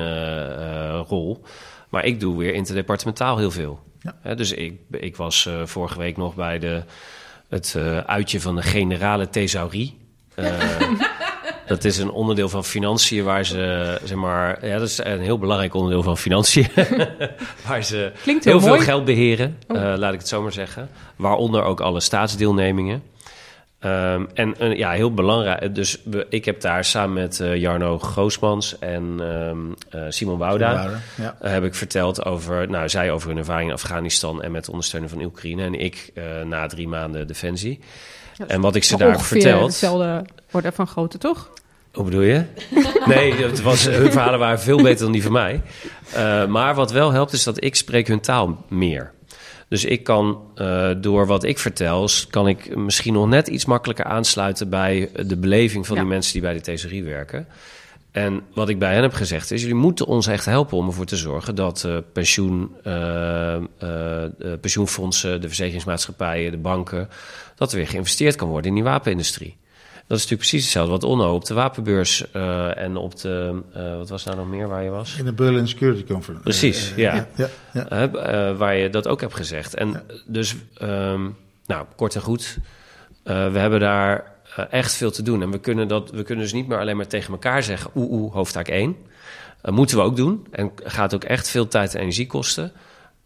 rol. 1.07 1.41
Maar 1.89 2.05
ik 2.05 2.19
doe 2.19 2.37
weer 2.37 2.53
interdepartementaal 2.53 3.37
heel 3.37 3.51
veel. 3.51 3.79
Ja. 4.23 4.35
dus 4.35 4.51
ik, 4.51 4.79
ik 4.91 5.15
was 5.15 5.49
vorige 5.63 5.97
week 5.97 6.17
nog 6.17 6.35
bij 6.35 6.59
de, 6.59 6.83
het 7.49 7.75
uitje 8.05 8.41
van 8.41 8.55
de 8.55 8.61
generale 8.61 9.29
thesaurie. 9.29 9.97
Dat 11.69 11.83
is 11.83 11.97
een 11.97 12.11
onderdeel 12.11 12.49
van 12.49 12.65
financiën 12.65 13.23
waar 13.23 13.45
ze, 13.45 13.97
zeg 14.03 14.17
maar, 14.17 14.67
ja, 14.67 14.77
dat 14.77 14.87
is 14.87 14.97
een 14.97 15.19
heel 15.19 15.39
belangrijk 15.39 15.73
onderdeel 15.73 16.03
van 16.03 16.17
financiën. 16.17 16.67
waar 17.67 17.83
ze 17.83 18.11
heel, 18.43 18.61
veel 18.61 18.79
geld 18.79 19.05
beheren, 19.05 19.57
oh. 19.67 19.77
uh, 19.77 19.93
laat 19.97 20.13
ik 20.13 20.19
het 20.19 20.27
zo 20.27 20.41
maar 20.41 20.51
zeggen. 20.51 20.89
Waaronder 21.15 21.63
ook 21.63 21.79
alle 21.79 21.99
staatsdeelnemingen. 21.99 23.03
Um, 23.85 24.27
en 24.33 24.55
uh, 24.61 24.77
ja, 24.77 24.91
heel 24.91 25.13
belangrijk. 25.13 25.75
Dus 25.75 26.01
we, 26.03 26.25
ik 26.29 26.45
heb 26.45 26.61
daar 26.61 26.85
samen 26.85 27.13
met 27.13 27.39
uh, 27.39 27.55
Jarno 27.55 27.99
Groosmans 27.99 28.79
en 28.79 29.19
um, 29.19 29.75
Simon 30.09 30.37
Wouda... 30.37 30.89
Ja. 31.15 31.35
heb 31.41 31.63
ik 31.63 31.75
verteld 31.75 32.25
over... 32.25 32.69
Nou, 32.69 32.89
zij 32.89 33.11
over 33.11 33.27
hun 33.27 33.37
ervaring 33.37 33.67
in 33.67 33.75
Afghanistan... 33.75 34.43
en 34.43 34.51
met 34.51 34.69
ondersteunen 34.69 35.09
van 35.09 35.21
Oekraïne. 35.21 35.63
En 35.63 35.79
ik 35.79 36.11
na 36.45 36.67
drie 36.67 36.87
maanden 36.87 37.27
Defensie. 37.27 37.79
en 38.47 38.61
wat 38.61 38.75
ik 38.75 38.83
ze 38.83 38.97
daar 38.97 39.21
verteld... 39.21 39.65
hetzelfde 39.65 40.25
wordt 40.51 40.67
van 40.73 40.87
grootte, 40.87 41.17
toch? 41.17 41.49
Hoe 41.93 42.03
bedoel 42.03 42.21
je? 42.21 42.43
Nee, 43.05 43.33
het 43.33 43.61
was, 43.61 43.85
hun 43.85 44.11
verhalen 44.11 44.39
waren 44.39 44.59
veel 44.59 44.81
beter 44.81 45.03
dan 45.03 45.11
die 45.11 45.23
van 45.23 45.31
mij. 45.31 45.61
Uh, 46.15 46.45
maar 46.45 46.75
wat 46.75 46.91
wel 46.91 47.11
helpt 47.11 47.33
is 47.33 47.43
dat 47.43 47.63
ik 47.63 47.75
spreek 47.75 48.07
hun 48.07 48.19
taal 48.19 48.65
meer. 48.67 49.11
Dus 49.69 49.85
ik 49.85 50.03
kan 50.03 50.41
uh, 50.55 50.91
door 50.97 51.25
wat 51.25 51.43
ik 51.43 51.59
vertel, 51.59 52.09
kan 52.29 52.47
ik 52.47 52.75
misschien 52.75 53.13
nog 53.13 53.27
net 53.27 53.47
iets 53.47 53.65
makkelijker 53.65 54.05
aansluiten 54.05 54.69
bij 54.69 55.09
de 55.25 55.37
beleving 55.37 55.87
van 55.87 55.95
die 55.95 56.05
mensen 56.05 56.33
die 56.33 56.41
bij 56.41 56.53
de 56.53 56.61
thesarie 56.61 57.03
werken. 57.03 57.47
En 58.11 58.41
wat 58.53 58.69
ik 58.69 58.79
bij 58.79 58.93
hen 58.93 59.01
heb 59.01 59.13
gezegd 59.13 59.51
is: 59.51 59.61
jullie 59.61 59.75
moeten 59.75 60.05
ons 60.05 60.27
echt 60.27 60.45
helpen 60.45 60.77
om 60.77 60.87
ervoor 60.87 61.05
te 61.05 61.15
zorgen 61.15 61.55
dat 61.55 61.83
uh, 61.87 61.97
pensioen, 62.13 62.71
pensioenfondsen, 64.61 65.41
de 65.41 65.47
verzekeringsmaatschappijen, 65.47 66.51
de 66.51 66.57
banken, 66.57 67.09
dat 67.55 67.71
er 67.71 67.77
weer 67.77 67.87
geïnvesteerd 67.87 68.35
kan 68.35 68.47
worden 68.47 68.69
in 68.69 68.75
die 68.75 68.83
wapenindustrie. 68.83 69.57
Dat 70.09 70.17
is 70.17 70.23
natuurlijk 70.23 70.49
precies 70.49 70.63
hetzelfde 70.63 70.91
wat 70.91 71.03
Onno 71.03 71.33
op 71.33 71.45
de 71.45 71.53
wapenbeurs 71.53 72.25
uh, 72.35 72.77
en 72.77 72.95
op 72.95 73.19
de... 73.19 73.61
Uh, 73.77 73.97
wat 73.97 74.09
was 74.09 74.23
daar 74.23 74.35
nog 74.35 74.47
meer 74.47 74.67
waar 74.67 74.83
je 74.83 74.89
was? 74.89 75.15
In 75.17 75.25
de 75.25 75.33
Berlin 75.33 75.67
Security 75.67 76.03
Conference. 76.03 76.43
Precies, 76.43 76.91
uh, 76.91 76.97
ja. 76.97 77.27
ja, 77.35 77.49
ja, 77.73 77.87
ja. 77.89 78.53
waar 78.53 78.75
je 78.75 78.89
dat 78.89 79.07
ook 79.07 79.21
hebt 79.21 79.35
gezegd. 79.35 79.73
En 79.73 80.03
dus, 80.25 80.55
um, 80.81 81.35
nou, 81.65 81.85
kort 81.95 82.15
en 82.15 82.21
goed. 82.21 82.57
we 83.23 83.31
hebben 83.31 83.79
daar 83.79 84.35
echt 84.69 84.93
veel 84.93 85.11
te 85.11 85.21
doen. 85.21 85.41
En 85.41 85.51
we 85.51 85.59
kunnen, 85.59 85.87
dat, 85.87 86.11
we 86.11 86.23
kunnen 86.23 86.43
dus 86.43 86.53
niet 86.53 86.67
meer 86.67 86.79
alleen 86.79 86.97
maar 86.97 87.07
tegen 87.07 87.31
elkaar 87.31 87.63
zeggen... 87.63 87.91
oeh, 87.95 88.11
oeh, 88.11 88.33
hoofdtaak 88.33 88.67
1. 88.67 88.95
moeten 89.63 89.97
we 89.97 90.03
ook 90.03 90.15
doen. 90.15 90.47
En 90.51 90.71
gaat 90.83 91.13
ook 91.13 91.23
echt 91.23 91.49
veel 91.49 91.67
tijd 91.67 91.95
en 91.95 92.01
energie 92.01 92.27
kosten. 92.27 92.71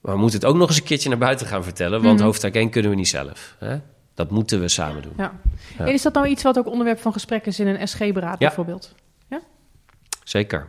Maar 0.02 0.14
we 0.14 0.20
moeten 0.20 0.40
het 0.40 0.50
ook 0.50 0.56
nog 0.56 0.68
eens 0.68 0.78
een 0.78 0.84
keertje 0.84 1.10
naar 1.10 1.18
buiten 1.18 1.48
gaan 1.48 1.64
vertellen. 1.64 2.02
Want 2.02 2.20
mm 2.20 2.26
hoofdtaak 2.26 2.54
1 2.54 2.70
kunnen 2.70 2.92
we 2.92 2.98
niet 2.98 3.08
zelf. 3.08 3.56
Hè? 3.60 3.78
Dat 4.14 4.32
moeten 4.32 4.60
we 4.60 4.68
samen 4.68 5.02
doen. 5.02 5.14
Ja. 5.18 5.40
En 5.78 5.94
is 5.94 6.02
dat 6.02 6.14
nou 6.14 6.28
iets 6.28 6.44
wat 6.44 6.58
ook 6.58 6.68
onderwerp 6.68 7.00
van 7.00 7.14
gesprek 7.14 7.46
is 7.46 7.60
in 7.60 7.68
een 7.68 7.88
SG-beraad 7.88 8.40
bijvoorbeeld? 8.40 8.96
Ja? 9.30 9.42
Zeker. 10.24 10.68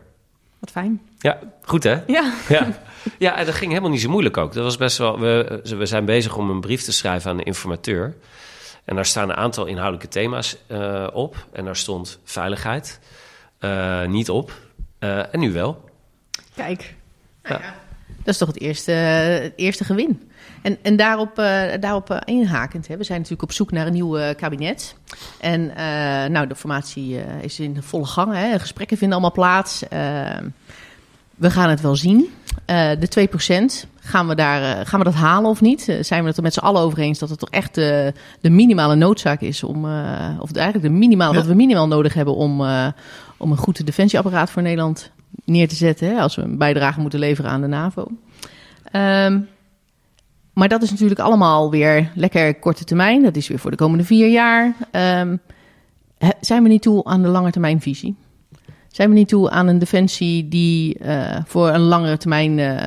Wat 0.59 0.71
fijn. 0.71 1.01
Ja, 1.17 1.39
goed 1.61 1.83
hè? 1.83 2.01
Ja. 2.07 2.33
ja. 2.49 2.67
Ja, 3.17 3.37
en 3.37 3.45
dat 3.45 3.55
ging 3.55 3.69
helemaal 3.69 3.91
niet 3.91 4.01
zo 4.01 4.09
moeilijk 4.09 4.37
ook. 4.37 4.53
Dat 4.53 4.63
was 4.63 4.77
best 4.77 4.97
wel, 4.97 5.19
we, 5.19 5.61
we 5.63 5.85
zijn 5.85 6.05
bezig 6.05 6.37
om 6.37 6.49
een 6.49 6.61
brief 6.61 6.81
te 6.81 6.91
schrijven 6.91 7.31
aan 7.31 7.37
de 7.37 7.43
informateur. 7.43 8.15
En 8.85 8.95
daar 8.95 9.05
staan 9.05 9.29
een 9.29 9.35
aantal 9.35 9.65
inhoudelijke 9.65 10.07
thema's 10.07 10.57
uh, 10.67 11.07
op. 11.13 11.47
En 11.51 11.65
daar 11.65 11.75
stond 11.75 12.19
veiligheid 12.23 12.99
uh, 13.59 14.05
niet 14.05 14.29
op. 14.29 14.51
Uh, 14.99 15.33
en 15.33 15.39
nu 15.39 15.51
wel. 15.51 15.89
Kijk. 16.55 16.95
Nou 17.43 17.61
ja. 17.61 17.75
Dat 18.07 18.33
is 18.33 18.37
toch 18.37 18.47
het 18.47 18.59
eerste, 18.59 18.91
het 18.91 19.53
eerste 19.55 19.83
gewin. 19.83 20.31
En, 20.65 20.77
en 20.81 20.95
daarop, 20.95 21.39
uh, 21.39 21.61
daarop 21.79 22.11
uh, 22.11 22.17
inhakend, 22.23 22.87
hè, 22.87 22.97
we 22.97 23.03
zijn 23.03 23.17
natuurlijk 23.17 23.49
op 23.49 23.55
zoek 23.55 23.71
naar 23.71 23.87
een 23.87 23.93
nieuw 23.93 24.17
uh, 24.17 24.29
kabinet. 24.37 24.95
En 25.39 25.71
nou, 26.31 26.47
de 26.47 26.55
formatie 26.55 27.19
is 27.41 27.59
in 27.59 27.81
volle 27.81 28.05
gang. 28.05 28.33
Hè. 28.33 28.59
Gesprekken 28.59 28.97
vinden 28.97 29.17
allemaal 29.17 29.35
plaats. 29.35 29.83
we 31.35 31.51
gaan 31.51 31.69
het 31.69 31.81
wel 31.81 31.95
zien. 31.95 32.29
de 32.65 33.27
2%, 33.85 33.89
gaan 33.99 34.27
we, 34.27 34.35
daar, 34.35 34.85
gaan 34.85 34.99
we 34.99 35.05
dat 35.05 35.13
halen 35.13 35.49
of 35.49 35.61
niet? 35.61 35.97
zijn 36.01 36.21
we 36.21 36.27
het 36.27 36.37
er 36.37 36.43
met 36.43 36.53
z'n 36.53 36.59
allen 36.59 36.81
over 36.81 36.99
eens 36.99 37.19
dat 37.19 37.29
het 37.29 37.39
toch 37.39 37.49
echt 37.49 37.75
de 37.75 38.13
minimale 38.41 38.95
noodzaak 38.95 39.41
is 39.41 39.63
om, 39.63 39.85
of 40.39 40.51
eigenlijk 40.53 40.85
de 40.85 40.99
minimale, 40.99 41.33
ja. 41.33 41.37
wat 41.37 41.47
we 41.47 41.53
minimaal 41.53 41.87
nodig 41.87 42.13
hebben 42.13 42.35
om, 42.35 42.61
om 43.37 43.51
een 43.51 43.57
goed 43.57 43.85
defensieapparaat 43.85 44.49
voor 44.49 44.61
Nederland 44.61 45.11
neer 45.43 45.67
te 45.67 45.75
zetten, 45.75 46.07
hè, 46.07 46.21
als 46.21 46.35
we 46.35 46.41
een 46.41 46.57
bijdrage 46.57 46.99
moeten 46.99 47.19
leveren 47.19 47.51
aan 47.51 47.61
de 47.61 47.67
NAVO. 47.67 48.07
Um, 48.91 49.47
maar 50.55 50.67
dat 50.67 50.81
is 50.81 50.91
natuurlijk 50.91 51.19
allemaal 51.19 51.69
weer 51.69 52.11
lekker 52.15 52.59
korte 52.59 52.83
termijn. 52.83 53.23
Dat 53.23 53.35
is 53.35 53.47
weer 53.47 53.59
voor 53.59 53.71
de 53.71 53.77
komende 53.77 54.03
vier 54.03 54.29
jaar. 54.29 54.75
Um, 54.91 55.39
zijn 56.41 56.63
we 56.63 56.69
niet 56.69 56.81
toe 56.81 57.03
aan 57.03 57.21
de 57.21 57.27
lange 57.27 57.51
termijn 57.51 57.81
visie? 57.81 58.15
Zijn 58.87 59.09
we 59.09 59.15
niet 59.15 59.27
toe 59.27 59.49
aan 59.49 59.67
een 59.67 59.79
defensie 59.79 60.47
die 60.47 60.99
uh, 61.01 61.37
voor 61.45 61.69
een 61.69 61.81
langere 61.81 62.17
termijn 62.17 62.57
uh, 62.57 62.77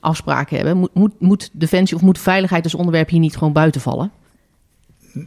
afspraken 0.00 0.56
hebben? 0.56 0.76
Moet, 0.76 0.94
moet, 0.94 1.20
moet 1.20 1.50
defensie 1.52 1.96
of 1.96 2.02
moet 2.02 2.18
veiligheid 2.18 2.64
als 2.64 2.74
onderwerp 2.74 3.08
hier 3.08 3.20
niet 3.20 3.36
gewoon 3.36 3.52
buiten 3.52 3.80
vallen? 3.80 4.10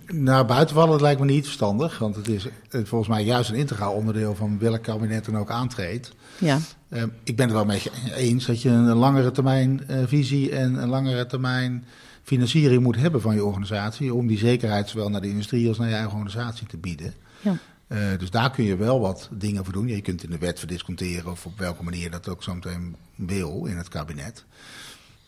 Nou, 0.05 0.45
buitenvallen 0.45 0.91
dat 0.91 1.01
lijkt 1.01 1.19
me 1.19 1.25
niet 1.25 1.43
verstandig. 1.43 1.99
Want 1.99 2.15
het 2.15 2.27
is 2.27 2.47
volgens 2.69 3.09
mij 3.09 3.23
juist 3.23 3.49
een 3.49 3.55
integraal 3.55 3.93
onderdeel 3.93 4.35
van 4.35 4.59
welk 4.59 4.83
kabinet 4.83 5.25
dan 5.25 5.37
ook 5.37 5.51
aantreedt. 5.51 6.11
Ja. 6.39 6.57
Uh, 6.89 7.03
ik 7.23 7.35
ben 7.35 7.45
het 7.45 7.55
wel 7.55 7.65
met 7.65 7.81
je 7.81 7.91
eens 8.15 8.45
dat 8.45 8.61
je 8.61 8.69
een 8.69 8.85
langere 8.85 9.31
termijn 9.31 9.83
uh, 9.89 9.97
visie 10.05 10.51
en 10.51 10.73
een 10.75 10.89
langere 10.89 11.25
termijn 11.25 11.85
financiering 12.23 12.83
moet 12.83 12.95
hebben 12.95 13.21
van 13.21 13.35
je 13.35 13.45
organisatie. 13.45 14.13
Om 14.13 14.27
die 14.27 14.37
zekerheid 14.37 14.89
zowel 14.89 15.09
naar 15.09 15.21
de 15.21 15.29
industrie 15.29 15.67
als 15.67 15.77
naar 15.77 15.87
je 15.87 15.93
eigen 15.93 16.11
organisatie 16.11 16.67
te 16.67 16.77
bieden. 16.77 17.13
Ja. 17.41 17.57
Uh, 17.87 17.99
dus 18.17 18.29
daar 18.29 18.51
kun 18.51 18.63
je 18.63 18.75
wel 18.75 18.99
wat 18.99 19.29
dingen 19.31 19.63
voor 19.63 19.73
doen. 19.73 19.87
Je 19.87 20.01
kunt 20.01 20.23
in 20.23 20.29
de 20.29 20.37
wet 20.37 20.59
verdisconteren 20.59 21.31
of 21.31 21.45
op 21.45 21.59
welke 21.59 21.83
manier 21.83 22.11
dat 22.11 22.27
ook 22.27 22.43
zo 22.43 22.53
meteen 22.53 22.95
wil 23.15 23.65
in 23.65 23.77
het 23.77 23.87
kabinet. 23.87 24.45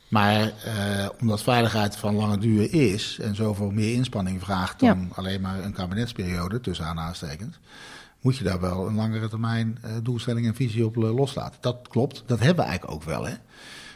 Maar 0.08 0.42
uh, 0.42 1.10
omdat 1.20 1.44
veiligheid 1.44 1.98
van 1.98 2.16
lange 2.16 2.38
duur 2.38 2.74
is 2.74 3.18
en 3.22 3.36
zoveel 3.36 3.72
meer 3.72 3.94
inspanning 3.94 4.42
vraagt 4.44 4.80
dan 4.80 5.00
ja. 5.00 5.16
alleen 5.16 5.42
maar 5.42 5.64
een 5.64 5.74
kabinetsperiode, 5.74 6.62
tussen 6.62 6.86
aanhalingstekens, 6.86 7.60
moet 8.22 8.38
je 8.38 8.44
daar 8.44 8.60
wel 8.60 8.88
een 8.88 8.96
langere 8.96 9.30
termijn 9.30 9.78
uh, 9.86 9.92
doelstelling 10.04 10.48
en 10.48 10.56
visie 10.56 10.86
op 10.86 10.98
uh, 10.98 11.16
loslaten. 11.16 11.58
Dat 11.62 11.88
klopt, 11.90 12.24
dat 12.26 12.40
hebben 12.40 12.64
we 12.64 12.70
eigenlijk 12.70 12.94
ook 12.94 13.04
wel. 13.04 13.26
Hè? 13.26 13.34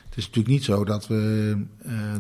Het 0.06 0.22
is 0.22 0.28
natuurlijk 0.28 0.54
niet 0.54 0.64
zo 0.64 0.84
dat 0.86 1.08
we 1.08 1.66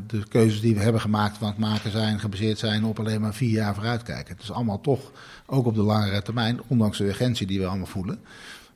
de 0.07 0.27
keuzes 0.27 0.61
die 0.61 0.75
we 0.75 0.81
hebben 0.81 1.01
gemaakt 1.01 1.37
van 1.37 1.47
het 1.47 1.57
maken 1.57 1.91
zijn, 1.91 2.19
gebaseerd 2.19 2.59
zijn 2.59 2.85
op 2.85 2.99
alleen 2.99 3.21
maar 3.21 3.33
vier 3.33 3.49
jaar 3.49 3.73
vooruitkijken. 3.73 4.33
Het 4.33 4.43
is 4.43 4.51
allemaal 4.51 4.81
toch 4.81 5.11
ook 5.45 5.65
op 5.65 5.75
de 5.75 5.81
langere 5.81 6.21
termijn, 6.21 6.61
ondanks 6.67 6.97
de 6.97 7.07
urgentie 7.07 7.47
die 7.47 7.59
we 7.59 7.67
allemaal 7.67 7.85
voelen 7.85 8.19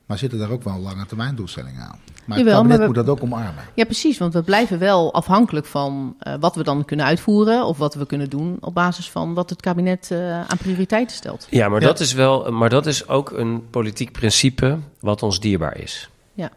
Maar 0.08 0.18
zitten 0.18 0.38
daar 0.38 0.50
ook 0.50 0.62
wel 0.62 0.78
lange 0.78 1.06
termijn 1.06 1.34
doelstellingen 1.34 1.82
aan? 1.82 1.98
Maar 2.24 2.38
Jawel, 2.38 2.54
het 2.54 2.62
kabinet 2.62 2.86
moet 2.86 2.94
dat 2.94 3.08
ook 3.08 3.22
omarmen. 3.22 3.64
Ja, 3.74 3.84
precies. 3.84 4.18
Want 4.18 4.34
we 4.34 4.42
blijven 4.42 4.78
wel 4.78 5.14
afhankelijk 5.14 5.66
van 5.66 6.16
uh, 6.22 6.34
wat 6.40 6.54
we 6.54 6.62
dan 6.62 6.84
kunnen 6.84 7.06
uitvoeren... 7.06 7.64
of 7.64 7.78
wat 7.78 7.94
we 7.94 8.06
kunnen 8.06 8.30
doen 8.30 8.56
op 8.60 8.74
basis 8.74 9.10
van 9.10 9.34
wat 9.34 9.50
het 9.50 9.60
kabinet 9.60 10.08
uh, 10.12 10.40
aan 10.40 10.56
prioriteiten 10.58 11.16
stelt. 11.16 11.46
Ja, 11.50 11.68
maar, 11.68 11.80
Dat 11.80 12.00
is 12.00 12.12
wel, 12.12 12.52
maar 12.52 12.68
dat 12.68 12.86
is 12.86 13.08
ook 13.08 13.30
een 13.30 13.70
politiek 13.70 14.12
principe 14.12 14.78
wat 15.00 15.22
ons 15.22 15.40
dierbaar 15.40 15.78
is. 15.78 16.08
Ja. 16.32 16.50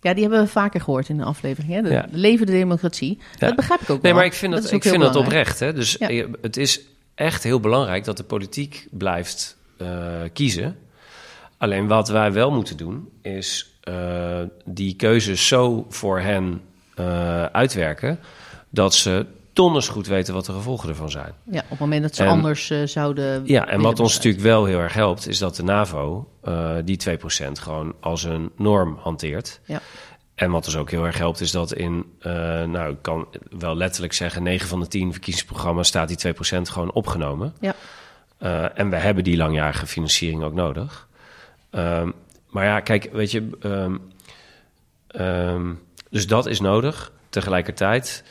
Ja, 0.00 0.12
die 0.12 0.22
hebben 0.22 0.42
we 0.42 0.48
vaker 0.48 0.80
gehoord 0.80 1.08
in 1.08 1.16
de 1.16 1.24
aflevering. 1.24 1.72
Hè? 1.72 1.82
De, 1.82 1.90
ja. 1.90 2.06
de 2.10 2.18
levende 2.18 2.52
democratie. 2.52 3.18
Ja. 3.38 3.46
Dat 3.46 3.56
begrijp 3.56 3.80
ik 3.80 3.90
ook 3.90 4.02
Nee, 4.02 4.14
maar 4.14 4.24
ik 4.24 4.34
vind 4.34 4.52
dat, 4.52 4.72
ik 4.72 4.82
vind 4.82 5.00
dat 5.00 5.16
oprecht. 5.16 5.60
Hè? 5.60 5.72
Dus 5.72 5.96
het 6.40 6.56
is 6.56 6.80
echt 7.14 7.42
heel 7.42 7.60
belangrijk 7.60 8.04
dat 8.04 8.16
de 8.16 8.24
politiek 8.24 8.86
blijft 8.90 9.56
uh, 9.78 9.88
kiezen. 10.32 10.76
Alleen 11.60 11.86
wat 11.86 12.08
wij 12.08 12.32
wel 12.32 12.50
moeten 12.50 12.76
doen, 12.76 13.08
is 13.22 13.78
uh, 13.88 14.40
die 14.64 14.94
keuzes 14.94 15.46
zo 15.46 15.86
voor 15.88 16.20
hen 16.20 16.60
uh, 17.00 17.44
uitwerken 17.44 18.18
dat 18.70 18.94
ze 18.94 19.26
donders 19.52 19.88
goed 19.88 20.06
weten 20.06 20.34
wat 20.34 20.46
de 20.46 20.52
gevolgen 20.52 20.88
ervan 20.88 21.10
zijn. 21.10 21.32
Ja, 21.50 21.60
op 21.60 21.70
het 21.70 21.78
moment 21.78 22.02
dat 22.02 22.14
ze 22.14 22.24
anders 22.24 22.70
uh, 22.70 22.86
zouden. 22.86 23.42
Ja, 23.46 23.68
en 23.68 23.80
wat 23.80 24.00
ons 24.00 24.14
natuurlijk 24.14 24.42
wel 24.42 24.64
heel 24.64 24.78
erg 24.78 24.92
helpt, 24.92 25.28
is 25.28 25.38
dat 25.38 25.56
de 25.56 25.62
NAVO 25.62 26.28
die 26.84 27.00
2% 27.08 27.12
gewoon 27.52 27.94
als 28.00 28.24
een 28.24 28.50
norm 28.56 28.98
hanteert. 29.00 29.60
Ja. 29.64 29.80
En 30.34 30.50
wat 30.50 30.64
dus 30.64 30.76
ook 30.76 30.90
heel 30.90 31.06
erg 31.06 31.18
helpt, 31.18 31.40
is 31.40 31.50
dat 31.50 31.72
in, 31.72 32.04
nou, 32.66 32.90
ik 32.90 33.02
kan 33.02 33.28
wel 33.58 33.76
letterlijk 33.76 34.12
zeggen, 34.12 34.42
9 34.42 34.68
van 34.68 34.80
de 34.80 34.88
10 34.88 35.12
verkiezingsprogramma's 35.12 35.88
staat 35.88 36.08
die 36.08 36.34
2% 36.34 36.38
gewoon 36.62 36.92
opgenomen. 36.92 37.54
Ja. 37.60 37.74
en 38.74 38.90
we 38.90 38.96
hebben 38.96 39.24
die 39.24 39.36
langjarige 39.36 39.86
financiering 39.86 40.42
ook 40.42 40.54
nodig. 40.54 41.08
Um, 41.70 42.14
maar 42.48 42.64
ja, 42.64 42.80
kijk, 42.80 43.08
weet 43.12 43.30
je, 43.30 43.48
um, 43.62 44.12
um, 45.20 45.80
dus 46.10 46.26
dat 46.26 46.46
is 46.46 46.60
nodig. 46.60 47.12
Tegelijkertijd, 47.28 48.24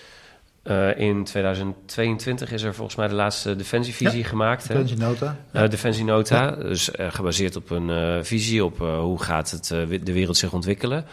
uh, 0.63 0.99
in 0.99 1.23
2022 1.23 2.51
is 2.51 2.63
er 2.63 2.73
volgens 2.75 2.95
mij 2.95 3.07
de 3.07 3.13
laatste 3.13 3.55
defensievisie 3.55 4.19
ja, 4.19 4.27
gemaakt. 4.27 4.67
Defensienota. 4.67 5.37
Uh, 5.53 5.69
defensienota, 5.69 6.43
ja. 6.43 6.51
dus 6.51 6.89
uh, 6.89 7.11
gebaseerd 7.11 7.55
op 7.55 7.69
een 7.69 8.25
visie 8.25 8.65
op 8.65 8.77
hoe 8.77 9.23
gaat 9.23 9.51
het, 9.51 9.67
de 10.05 10.13
wereld 10.13 10.37
zich 10.37 10.53
ontwikkelen. 10.53 11.05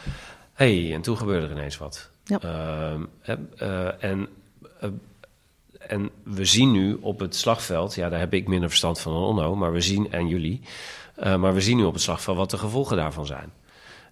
hey, 0.52 0.94
en 0.94 1.00
toen 1.00 1.16
gebeurde 1.16 1.46
er 1.46 1.52
ineens 1.52 1.78
wat. 1.78 2.10
Ja. 2.24 2.38
en 3.98 4.28
en 5.88 6.10
we 6.22 6.44
zien 6.44 6.70
nu 6.70 6.98
op 7.00 7.18
het 7.18 7.36
slagveld, 7.36 7.94
ja, 7.94 8.08
daar 8.08 8.18
heb 8.18 8.34
ik 8.34 8.48
minder 8.48 8.68
verstand 8.68 9.00
van 9.00 9.12
dan 9.12 9.22
Onno, 9.22 9.56
maar 9.56 9.72
we 9.72 9.80
zien, 9.80 10.12
en 10.12 10.28
jullie, 10.28 10.60
uh, 11.18 11.36
maar 11.36 11.54
we 11.54 11.60
zien 11.60 11.76
nu 11.76 11.84
op 11.84 11.92
het 11.92 12.02
slagveld 12.02 12.36
wat 12.36 12.50
de 12.50 12.58
gevolgen 12.58 12.96
daarvan 12.96 13.26
zijn. 13.26 13.52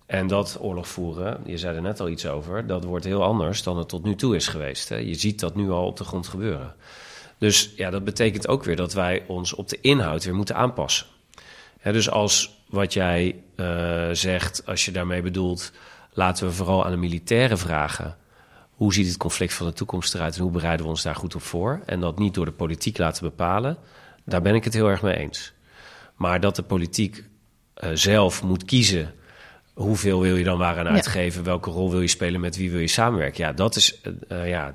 En 0.06 0.26
dat 0.26 0.58
oorlog 0.60 0.88
voeren, 0.88 1.40
je 1.44 1.58
zei 1.58 1.76
er 1.76 1.82
net 1.82 2.00
al 2.00 2.08
iets 2.08 2.26
over, 2.26 2.66
dat 2.66 2.84
wordt 2.84 3.04
heel 3.04 3.22
anders 3.22 3.62
dan 3.62 3.78
het 3.78 3.88
tot 3.88 4.04
nu 4.04 4.14
toe 4.14 4.36
is 4.36 4.48
geweest. 4.48 4.88
Hè. 4.88 4.96
Je 4.96 5.14
ziet 5.14 5.40
dat 5.40 5.54
nu 5.54 5.70
al 5.70 5.86
op 5.86 5.96
de 5.96 6.04
grond 6.04 6.26
gebeuren. 6.28 6.74
Dus 7.38 7.72
ja, 7.76 7.90
dat 7.90 8.04
betekent 8.04 8.48
ook 8.48 8.64
weer 8.64 8.76
dat 8.76 8.92
wij 8.92 9.24
ons 9.26 9.54
op 9.54 9.68
de 9.68 9.78
inhoud 9.80 10.24
weer 10.24 10.34
moeten 10.34 10.56
aanpassen. 10.56 11.06
dus 11.82 12.10
als 12.10 12.62
wat 12.68 12.92
jij 12.92 13.42
uh, 13.56 14.08
zegt, 14.12 14.66
als 14.66 14.84
je 14.84 14.90
daarmee 14.90 15.22
bedoelt, 15.22 15.72
laten 16.12 16.46
we 16.46 16.52
vooral 16.52 16.84
aan 16.84 16.90
de 16.90 16.96
militairen 16.96 17.58
vragen 17.58 18.16
hoe 18.74 18.94
ziet 18.94 19.06
het 19.06 19.16
conflict 19.16 19.54
van 19.54 19.66
de 19.66 19.72
toekomst 19.72 20.14
eruit 20.14 20.36
en 20.36 20.42
hoe 20.42 20.50
bereiden 20.50 20.84
we 20.84 20.90
ons 20.90 21.02
daar 21.02 21.14
goed 21.14 21.34
op 21.34 21.42
voor? 21.42 21.80
En 21.86 22.00
dat 22.00 22.18
niet 22.18 22.34
door 22.34 22.44
de 22.44 22.52
politiek 22.52 22.98
laten 22.98 23.22
bepalen, 23.22 23.76
daar 24.24 24.42
ben 24.42 24.54
ik 24.54 24.64
het 24.64 24.74
heel 24.74 24.88
erg 24.88 25.02
mee 25.02 25.16
eens. 25.16 25.52
Maar 26.16 26.40
dat 26.40 26.56
de 26.56 26.62
politiek 26.62 27.24
uh, 27.84 27.90
zelf 27.94 28.42
moet 28.42 28.64
kiezen 28.64 29.14
hoeveel 29.72 30.20
wil 30.20 30.36
je 30.36 30.44
dan 30.44 30.58
waar 30.58 30.78
aan 30.78 30.88
uitgeven, 30.88 31.44
welke 31.44 31.70
rol 31.70 31.90
wil 31.90 32.00
je 32.00 32.08
spelen, 32.08 32.40
met 32.40 32.56
wie 32.56 32.70
wil 32.70 32.80
je 32.80 32.86
samenwerken. 32.88 33.44
Ja, 33.44 33.52
dat 33.52 33.76
is, 33.76 34.00
uh, 34.28 34.48
ja, 34.48 34.74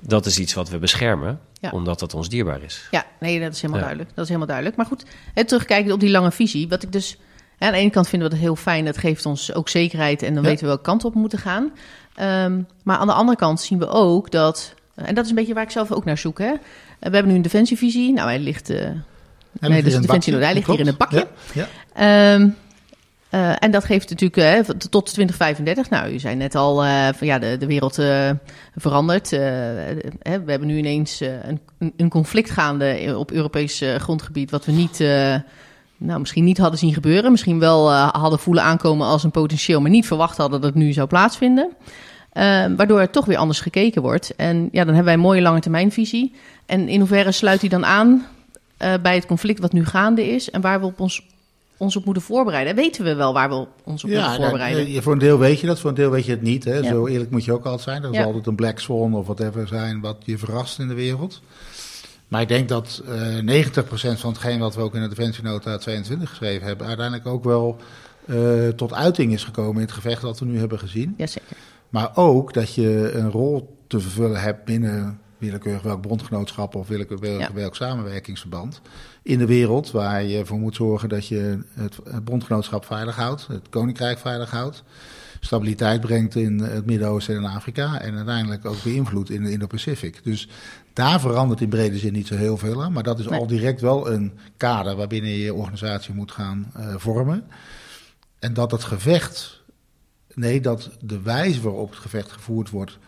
dat 0.00 0.26
is 0.26 0.38
iets 0.38 0.54
wat 0.54 0.68
we 0.68 0.78
beschermen, 0.78 1.40
omdat 1.70 1.98
dat 1.98 2.14
ons 2.14 2.28
dierbaar 2.28 2.62
is. 2.62 2.88
Ja, 2.90 3.06
nee, 3.20 3.40
dat 3.40 3.52
is 3.52 3.60
helemaal 3.60 3.82
duidelijk. 3.82 4.08
Dat 4.08 4.18
is 4.18 4.26
helemaal 4.26 4.48
duidelijk. 4.48 4.76
Maar 4.76 4.86
goed, 4.86 5.04
terugkijken 5.46 5.92
op 5.92 6.00
die 6.00 6.10
lange 6.10 6.32
visie, 6.32 6.68
wat 6.68 6.82
ik 6.82 6.92
dus 6.92 7.18
aan 7.58 7.72
de 7.72 7.78
ene 7.78 7.90
kant 7.90 8.08
vinden 8.08 8.28
we 8.28 8.34
dat 8.34 8.44
heel 8.44 8.56
fijn. 8.56 8.84
Dat 8.84 8.98
geeft 8.98 9.26
ons 9.26 9.52
ook 9.54 9.68
zekerheid 9.68 10.22
en 10.22 10.34
dan 10.34 10.42
weten 10.42 10.60
we 10.60 10.66
welke 10.66 10.82
kant 10.82 11.04
op 11.04 11.14
moeten 11.14 11.38
gaan. 11.38 11.62
Um, 12.20 12.66
maar 12.82 12.96
aan 12.96 13.06
de 13.06 13.12
andere 13.12 13.38
kant 13.38 13.60
zien 13.60 13.78
we 13.78 13.86
ook 13.86 14.30
dat... 14.30 14.74
En 14.94 15.14
dat 15.14 15.24
is 15.24 15.30
een 15.30 15.36
beetje 15.36 15.54
waar 15.54 15.62
ik 15.62 15.70
zelf 15.70 15.92
ook 15.92 16.04
naar 16.04 16.18
zoek. 16.18 16.38
Hè? 16.38 16.52
We 16.98 17.10
hebben 17.10 17.26
nu 17.26 17.34
een 17.34 17.42
defensievisie. 17.42 18.12
Nou, 18.12 18.28
hij 18.28 18.38
ligt... 18.38 18.70
Uh, 18.70 18.90
nee, 19.60 19.82
dus 19.82 20.00
defensie, 20.00 20.34
hij 20.34 20.54
ligt 20.54 20.66
hier 20.66 20.80
in 20.80 20.86
een 20.86 20.96
bakje. 20.96 21.26
Ja, 21.52 21.66
ja. 21.94 22.34
Um, 22.34 22.56
uh, 23.30 23.52
en 23.58 23.70
dat 23.70 23.84
geeft 23.84 24.10
natuurlijk 24.10 24.68
uh, 24.68 24.74
tot 24.76 25.06
2035. 25.06 25.90
Nou, 25.90 26.12
u 26.12 26.18
zei 26.18 26.34
net 26.34 26.54
al, 26.54 26.84
uh, 26.84 27.08
van, 27.14 27.26
ja, 27.26 27.38
de, 27.38 27.56
de 27.58 27.66
wereld 27.66 28.00
verandert. 28.76 29.30
we 29.30 30.42
hebben 30.46 30.66
nu 30.66 30.76
ineens 30.76 31.20
een, 31.20 31.60
een, 31.96 32.08
conflict 32.08 32.50
gaande 32.50 33.14
op 33.16 33.30
Europees 33.30 33.82
grondgebied... 33.96 34.50
wat 34.50 34.64
we 34.64 34.72
niet 34.72 34.98
nou, 35.98 36.20
misschien 36.20 36.44
niet 36.44 36.58
hadden 36.58 36.78
zien 36.78 36.94
gebeuren. 36.94 37.30
Misschien 37.30 37.58
wel 37.58 37.92
hadden 37.92 38.38
voelen 38.38 38.62
aankomen 38.62 39.06
als 39.06 39.24
een 39.24 39.30
potentieel, 39.30 39.80
maar 39.80 39.90
niet 39.90 40.06
verwacht 40.06 40.36
hadden 40.36 40.60
dat 40.60 40.70
het 40.70 40.82
nu 40.82 40.92
zou 40.92 41.08
plaatsvinden. 41.08 41.68
Uh, 42.36 42.42
waardoor 42.76 43.00
er 43.00 43.10
toch 43.10 43.24
weer 43.24 43.36
anders 43.36 43.60
gekeken 43.60 44.02
wordt. 44.02 44.34
En 44.36 44.68
ja, 44.72 44.84
dan 44.84 44.94
hebben 44.94 45.04
wij 45.04 45.14
een 45.14 45.20
mooie 45.20 45.40
lange 45.40 45.60
termijnvisie. 45.60 46.34
En 46.66 46.88
in 46.88 46.98
hoeverre 46.98 47.32
sluit 47.32 47.60
die 47.60 47.70
dan 47.70 47.86
aan 47.86 48.26
uh, 48.78 48.94
bij 49.02 49.14
het 49.14 49.26
conflict 49.26 49.60
wat 49.60 49.72
nu 49.72 49.84
gaande 49.84 50.26
is 50.28 50.50
en 50.50 50.60
waar 50.60 50.80
we 50.80 50.86
op 50.86 51.00
ons, 51.00 51.26
ons 51.76 51.96
op 51.96 52.04
moeten 52.04 52.22
voorbereiden? 52.22 52.74
Weten 52.74 53.04
we 53.04 53.14
wel 53.14 53.32
waar 53.32 53.48
we 53.48 53.66
ons 53.84 54.04
op 54.04 54.10
moeten 54.10 54.34
voorbereiden? 54.34 54.90
Ja, 54.90 55.00
voor 55.00 55.12
een 55.12 55.18
deel 55.18 55.38
weet 55.38 55.60
je 55.60 55.66
dat, 55.66 55.80
voor 55.80 55.90
een 55.90 55.96
deel 55.96 56.10
weet 56.10 56.24
je 56.24 56.30
het 56.30 56.42
niet. 56.42 56.64
Hè? 56.64 56.82
Zo 56.82 57.06
eerlijk 57.06 57.30
moet 57.30 57.44
je 57.44 57.52
ook 57.52 57.64
altijd 57.64 57.82
zijn. 57.82 58.02
Er 58.02 58.14
zal 58.14 58.24
altijd 58.24 58.46
een 58.46 58.54
black 58.54 58.78
swan 58.78 59.14
of 59.14 59.24
whatever 59.24 59.68
zijn 59.68 60.00
wat 60.00 60.16
je 60.24 60.38
verrast 60.38 60.78
in 60.78 60.88
de 60.88 60.94
wereld. 60.94 61.42
Maar 62.28 62.40
ik 62.40 62.48
denk 62.48 62.68
dat 62.68 63.02
uh, 63.44 63.64
90% 63.64 63.72
van 63.92 64.30
hetgeen 64.30 64.58
wat 64.58 64.74
we 64.74 64.80
ook 64.80 64.94
in 64.94 65.02
de 65.02 65.08
Defensienota 65.08 65.76
22 65.76 66.28
geschreven 66.28 66.66
hebben, 66.66 66.86
uiteindelijk 66.86 67.26
ook 67.26 67.44
wel 67.44 67.76
uh, 68.24 68.68
tot 68.68 68.92
uiting 68.92 69.32
is 69.32 69.44
gekomen 69.44 69.74
in 69.74 69.80
het 69.80 69.92
gevecht 69.92 70.22
dat 70.22 70.38
we 70.38 70.44
nu 70.44 70.58
hebben 70.58 70.78
gezien. 70.78 71.14
Jazeker. 71.16 71.56
Maar 71.88 72.10
ook 72.14 72.52
dat 72.52 72.74
je 72.74 73.10
een 73.12 73.30
rol 73.30 73.76
te 73.86 74.00
vervullen 74.00 74.40
hebt 74.40 74.64
binnen 74.64 75.20
willekeurig 75.38 75.82
welk 75.82 76.02
bondgenootschap 76.02 76.74
of 76.74 76.88
willekeurig 76.88 77.38
ja. 77.38 77.52
welk 77.52 77.76
samenwerkingsverband 77.76 78.80
in 79.22 79.38
de 79.38 79.46
wereld, 79.46 79.90
waar 79.90 80.22
je 80.22 80.46
voor 80.46 80.58
moet 80.58 80.74
zorgen 80.74 81.08
dat 81.08 81.26
je 81.26 81.58
het, 81.74 82.24
bondgenootschap 82.24 82.84
veilig 82.84 83.16
houdt, 83.16 83.46
het 83.46 83.68
koninkrijk 83.68 84.18
veilig 84.18 84.50
houdt 84.50 84.84
stabiliteit 85.46 86.00
brengt 86.00 86.34
in 86.34 86.58
het 86.58 86.86
Midden-Oosten 86.86 87.36
en 87.36 87.44
Afrika. 87.44 88.00
En 88.00 88.16
uiteindelijk 88.16 88.64
ook 88.64 88.82
beïnvloedt 88.82 89.30
in 89.30 89.44
de 89.44 89.50
Indo-Pacific. 89.50 90.20
Dus 90.24 90.48
daar 90.92 91.20
verandert 91.20 91.60
in 91.60 91.68
brede 91.68 91.98
zin 91.98 92.12
niet 92.12 92.26
zo 92.26 92.36
heel 92.36 92.56
veel 92.56 92.82
aan. 92.82 92.92
Maar 92.92 93.02
dat 93.02 93.18
is 93.18 93.28
al 93.28 93.46
direct 93.46 93.80
wel 93.80 94.10
een 94.10 94.32
kader 94.56 94.96
waarbinnen 94.96 95.30
je 95.30 95.38
je 95.38 95.54
organisatie 95.54 96.14
moet 96.14 96.32
gaan 96.32 96.72
uh, 96.76 96.94
vormen. 96.96 97.44
En 98.38 98.54
dat 98.54 98.70
het 98.70 98.84
gevecht, 98.84 99.62
nee, 100.34 100.60
dat 100.60 100.90
de 101.00 101.20
wijze 101.20 101.60
waarop 101.60 101.90
het 101.90 101.98
gevecht 101.98 102.32
gevoerd 102.32 102.70
wordt 102.70 102.98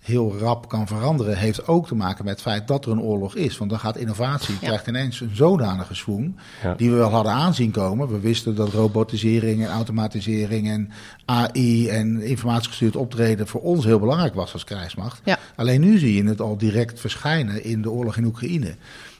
heel 0.00 0.38
rap 0.38 0.68
kan 0.68 0.86
veranderen, 0.86 1.36
heeft 1.36 1.66
ook 1.66 1.86
te 1.86 1.94
maken 1.94 2.24
met 2.24 2.32
het 2.32 2.42
feit 2.42 2.68
dat 2.68 2.84
er 2.84 2.92
een 2.92 3.00
oorlog 3.00 3.34
is. 3.34 3.58
Want 3.58 3.70
dan 3.70 3.78
gaat 3.78 3.96
innovatie, 3.96 4.54
ja. 4.54 4.66
krijgt 4.66 4.86
ineens 4.86 5.20
een 5.20 5.36
zodanige 5.36 5.94
swoon, 5.94 6.38
ja. 6.62 6.74
die 6.74 6.90
we 6.90 6.96
wel 6.96 7.10
hadden 7.10 7.32
aanzien 7.32 7.70
komen. 7.70 8.08
We 8.08 8.20
wisten 8.20 8.54
dat 8.54 8.68
robotisering 8.68 9.64
en 9.64 9.70
automatisering 9.70 10.68
en 10.68 10.90
AI 11.24 11.88
en 11.88 12.22
informatiegestuurd 12.22 12.96
optreden 12.96 13.46
voor 13.46 13.60
ons 13.60 13.84
heel 13.84 13.98
belangrijk 13.98 14.34
was 14.34 14.52
als 14.52 14.64
krijgsmacht. 14.64 15.20
Ja. 15.24 15.38
Alleen 15.56 15.80
nu 15.80 15.98
zie 15.98 16.14
je 16.14 16.28
het 16.28 16.40
al 16.40 16.56
direct 16.56 17.00
verschijnen 17.00 17.64
in 17.64 17.82
de 17.82 17.90
oorlog 17.90 18.16
in 18.16 18.24
Oekraïne. 18.24 18.74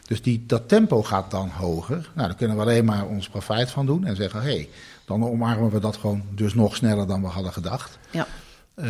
Dus 0.06 0.22
die, 0.22 0.44
dat 0.46 0.68
tempo 0.68 1.02
gaat 1.02 1.30
dan 1.30 1.48
hoger. 1.48 2.10
Nou, 2.14 2.28
daar 2.28 2.36
kunnen 2.36 2.56
we 2.56 2.62
alleen 2.62 2.84
maar 2.84 3.06
ons 3.06 3.28
profijt 3.28 3.70
van 3.70 3.86
doen 3.86 4.04
en 4.04 4.16
zeggen: 4.16 4.42
hé, 4.42 4.46
hey, 4.46 4.68
dan 5.04 5.24
omarmen 5.24 5.70
we 5.70 5.80
dat 5.80 5.96
gewoon 5.96 6.22
dus 6.34 6.54
nog 6.54 6.76
sneller 6.76 7.06
dan 7.06 7.20
we 7.20 7.26
hadden 7.26 7.52
gedacht. 7.52 7.98
Ja. 8.10 8.26
Uh, 8.76 8.86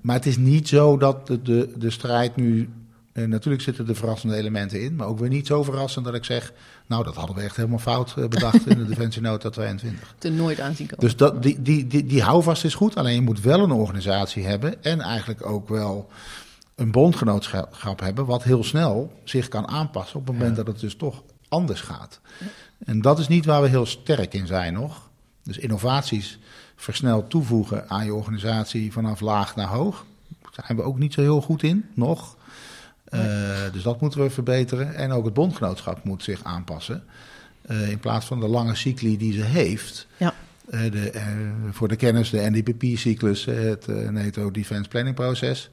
maar 0.00 0.16
het 0.16 0.26
is 0.26 0.36
niet 0.36 0.68
zo 0.68 0.96
dat 0.96 1.26
de, 1.26 1.42
de, 1.42 1.72
de 1.76 1.90
strijd 1.90 2.36
nu. 2.36 2.68
Uh, 3.12 3.26
natuurlijk 3.26 3.62
zitten 3.62 3.88
er 3.88 3.96
verrassende 3.96 4.36
elementen 4.36 4.82
in, 4.82 4.96
maar 4.96 5.06
ook 5.06 5.18
weer 5.18 5.28
niet 5.28 5.46
zo 5.46 5.62
verrassend 5.62 6.04
dat 6.04 6.14
ik 6.14 6.24
zeg. 6.24 6.52
Nou, 6.86 7.04
dat 7.04 7.14
hadden 7.14 7.36
we 7.36 7.42
echt 7.42 7.56
helemaal 7.56 7.78
fout 7.78 8.14
uh, 8.18 8.28
bedacht 8.28 8.66
in 8.66 8.78
de 8.78 8.84
Defensienota 8.84 9.50
22. 9.50 10.14
Te 10.18 10.30
nooit 10.30 10.60
aanzien 10.60 10.86
komen. 10.86 11.04
Dus 11.04 11.16
dat, 11.16 11.42
die, 11.42 11.62
die, 11.62 11.86
die, 11.86 12.06
die 12.06 12.22
houvast 12.22 12.64
is 12.64 12.74
goed, 12.74 12.96
alleen 12.96 13.14
je 13.14 13.20
moet 13.20 13.40
wel 13.40 13.60
een 13.60 13.70
organisatie 13.70 14.46
hebben 14.46 14.82
en 14.82 15.00
eigenlijk 15.00 15.46
ook 15.46 15.68
wel 15.68 16.10
een 16.74 16.90
bondgenootschap 16.90 18.00
hebben, 18.00 18.26
wat 18.26 18.42
heel 18.42 18.64
snel 18.64 19.20
zich 19.24 19.48
kan 19.48 19.68
aanpassen 19.68 20.18
op 20.18 20.26
het 20.26 20.36
moment 20.36 20.56
ja. 20.56 20.62
dat 20.62 20.72
het 20.72 20.80
dus 20.80 20.96
toch 20.96 21.22
anders 21.48 21.80
gaat. 21.80 22.20
Ja. 22.38 22.46
En 22.84 23.00
dat 23.00 23.18
is 23.18 23.28
niet 23.28 23.44
waar 23.44 23.62
we 23.62 23.68
heel 23.68 23.86
sterk 23.86 24.34
in 24.34 24.46
zijn 24.46 24.72
nog. 24.72 25.10
Dus 25.42 25.58
innovaties 25.58 26.38
versneld 26.76 27.30
toevoegen 27.30 27.88
aan 27.88 28.04
je 28.04 28.14
organisatie 28.14 28.92
vanaf 28.92 29.20
laag 29.20 29.56
naar 29.56 29.66
hoog. 29.66 30.04
Daar 30.42 30.64
zijn 30.66 30.78
we 30.78 30.84
ook 30.84 30.98
niet 30.98 31.12
zo 31.12 31.20
heel 31.20 31.40
goed 31.40 31.62
in, 31.62 31.84
nog. 31.94 32.36
Uh, 33.10 33.20
dus 33.72 33.82
dat 33.82 34.00
moeten 34.00 34.20
we 34.20 34.30
verbeteren. 34.30 34.94
En 34.94 35.12
ook 35.12 35.24
het 35.24 35.34
bondgenootschap 35.34 36.04
moet 36.04 36.22
zich 36.22 36.44
aanpassen. 36.44 37.04
Uh, 37.70 37.90
in 37.90 37.98
plaats 37.98 38.26
van 38.26 38.40
de 38.40 38.48
lange 38.48 38.74
cycli 38.74 39.16
die 39.16 39.32
ze 39.32 39.42
heeft, 39.42 40.06
ja. 40.16 40.34
de, 40.70 41.12
voor 41.70 41.88
de 41.88 41.96
kennis, 41.96 42.30
de 42.30 42.50
NDPP-cyclus, 42.50 43.44
het 43.44 43.86
NATO 44.10 44.50
Defense 44.50 44.88
Planning 44.88 45.14
Proces. 45.14 45.70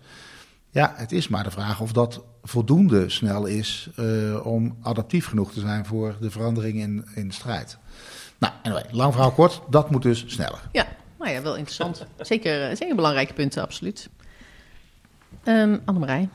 Ja, 0.71 0.93
het 0.95 1.11
is 1.11 1.27
maar 1.27 1.43
de 1.43 1.51
vraag 1.51 1.81
of 1.81 1.91
dat 1.91 2.23
voldoende 2.43 3.09
snel 3.09 3.45
is 3.45 3.89
om 4.43 4.77
adaptief 4.81 5.25
genoeg 5.25 5.51
te 5.51 5.59
zijn 5.59 5.85
voor 5.85 6.15
de 6.19 6.31
verandering 6.31 6.79
in, 6.79 7.05
in 7.15 7.27
de 7.27 7.33
strijd. 7.33 7.77
Nou, 8.43 8.55
anyway, 8.63 8.83
lang 8.91 9.11
verhaal 9.11 9.31
kort, 9.31 9.61
dat 9.69 9.89
moet 9.91 10.01
dus 10.01 10.23
sneller. 10.27 10.59
Ja, 10.71 10.85
nou 11.19 11.31
ja, 11.31 11.41
wel 11.41 11.55
interessant. 11.55 12.05
zeker, 12.19 12.77
zeker 12.77 12.95
belangrijke 12.95 13.33
punten, 13.33 13.61
absoluut. 13.61 14.09
Um, 15.43 15.81
Annemarij. 15.85 16.29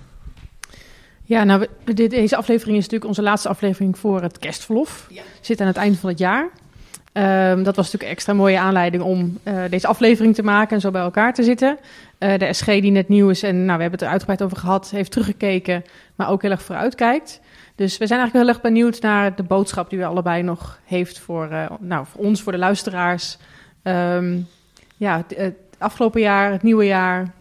Ja, 1.25 1.45
nou, 1.45 1.67
dit, 1.85 2.11
deze 2.11 2.37
aflevering 2.37 2.77
is 2.77 2.83
natuurlijk 2.83 3.11
onze 3.11 3.23
laatste 3.23 3.49
aflevering 3.49 3.99
voor 3.99 4.23
het 4.23 4.39
kerstverlof. 4.39 5.07
Ja. 5.11 5.23
Zit 5.41 5.61
aan 5.61 5.67
het 5.67 5.77
eind 5.77 5.99
van 5.99 6.09
het 6.09 6.19
jaar. 6.19 6.43
Um, 6.43 7.63
dat 7.63 7.77
was 7.77 7.85
natuurlijk 7.85 8.03
een 8.03 8.17
extra 8.17 8.33
mooie 8.33 8.59
aanleiding 8.59 9.03
om 9.03 9.39
uh, 9.45 9.63
deze 9.71 9.87
aflevering 9.87 10.35
te 10.35 10.43
maken 10.43 10.75
en 10.75 10.81
zo 10.81 10.91
bij 10.91 11.03
elkaar 11.03 11.35
te 11.35 11.43
zitten. 11.43 11.79
Uh, 12.19 12.39
de 12.39 12.53
SG 12.53 12.67
die 12.67 12.91
net 12.91 13.09
nieuw 13.09 13.29
is 13.29 13.43
en 13.43 13.57
nou, 13.57 13.77
we 13.77 13.83
hebben 13.83 13.91
het 13.91 14.03
er 14.03 14.09
uitgebreid 14.09 14.43
over 14.43 14.57
gehad, 14.57 14.91
heeft 14.91 15.11
teruggekeken, 15.11 15.85
maar 16.15 16.31
ook 16.31 16.43
heel 16.43 16.51
erg 16.51 16.63
vooruitkijkt. 16.63 17.41
Dus 17.79 17.99
we 17.99 18.07
zijn 18.07 18.21
eigenlijk 18.21 18.49
heel 18.49 18.55
erg 18.55 18.73
benieuwd 18.73 19.01
naar 19.01 19.37
de 19.37 19.43
boodschap 19.43 19.91
die 19.91 19.99
u 19.99 20.03
allebei 20.03 20.43
nog 20.43 20.79
heeft 20.85 21.19
voor, 21.19 21.49
uh, 21.51 21.71
nou, 21.81 22.07
voor 22.07 22.25
ons, 22.25 22.43
voor 22.43 22.53
de 22.53 22.59
luisteraars. 22.59 23.39
Um, 23.83 24.49
ja, 24.97 25.25
het 25.35 25.55
afgelopen 25.79 26.21
jaar, 26.21 26.53
het 26.53 26.63
nieuwe 26.63 26.85
jaar, 26.85 27.33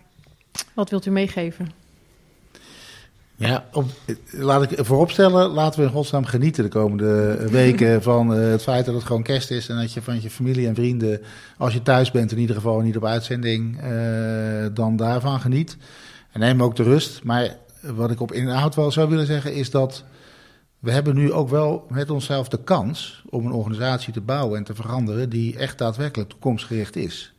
wat 0.73 0.89
wilt 0.89 1.05
u 1.05 1.11
meegeven? 1.11 1.71
Ja, 3.35 3.65
op, 3.73 3.85
laat 4.31 4.71
ik 4.71 4.85
vooropstellen, 4.85 5.49
laten 5.49 5.79
we 5.79 5.85
in 5.85 5.91
godsnaam 5.91 6.25
genieten 6.25 6.63
de 6.63 6.69
komende 6.69 7.37
weken 7.49 8.03
van 8.03 8.39
uh, 8.39 8.49
het 8.51 8.63
feit 8.63 8.85
dat 8.85 8.95
het 8.95 9.03
gewoon 9.03 9.23
kerst 9.23 9.51
is 9.51 9.69
en 9.69 9.75
dat 9.77 9.93
je 9.93 10.01
van 10.01 10.21
je 10.21 10.29
familie 10.29 10.67
en 10.67 10.75
vrienden, 10.75 11.21
als 11.57 11.73
je 11.73 11.81
thuis 11.81 12.11
bent, 12.11 12.31
in 12.31 12.39
ieder 12.39 12.55
geval 12.55 12.79
niet 12.79 12.97
op 12.97 13.05
uitzending, 13.05 13.83
uh, 13.83 14.65
dan 14.73 14.95
daarvan 14.95 15.39
geniet. 15.39 15.77
En 16.31 16.39
neem 16.39 16.63
ook 16.63 16.75
de 16.75 16.83
rust. 16.83 17.23
Maar 17.23 17.55
wat 17.81 18.11
ik 18.11 18.21
op 18.21 18.31
inhoud 18.31 18.75
wel 18.75 18.91
zou 18.91 19.09
willen 19.09 19.25
zeggen 19.25 19.53
is 19.53 19.71
dat 19.71 20.03
we 20.79 20.91
hebben 20.91 21.15
nu 21.15 21.31
ook 21.31 21.49
wel 21.49 21.85
met 21.89 22.09
onszelf 22.09 22.47
de 22.47 22.63
kans 22.63 23.23
om 23.29 23.45
een 23.45 23.51
organisatie 23.51 24.13
te 24.13 24.21
bouwen 24.21 24.57
en 24.57 24.63
te 24.63 24.75
veranderen 24.75 25.29
die 25.29 25.57
echt 25.57 25.77
daadwerkelijk 25.77 26.29
toekomstgericht 26.29 26.95
is. 26.95 27.33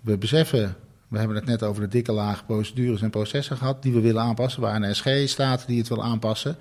We 0.00 0.18
beseffen 0.18 0.76
we 1.14 1.20
hebben 1.20 1.36
het 1.36 1.46
net 1.46 1.62
over 1.62 1.82
de 1.82 1.88
dikke 1.88 2.12
laag 2.12 2.46
procedures 2.46 3.02
en 3.02 3.10
processen 3.10 3.56
gehad 3.56 3.82
die 3.82 3.92
we 3.92 4.00
willen 4.00 4.22
aanpassen, 4.22 4.60
waar 4.60 4.82
een 4.82 4.94
SG 4.94 5.08
staat 5.28 5.66
die 5.66 5.78
het 5.78 5.88
wil 5.88 6.02
aanpassen. 6.02 6.56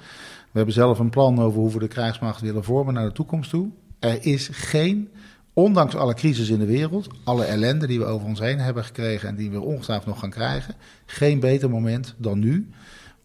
We 0.51 0.57
hebben 0.57 0.73
zelf 0.73 0.99
een 0.99 1.09
plan 1.09 1.39
over 1.39 1.59
hoe 1.59 1.71
we 1.71 1.79
de 1.79 1.87
krijgsmacht 1.87 2.41
willen 2.41 2.63
vormen 2.63 2.93
naar 2.93 3.05
de 3.05 3.11
toekomst 3.11 3.49
toe. 3.49 3.69
Er 3.99 4.25
is 4.25 4.49
geen, 4.51 5.09
ondanks 5.53 5.95
alle 5.95 6.13
crisis 6.13 6.49
in 6.49 6.59
de 6.59 6.65
wereld, 6.65 7.07
alle 7.23 7.43
ellende 7.43 7.87
die 7.87 7.99
we 7.99 8.05
over 8.05 8.27
ons 8.27 8.39
heen 8.39 8.59
hebben 8.59 8.83
gekregen 8.83 9.29
en 9.29 9.35
die 9.35 9.51
we 9.51 9.61
ongetwijfeld 9.61 10.07
nog 10.07 10.19
gaan 10.19 10.29
krijgen, 10.29 10.75
geen 11.05 11.39
beter 11.39 11.69
moment 11.69 12.15
dan 12.17 12.39
nu 12.39 12.69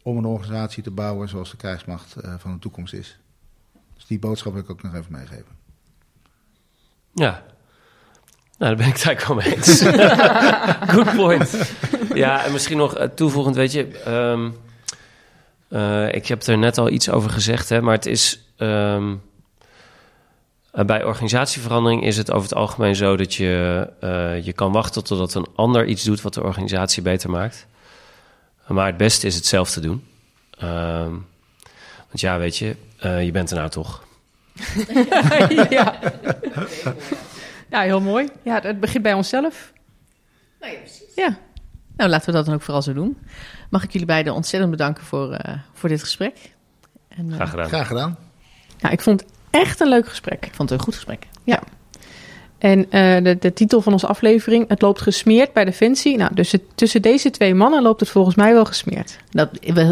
om 0.09 0.17
een 0.17 0.25
organisatie 0.25 0.83
te 0.83 0.91
bouwen 0.91 1.29
zoals 1.29 1.51
de 1.51 1.57
krijgsmacht 1.57 2.17
eh, 2.17 2.35
van 2.39 2.53
de 2.53 2.59
toekomst 2.59 2.93
is. 2.93 3.19
Dus 3.95 4.07
die 4.07 4.19
boodschap 4.19 4.53
wil 4.53 4.63
ik 4.63 4.71
ook 4.71 4.83
nog 4.83 4.95
even 4.95 5.13
meegeven. 5.13 5.57
Ja, 7.13 7.31
nou, 8.59 8.77
daar 8.77 8.77
ben 8.77 8.87
ik 8.87 8.97
het 8.97 9.05
eigenlijk 9.05 9.27
wel 9.27 9.37
mee 9.37 9.57
eens. 9.57 9.83
Good 10.95 11.17
point. 11.17 11.75
Ja, 12.15 12.45
en 12.45 12.53
misschien 12.53 12.77
nog 12.77 12.97
eh, 12.97 13.09
toevoegend, 13.09 13.57
weet 13.57 13.73
je... 13.73 14.11
Um, 14.13 14.57
uh, 15.69 16.15
ik 16.15 16.27
heb 16.27 16.43
er 16.43 16.59
net 16.59 16.79
al 16.79 16.91
iets 16.91 17.11
over 17.11 17.31
gezegd, 17.31 17.69
hè, 17.69 17.83
maar 17.83 17.95
het 17.95 18.07
is... 18.07 18.53
Um, 18.59 19.23
bij 20.71 21.05
organisatieverandering 21.05 22.05
is 22.05 22.17
het 22.17 22.31
over 22.31 22.49
het 22.49 22.59
algemeen 22.59 22.97
zo 22.97 23.17
dat 23.17 23.35
je, 23.35 23.89
je 24.43 24.53
kan 24.53 24.73
wachten 24.73 25.05
totdat 25.05 25.35
een 25.35 25.47
ander 25.55 25.87
iets 25.87 26.05
doet 26.05 26.21
wat 26.21 26.35
de 26.35 26.43
organisatie 26.43 27.03
beter 27.03 27.31
maakt. 27.31 27.67
Maar 28.69 28.87
het 28.87 28.97
beste 28.97 29.27
is 29.27 29.35
het 29.35 29.47
zelf 29.47 29.71
te 29.71 29.81
doen. 29.81 30.05
Um, 30.63 31.27
want 32.09 32.21
ja, 32.21 32.39
weet 32.39 32.57
je, 32.57 32.77
je 33.01 33.31
bent 33.33 33.51
er 33.51 33.57
nou 33.59 33.69
toch. 33.69 34.05
ja. 35.71 35.99
Ja, 37.71 37.81
heel 37.81 38.01
mooi. 38.01 38.29
Ja, 38.43 38.61
het 38.63 38.81
begint 38.81 39.03
bij 39.03 39.13
onszelf. 39.13 39.73
Nou 40.61 40.73
ja, 40.73 40.79
precies. 40.79 41.15
Ja. 41.15 41.39
Nou, 41.97 42.11
laten 42.11 42.27
we 42.27 42.33
dat 42.33 42.45
dan 42.45 42.55
ook 42.55 42.63
vooral 42.63 42.83
zo 42.83 42.93
doen. 42.93 43.19
Mag 43.71 43.83
ik 43.85 43.93
jullie 43.93 44.07
beiden 44.07 44.35
ontzettend 44.35 44.71
bedanken 44.71 45.05
voor, 45.05 45.33
uh, 45.33 45.55
voor 45.73 45.89
dit 45.89 46.01
gesprek. 46.01 46.55
En, 47.09 47.29
uh, 47.29 47.35
Graag 47.35 47.51
gedaan. 47.51 47.69
Graag 47.69 47.87
gedaan. 47.87 48.19
Nou, 48.81 48.93
ik 48.95 49.01
vond 49.01 49.21
het 49.21 49.31
echt 49.51 49.81
een 49.81 49.89
leuk 49.89 50.09
gesprek. 50.09 50.47
Ik 50.47 50.55
vond 50.55 50.71
het 50.71 50.79
een 50.79 50.85
goed 50.85 50.95
gesprek. 50.95 51.27
Ja. 51.45 51.63
En 52.59 52.79
uh, 52.79 53.25
de, 53.25 53.37
de 53.41 53.53
titel 53.53 53.81
van 53.81 53.93
onze 53.93 54.07
aflevering, 54.07 54.69
het 54.69 54.83
loopt 54.83 55.01
gesmeerd 55.01 55.53
bij 55.53 55.65
Defensie. 55.65 56.17
Nou, 56.17 56.35
dus 56.35 56.53
het, 56.53 56.63
tussen 56.75 57.03
deze 57.03 57.31
twee 57.31 57.55
mannen 57.55 57.83
loopt 57.83 58.01
het 58.01 58.09
volgens 58.09 58.35
mij 58.35 58.53
wel 58.53 58.65
gesmeerd. 58.65 59.19
Dat 59.31 59.49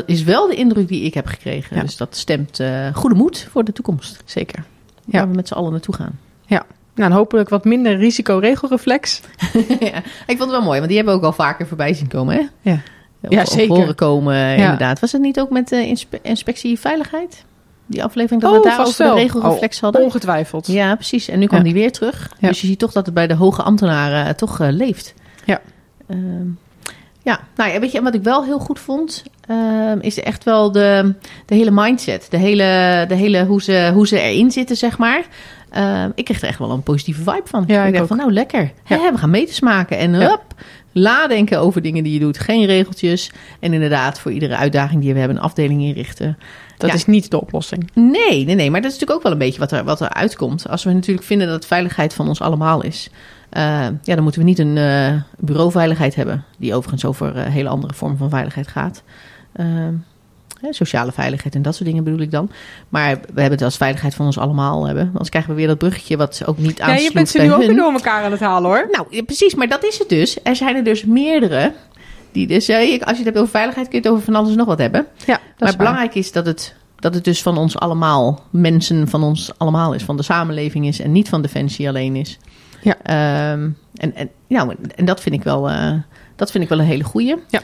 is 0.07 0.23
wel 0.23 0.47
de 0.47 0.55
indruk 0.55 0.89
die 0.89 1.03
ik 1.03 1.15
heb 1.15 1.27
gekregen. 1.27 1.77
Ja. 1.77 1.83
Dus 1.83 1.97
dat 1.97 2.17
stemt 2.17 2.61
goede 2.93 3.17
moed 3.17 3.49
voor 3.51 3.65
de 3.65 3.73
toekomst. 3.73 4.23
Zeker. 4.25 4.65
Ja. 5.05 5.19
Waar 5.19 5.29
we 5.29 5.35
met 5.35 5.49
z'n 5.49 5.55
allen 5.55 5.73
naartoe 5.73 5.95
gaan. 5.95 6.19
Ja. 6.47 6.67
Nou, 6.97 7.13
hopelijk 7.13 7.49
wat 7.49 7.65
minder 7.65 7.97
risico-regelreflex. 7.97 9.21
ja, 9.81 9.97
ik 10.27 10.37
vond 10.37 10.41
het 10.41 10.51
wel 10.51 10.63
mooi, 10.63 10.77
want 10.77 10.87
die 10.87 10.97
hebben 10.97 11.15
we 11.15 11.21
ook 11.21 11.27
al 11.27 11.33
vaker 11.33 11.67
voorbij 11.67 11.95
zien 11.95 12.09
komen, 12.09 12.35
hè? 12.35 12.71
Ja, 12.71 12.81
ja 13.29 13.45
zeker. 13.45 13.77
Horen 13.77 13.95
komen, 13.95 14.37
ja. 14.37 14.55
inderdaad. 14.55 15.01
Was 15.01 15.13
het 15.13 15.21
niet 15.21 15.41
ook 15.41 15.51
met 15.51 15.69
de 15.69 15.87
inspe 15.87 16.19
inspectie 16.23 16.79
veiligheid? 16.79 17.45
Die 17.87 18.05
aflevering 18.05 18.43
dat 18.43 18.51
oh, 18.51 18.57
we 18.57 18.69
daar 18.69 18.87
over 18.87 19.05
de 19.05 19.15
regelreflex 19.15 19.77
oh, 19.77 19.83
hadden? 19.83 20.03
Ongetwijfeld. 20.03 20.67
Ja, 20.67 20.95
precies. 20.95 21.29
En 21.29 21.39
nu 21.39 21.47
kwam 21.47 21.63
die 21.63 21.73
weer 21.73 21.93
terug. 21.93 22.33
Dus 22.41 22.61
je 22.61 22.67
ziet 22.67 22.79
toch 22.79 22.93
dat 22.93 23.07
het 23.07 23.15
bij 23.15 23.27
de 23.27 23.35
hoge 23.35 23.63
ambtenaren 23.63 24.27
uh, 24.27 24.31
toch 24.31 24.61
uh, 24.61 24.69
leeft. 24.71 25.15
Ja. 25.45 25.61
Uh, 26.09 26.19
ja, 27.23 27.41
nou 27.57 27.73
ja, 27.73 27.81
weet 27.81 27.93
je, 27.93 28.03
wat 28.03 28.15
ik 28.15 28.23
wel 28.23 28.45
heel 28.45 28.59
goed 28.59 28.79
vond, 28.79 29.23
ehm, 29.41 29.99
is 30.01 30.21
echt 30.21 30.45
wel 30.45 30.73
de, 30.73 31.15
de 31.47 31.55
hele 31.55 31.71
mindset. 31.71 32.27
De 32.31 32.37
hele, 32.37 33.05
de 33.09 33.15
hele 33.15 33.45
hoe, 33.45 33.63
ze, 33.63 33.91
hoe 33.95 34.07
ze 34.07 34.21
erin 34.21 34.51
zitten, 34.51 34.77
zeg 34.77 34.99
maar. 34.99 35.27
Uh, 35.77 36.05
ik 36.15 36.25
kreeg 36.25 36.43
er 36.43 36.49
echt 36.49 36.59
wel 36.59 36.71
een 36.71 36.83
positieve 36.83 37.23
vibe 37.23 37.43
van. 37.45 37.65
Ja, 37.67 37.83
ik, 37.83 37.89
ik 37.89 37.95
dacht 37.95 38.09
van, 38.09 38.17
nou 38.17 38.33
lekker. 38.33 38.73
Ja. 38.85 39.13
we 39.13 39.19
gaan 39.19 39.31
meters 39.31 39.61
maken 39.61 39.99
en 39.99 40.13
hup, 40.15 40.43
ladenken 40.93 41.59
over 41.59 41.83
dingen 41.83 42.05
die 42.05 42.13
je 42.13 42.19
doet. 42.19 42.39
Geen 42.39 42.67
regeltjes. 42.67 43.33
En 43.61 43.73
inderdaad, 43.73 44.21
voor 44.21 44.33
iedere 44.33 44.57
uitdaging 44.57 45.03
die 45.03 45.13
we 45.13 45.19
hebben, 45.19 45.37
een 45.37 45.43
afdeling 45.43 45.83
inrichten. 45.83 46.39
Dat 46.77 46.95
is 46.95 47.07
niet 47.07 47.31
de 47.31 47.41
oplossing. 47.41 47.91
Nee, 47.95 48.45
nee, 48.45 48.55
nee. 48.55 48.71
Maar 48.71 48.81
dat 48.81 48.93
is 48.93 48.99
natuurlijk 48.99 49.13
ook 49.13 49.23
wel 49.23 49.33
een 49.33 49.47
beetje 49.47 49.61
wat 49.61 49.73
er, 49.73 49.85
wat 49.85 50.01
er 50.01 50.13
uitkomt. 50.13 50.69
Als 50.69 50.85
we 50.85 50.93
natuurlijk 50.93 51.27
vinden 51.27 51.49
dat 51.49 51.67
veiligheid 51.67 52.15
van 52.15 52.29
ons 52.29 52.41
allemaal 52.41 52.83
is. 52.83 53.11
Uh, 53.53 53.63
ja, 54.03 54.15
dan 54.15 54.23
moeten 54.23 54.41
we 54.41 54.47
niet 54.47 54.59
een 54.59 54.77
uh, 54.77 55.13
bureauveiligheid 55.39 56.15
hebben. 56.15 56.45
Die 56.59 56.75
overigens 56.75 57.05
over 57.05 57.37
uh, 57.37 57.43
hele 57.45 57.69
andere 57.69 57.95
vormen 57.95 58.19
van 58.19 58.31
veiligheid 58.31 58.69
gaat. 58.69 59.03
Sociale 60.71 61.13
veiligheid 61.13 61.55
en 61.55 61.63
dat 61.63 61.75
soort 61.75 61.89
dingen 61.89 62.05
bedoel 62.05 62.21
ik 62.21 62.31
dan. 62.31 62.51
Maar 62.89 63.11
we 63.11 63.41
hebben 63.41 63.59
het 63.59 63.63
als 63.63 63.77
veiligheid 63.77 64.15
van 64.15 64.27
ons 64.27 64.39
allemaal 64.39 64.87
hebben. 64.87 65.07
Anders 65.07 65.29
krijgen 65.29 65.51
we 65.51 65.57
weer 65.57 65.67
dat 65.67 65.79
bruggetje 65.79 66.17
wat 66.17 66.43
ook 66.47 66.59
niet 66.59 66.81
aansluit 66.81 67.01
Ja, 67.01 67.07
je 67.07 67.13
bent 67.13 67.29
ze 67.29 67.43
nu 67.43 67.53
ook 67.53 67.59
weer 67.59 67.77
door 67.77 67.93
elkaar 67.93 68.25
aan 68.25 68.31
het 68.31 68.41
halen 68.41 68.71
hoor. 68.71 68.89
Nou, 68.91 69.07
ja, 69.11 69.23
precies. 69.23 69.55
Maar 69.55 69.69
dat 69.69 69.85
is 69.85 69.99
het 69.99 70.09
dus. 70.09 70.39
Er 70.43 70.57
zijn 70.57 70.77
er 70.77 70.85
dus 70.85 71.05
meerdere. 71.05 71.73
Die 72.37 72.47
dus, 72.47 72.69
als 72.71 72.79
je 72.89 73.01
het 73.01 73.25
hebt 73.25 73.39
over 73.39 73.51
veiligheid, 73.51 73.89
kun 73.89 73.99
je 73.99 74.05
het 74.05 74.15
over 74.15 74.25
van 74.25 74.35
alles 74.35 74.55
nog 74.55 74.67
wat 74.67 74.79
hebben. 74.79 75.07
Ja, 75.27 75.41
maar 75.59 75.77
belangrijk 75.77 76.15
is 76.15 76.33
dat 76.33 76.47
het, 76.47 76.75
dat 76.97 77.15
het 77.15 77.25
dus 77.25 77.43
van 77.43 77.59
ons 77.59 77.79
allemaal, 77.79 78.43
mensen 78.51 79.09
van 79.09 79.23
ons 79.23 79.53
allemaal 79.57 79.95
is. 79.95 80.03
Van 80.03 80.17
de 80.17 80.23
samenleving 80.23 80.87
is 80.87 81.01
en 81.01 81.13
niet 81.13 81.29
van 81.29 81.43
Defensie 81.43 81.89
alleen 81.89 82.17
is. 82.17 82.39
Ja. 82.83 83.53
Um, 83.53 83.77
en, 83.95 84.15
en, 84.15 84.31
nou, 84.49 84.75
en 84.95 85.05
dat 85.05 85.21
vind 85.21 85.35
ik 85.35 85.43
wel, 85.43 85.71
uh, 85.71 85.93
dat 86.37 86.51
vind 86.51 86.65
ik 86.65 86.71
wel 86.71 86.79
een 86.79 86.85
hele 86.85 87.05
goeie. 87.05 87.37
Ja. 87.49 87.61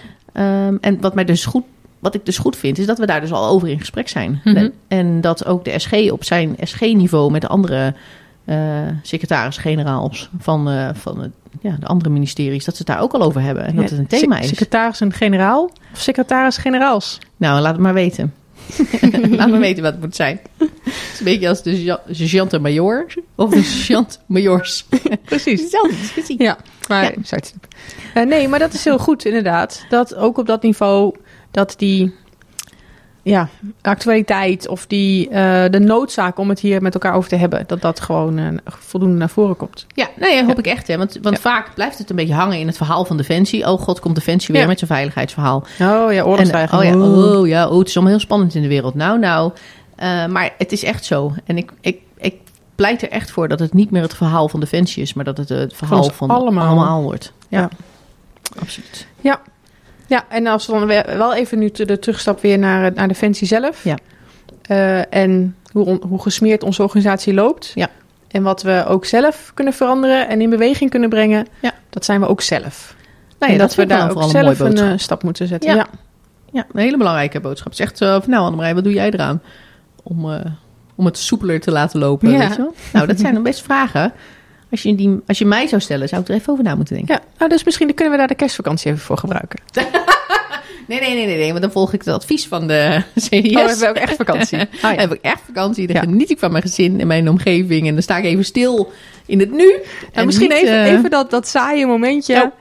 Um, 0.66 0.79
en 0.81 1.01
wat 1.01 1.14
mij 1.14 1.25
dus 1.25 1.45
goed 1.45 1.64
wat 1.99 2.14
ik 2.14 2.27
dus 2.27 2.39
goed 2.39 2.57
vind, 2.57 2.79
is 2.79 2.87
dat 2.87 2.99
we 2.99 3.07
daar 3.07 3.20
dus 3.20 3.33
al 3.33 3.49
over 3.49 3.68
in 3.68 3.79
gesprek 3.79 4.09
zijn. 4.09 4.41
Mm 4.45 4.55
-hmm. 4.55 4.70
En 4.89 5.20
dat 5.20 5.47
ook 5.47 5.64
de 5.64 5.79
SG 5.79 5.93
op 6.11 6.25
zijn 6.25 6.57
SG-niveau 6.61 7.31
met 7.31 7.41
de 7.41 7.49
andere 7.49 7.95
uh, 8.45 8.57
secretaris-generaals 9.03 10.31
van, 10.39 10.73
uh, 10.73 10.89
van 10.95 11.20
het, 11.20 11.33
ja, 11.61 11.76
de 11.80 11.86
andere 11.86 12.11
ministeries, 12.11 12.64
dat 12.64 12.76
ze 12.76 12.82
het 12.86 12.92
daar 12.92 13.00
ook 13.00 13.12
al 13.12 13.22
over 13.22 13.40
hebben. 13.40 13.64
En 13.64 13.76
dat 13.76 13.90
het 13.90 13.98
een 13.98 14.07
thema 14.07 14.38
is. 14.38 14.48
Secretaris 14.48 15.00
en 15.00 15.12
generaal 15.12 15.70
of 15.92 16.00
secretaris-generaals? 16.00 17.18
Nou, 17.36 17.61
laat 17.61 17.72
het 17.72 17.82
maar 17.82 17.94
weten. 17.94 18.34
laat 19.36 19.50
me 19.50 19.59
weten 19.59 19.82
wat 19.82 19.92
het 19.92 20.00
moet 20.00 20.16
zijn. 20.16 20.40
Het 20.57 20.70
is 21.12 21.18
een 21.18 21.24
beetje 21.24 21.48
als 21.48 21.62
de 21.62 21.98
sergeant 22.11 22.61
major 22.61 23.07
of 23.34 23.50
de 23.50 23.62
sergeant 23.62 24.20
majors. 24.26 24.86
Precies. 25.24 25.61
Hetzelfde 25.62 25.96
discussie. 25.96 26.42
Ja, 26.42 26.59
maar, 26.88 27.03
ja. 27.03 27.38
Uh, 28.14 28.26
nee, 28.26 28.48
maar 28.48 28.59
dat 28.59 28.72
is 28.72 28.84
heel 28.84 28.98
goed 28.98 29.24
inderdaad. 29.24 29.84
Dat 29.88 30.14
ook 30.14 30.38
op 30.38 30.46
dat 30.46 30.62
niveau 30.62 31.16
dat 31.50 31.74
die 31.76 32.14
ja, 33.23 33.49
actualiteit 33.83 34.68
of 34.68 34.87
die, 34.87 35.29
uh, 35.29 35.35
de 35.70 35.81
noodzaak 35.81 36.39
om 36.39 36.49
het 36.49 36.61
hier 36.61 36.83
met 36.83 36.95
elkaar 36.95 37.14
over 37.14 37.29
te 37.29 37.37
hebben, 37.37 37.64
dat 37.66 37.81
dat 37.81 38.01
gewoon 38.01 38.39
uh, 38.39 38.49
voldoende 38.64 39.16
naar 39.16 39.29
voren 39.29 39.57
komt. 39.57 39.87
Ja, 39.95 40.09
ja, 40.20 40.45
hoop 40.45 40.59
ik 40.59 40.66
echt. 40.66 40.87
Hè. 40.87 40.97
Want, 40.97 41.18
want 41.23 41.37
ja. 41.37 41.43
vaak 41.43 41.75
blijft 41.75 41.99
het 41.99 42.11
een 42.11 42.16
beetje 42.16 42.35
hangen 42.35 42.59
in 42.59 42.66
het 42.66 42.77
verhaal 42.77 43.05
van 43.05 43.16
Defensie. 43.16 43.66
Oh 43.66 43.81
god, 43.81 44.01
komt 44.01 44.14
Defensie 44.14 44.53
weer 44.53 44.62
ja. 44.62 44.68
met 44.68 44.79
zijn 44.79 44.91
veiligheidsverhaal. 44.91 45.64
Oh 45.81 46.12
ja, 46.12 46.23
oorlogsdreiging. 46.23 46.81
Oh 46.81 46.87
ja, 46.87 46.97
oh 46.97 47.47
ja, 47.47 47.68
oh, 47.68 47.79
het 47.79 47.89
is 47.89 47.95
allemaal 47.95 48.12
heel 48.12 48.23
spannend 48.23 48.55
in 48.55 48.62
de 48.62 48.68
wereld. 48.68 48.95
Nou, 48.95 49.18
nou. 49.18 49.53
Uh, 50.03 50.27
maar 50.27 50.55
het 50.59 50.73
is 50.73 50.85
echt 50.85 51.05
zo. 51.05 51.35
En 51.45 51.57
ik, 51.57 51.70
ik, 51.81 51.99
ik 52.16 52.35
pleit 52.75 53.03
er 53.03 53.11
echt 53.11 53.31
voor 53.31 53.49
dat 53.49 53.59
het 53.59 53.73
niet 53.73 53.91
meer 53.91 54.03
het 54.03 54.14
verhaal 54.14 54.49
van 54.49 54.61
Defensie 54.61 55.03
is, 55.03 55.14
maar 55.14 55.25
dat 55.25 55.37
het 55.37 55.49
het 55.49 55.75
verhaal 55.75 56.11
Van 56.11 56.31
allemaal. 56.31 56.66
allemaal. 56.66 57.03
wordt. 57.03 57.33
Ja, 57.49 57.61
Ja. 57.61 57.68
absoluut. 58.61 59.07
Ja. 59.20 59.41
Ja, 60.13 60.25
en 60.29 60.47
als 60.47 60.67
we 60.67 60.73
dan 60.73 60.87
wel 61.19 61.35
even 61.35 61.59
nu 61.59 61.71
de 61.71 61.99
terugstap 61.99 62.41
weer 62.41 62.59
naar, 62.59 62.93
naar 62.95 63.09
Defensie 63.09 63.47
zelf. 63.47 63.85
Ja. 63.85 63.99
Eh, 64.63 65.15
en 65.15 65.57
hoe, 65.73 65.85
on- 65.85 66.03
hoe 66.09 66.23
gesmeerd 66.23 66.63
onze 66.63 66.83
organisatie 66.83 67.35
loopt. 67.35 67.73
Ja. 67.75 67.89
En 68.29 68.43
wat 68.43 68.63
we 68.63 68.85
ook 68.89 69.05
zelf 69.05 69.51
kunnen 69.55 69.73
veranderen 69.75 70.29
en 70.29 70.41
in 70.41 70.51
beweging 70.51 70.91
kunnen 70.91 71.09
brengen. 71.09 71.47
Ja. 71.61 71.73
Dat 71.91 72.05
zijn 72.05 72.21
we 72.21 72.27
ook 72.27 72.41
zelf. 72.41 72.97
Nou 73.39 73.53
ja, 73.53 73.59
dat, 73.59 73.75
we 73.75 73.87
daar 73.87 74.11
ook 74.11 74.23
een 74.23 74.29
zelf 74.29 74.59
een 74.59 74.79
eh, 74.79 74.93
stap 74.97 75.23
moeten 75.23 75.47
zetten. 75.47 75.71
Ja. 75.71 75.77
Ja. 75.77 75.87
Ja, 76.53 76.67
een 76.73 76.81
hele 76.81 76.97
belangrijke 76.97 77.41
boodschap. 77.41 77.75
Zegt 77.75 78.01
uh, 78.01 78.09
van 78.21 78.31
nou 78.31 78.45
Annemarij, 78.45 78.75
wat 78.75 78.85
doe 78.85 78.93
jij 78.93 79.11
eraan 79.11 79.43
om, 80.03 80.25
om 80.95 81.05
het 81.05 81.19
soepeler 81.19 81.61
te 81.61 81.71
laten 81.71 82.01
lopen? 82.01 82.31
Ja. 82.31 82.39
Weet 82.39 82.51
je 82.51 82.57
wel? 82.57 82.75
Nou, 82.93 83.07
dat 83.07 83.21
zijn 83.21 83.35
dan 83.35 83.43
best 83.43 83.63
vragen. 83.63 84.13
Als 84.73 84.83
je, 84.83 84.95
die, 84.95 85.20
als 85.27 85.39
je 85.39 85.45
mij 85.45 85.66
zou 85.66 85.81
stellen, 85.81 86.09
zou 86.09 86.23
ik 86.23 86.29
er 86.29 86.35
even 86.35 86.53
over 86.53 86.64
na 86.64 86.75
moeten 86.75 86.95
denken. 86.97 87.14
Ja, 87.14 87.20
nou, 87.39 87.51
dus 87.51 87.64
misschien 87.64 87.95
kunnen 87.95 88.12
we 88.12 88.18
daar 88.18 88.29
de 88.29 88.35
kerstvakantie 88.35 88.91
even 88.91 89.03
voor 89.05 89.18
gebruiken. 89.18 89.59
Nee, 90.89 91.01
nee, 91.01 91.14
nee, 91.14 91.27
nee, 91.27 91.37
nee, 91.37 91.49
want 91.49 91.61
dan 91.62 91.73
volg 91.73 91.93
ik 91.93 92.05
het 92.05 92.14
advies 92.14 92.47
van 92.47 92.66
de 92.66 93.03
CDS. 93.14 93.33
Oh, 93.35 93.41
we 93.64 93.68
hebben 93.68 93.89
ook 93.89 93.97
echt 93.97 94.16
vakantie. 94.16 94.59
Ah, 94.59 94.66
ja. 94.95 94.95
heb 94.95 95.12
ik 95.12 95.18
echt 95.23 95.41
vakantie, 95.47 95.87
dan 95.87 95.97
Ja. 95.97 96.03
geniet 96.03 96.31
ik 96.31 96.39
van 96.39 96.51
mijn 96.51 96.62
gezin 96.62 97.01
en 97.01 97.07
mijn 97.07 97.29
omgeving. 97.29 97.87
En 97.87 97.93
dan 97.93 98.03
sta 98.03 98.16
ik 98.16 98.25
even 98.25 98.45
stil 98.45 98.93
in 99.27 99.41
het 99.41 99.51
nu. 99.51 99.66
Nou, 99.66 99.83
En 100.12 100.27
misschien 100.27 100.49
niet, 100.49 100.59
even, 100.59 100.75
eh, 100.85 100.93
even 100.93 101.11
dat, 101.11 101.31
dat 101.31 101.49
saaie 101.49 101.87
momentje. 101.87 102.33
Ja. 102.35 102.53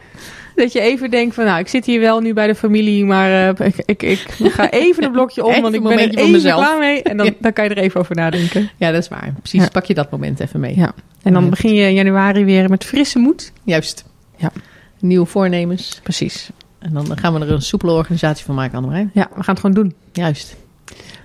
Dat 0.62 0.72
je 0.72 0.80
even 0.80 1.10
denkt 1.12 1.36
van, 1.36 1.46
nou, 1.46 1.60
ik 1.60 1.68
zit 1.68 1.86
hier 1.86 2.00
wel 2.00 2.20
nu 2.20 2.34
bij 2.34 2.48
de 2.48 2.56
familie, 2.56 3.06
maar 3.06 3.56
eh, 3.58 3.68
ik, 3.68 3.76
ik, 3.86 4.02
ik 4.02 4.52
ga 4.52 4.70
even 4.86 5.04
een 5.04 5.12
blokje 5.12 5.44
om, 5.46 5.62
want 5.62 5.74
ik 5.74 5.84
ben 5.84 5.92
er 6.00 6.10
even 6.18 6.32
mezelf. 6.32 6.62
klaar 6.64 6.80
mee. 6.80 7.04
En 7.04 7.18
dan, 7.18 7.26
Ja. 7.26 7.32
dan 7.40 7.54
kan 7.54 7.64
je 7.64 7.70
er 7.70 7.78
even 7.78 8.00
over 8.00 8.16
nadenken. 8.16 8.70
Ja, 8.78 8.92
dat 8.92 9.02
is 9.02 9.08
waar. 9.08 9.34
Precies, 9.40 9.62
Ja. 9.64 9.70
pak 9.70 9.86
je 9.86 9.94
dat 9.94 10.12
moment 10.12 10.40
even 10.40 10.60
mee. 10.60 10.76
Ja. 10.76 10.94
En 11.24 11.34
dan 11.34 11.50
begin 11.50 11.74
je 11.74 11.82
in 11.88 11.94
januari 11.94 12.46
weer 12.46 12.70
met 12.70 12.84
frisse 12.86 13.20
moed. 13.20 13.52
Juist. 13.64 14.06
Ja. 14.38 14.52
Nieuwe 15.00 15.26
voornemens. 15.26 16.00
Precies. 16.04 16.50
En 16.80 16.94
dan 16.94 17.18
gaan 17.18 17.34
we 17.34 17.40
er 17.40 17.52
een 17.52 17.62
soepele 17.62 17.92
organisatie 17.92 18.46
van 18.46 18.56
maken, 18.56 18.76
Annemarij. 18.78 19.10
Ja, 19.14 19.28
we 19.36 19.44
gaan 19.44 19.54
het 19.56 19.60
gewoon 19.60 19.76
doen. 19.84 19.94
Juist. 20.12 20.56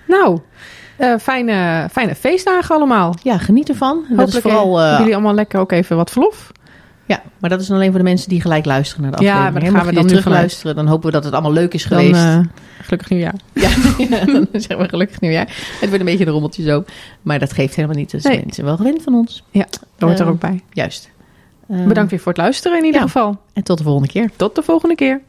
Nou, 0.09 0.39
eh, 0.97 1.15
fijne, 1.21 1.89
fijne 1.93 2.15
feestdagen 2.15 2.75
allemaal. 2.75 3.15
Ja, 3.23 3.39
geniet 3.39 3.69
ervan. 3.69 4.05
En 4.11 4.17
dat 4.17 4.29
is 4.29 4.35
Hopelijk, 4.35 4.57
vooral... 4.59 4.81
eh, 4.83 4.99
jullie 4.99 5.15
allemaal 5.15 5.35
lekker 5.35 5.61
ook 5.61 5.73
even 5.73 5.97
wat 5.97 6.11
verlof. 6.11 6.53
Ja, 7.07 7.23
maar 7.39 7.51
dat 7.51 7.61
is 7.61 7.67
dan 7.67 7.77
alleen 7.77 7.91
voor 7.91 7.99
de 7.99 8.05
mensen 8.05 8.29
die 8.29 8.41
gelijk 8.41 8.65
luisteren 8.65 9.03
naar 9.03 9.17
de 9.19 9.25
Ja, 9.25 9.33
aflevering. 9.47 9.53
maar 9.55 9.63
hè. 9.63 9.71
dan 9.71 9.77
gaan 9.77 9.95
Mocht 9.95 10.07
we 10.07 10.15
dan 10.15 10.23
terug 10.23 10.35
luisteren, 10.41 10.77
dan 10.77 10.87
hopen 10.87 11.07
we 11.07 11.13
dat 11.13 11.25
het 11.25 11.33
allemaal 11.33 11.53
leuk 11.53 11.75
is 11.75 11.85
Dan, 11.85 11.99
geweest. 11.99 12.21
eh, 12.25 12.41
gelukkig 12.83 13.09
nieuwjaar. 13.11 13.35
Ja, 13.55 14.25
dan 14.25 14.47
zeggen 14.53 14.79
we 14.79 14.89
gelukkig 14.89 15.21
nieuwjaar. 15.21 15.47
Het 15.47 15.79
wordt 15.89 15.99
een 16.01 16.05
beetje 16.05 16.27
een 16.27 16.33
rommeltje 16.33 16.63
zo. 16.63 16.85
Maar 17.23 17.39
dat 17.39 17.53
geeft 17.53 17.75
helemaal 17.75 17.97
niet. 17.97 18.11
Dus 18.11 18.23
Nee. 18.25 18.41
mensen 18.45 18.65
wel 18.65 18.77
gewend 18.77 19.03
van 19.03 19.15
ons. 19.15 19.43
Dat 19.53 19.79
hoort 19.99 20.19
er 20.19 20.27
Eh, 20.27 20.33
ook 20.33 20.41
bij. 20.41 20.63
Juist. 20.73 21.11
Bedankt 21.67 22.11
weer 22.11 22.21
voor 22.21 22.33
het 22.33 22.41
luisteren 22.41 22.79
in 22.79 22.85
ieder 22.85 23.01
ja. 23.01 23.07
geval. 23.07 23.41
En 23.53 23.63
tot 23.63 23.79
de 23.79 23.85
volgende 23.85 24.09
keer. 24.09 24.31
Tot 24.37 24.55
de 24.55 24.63
volgende 24.63 24.95
keer. 24.95 25.21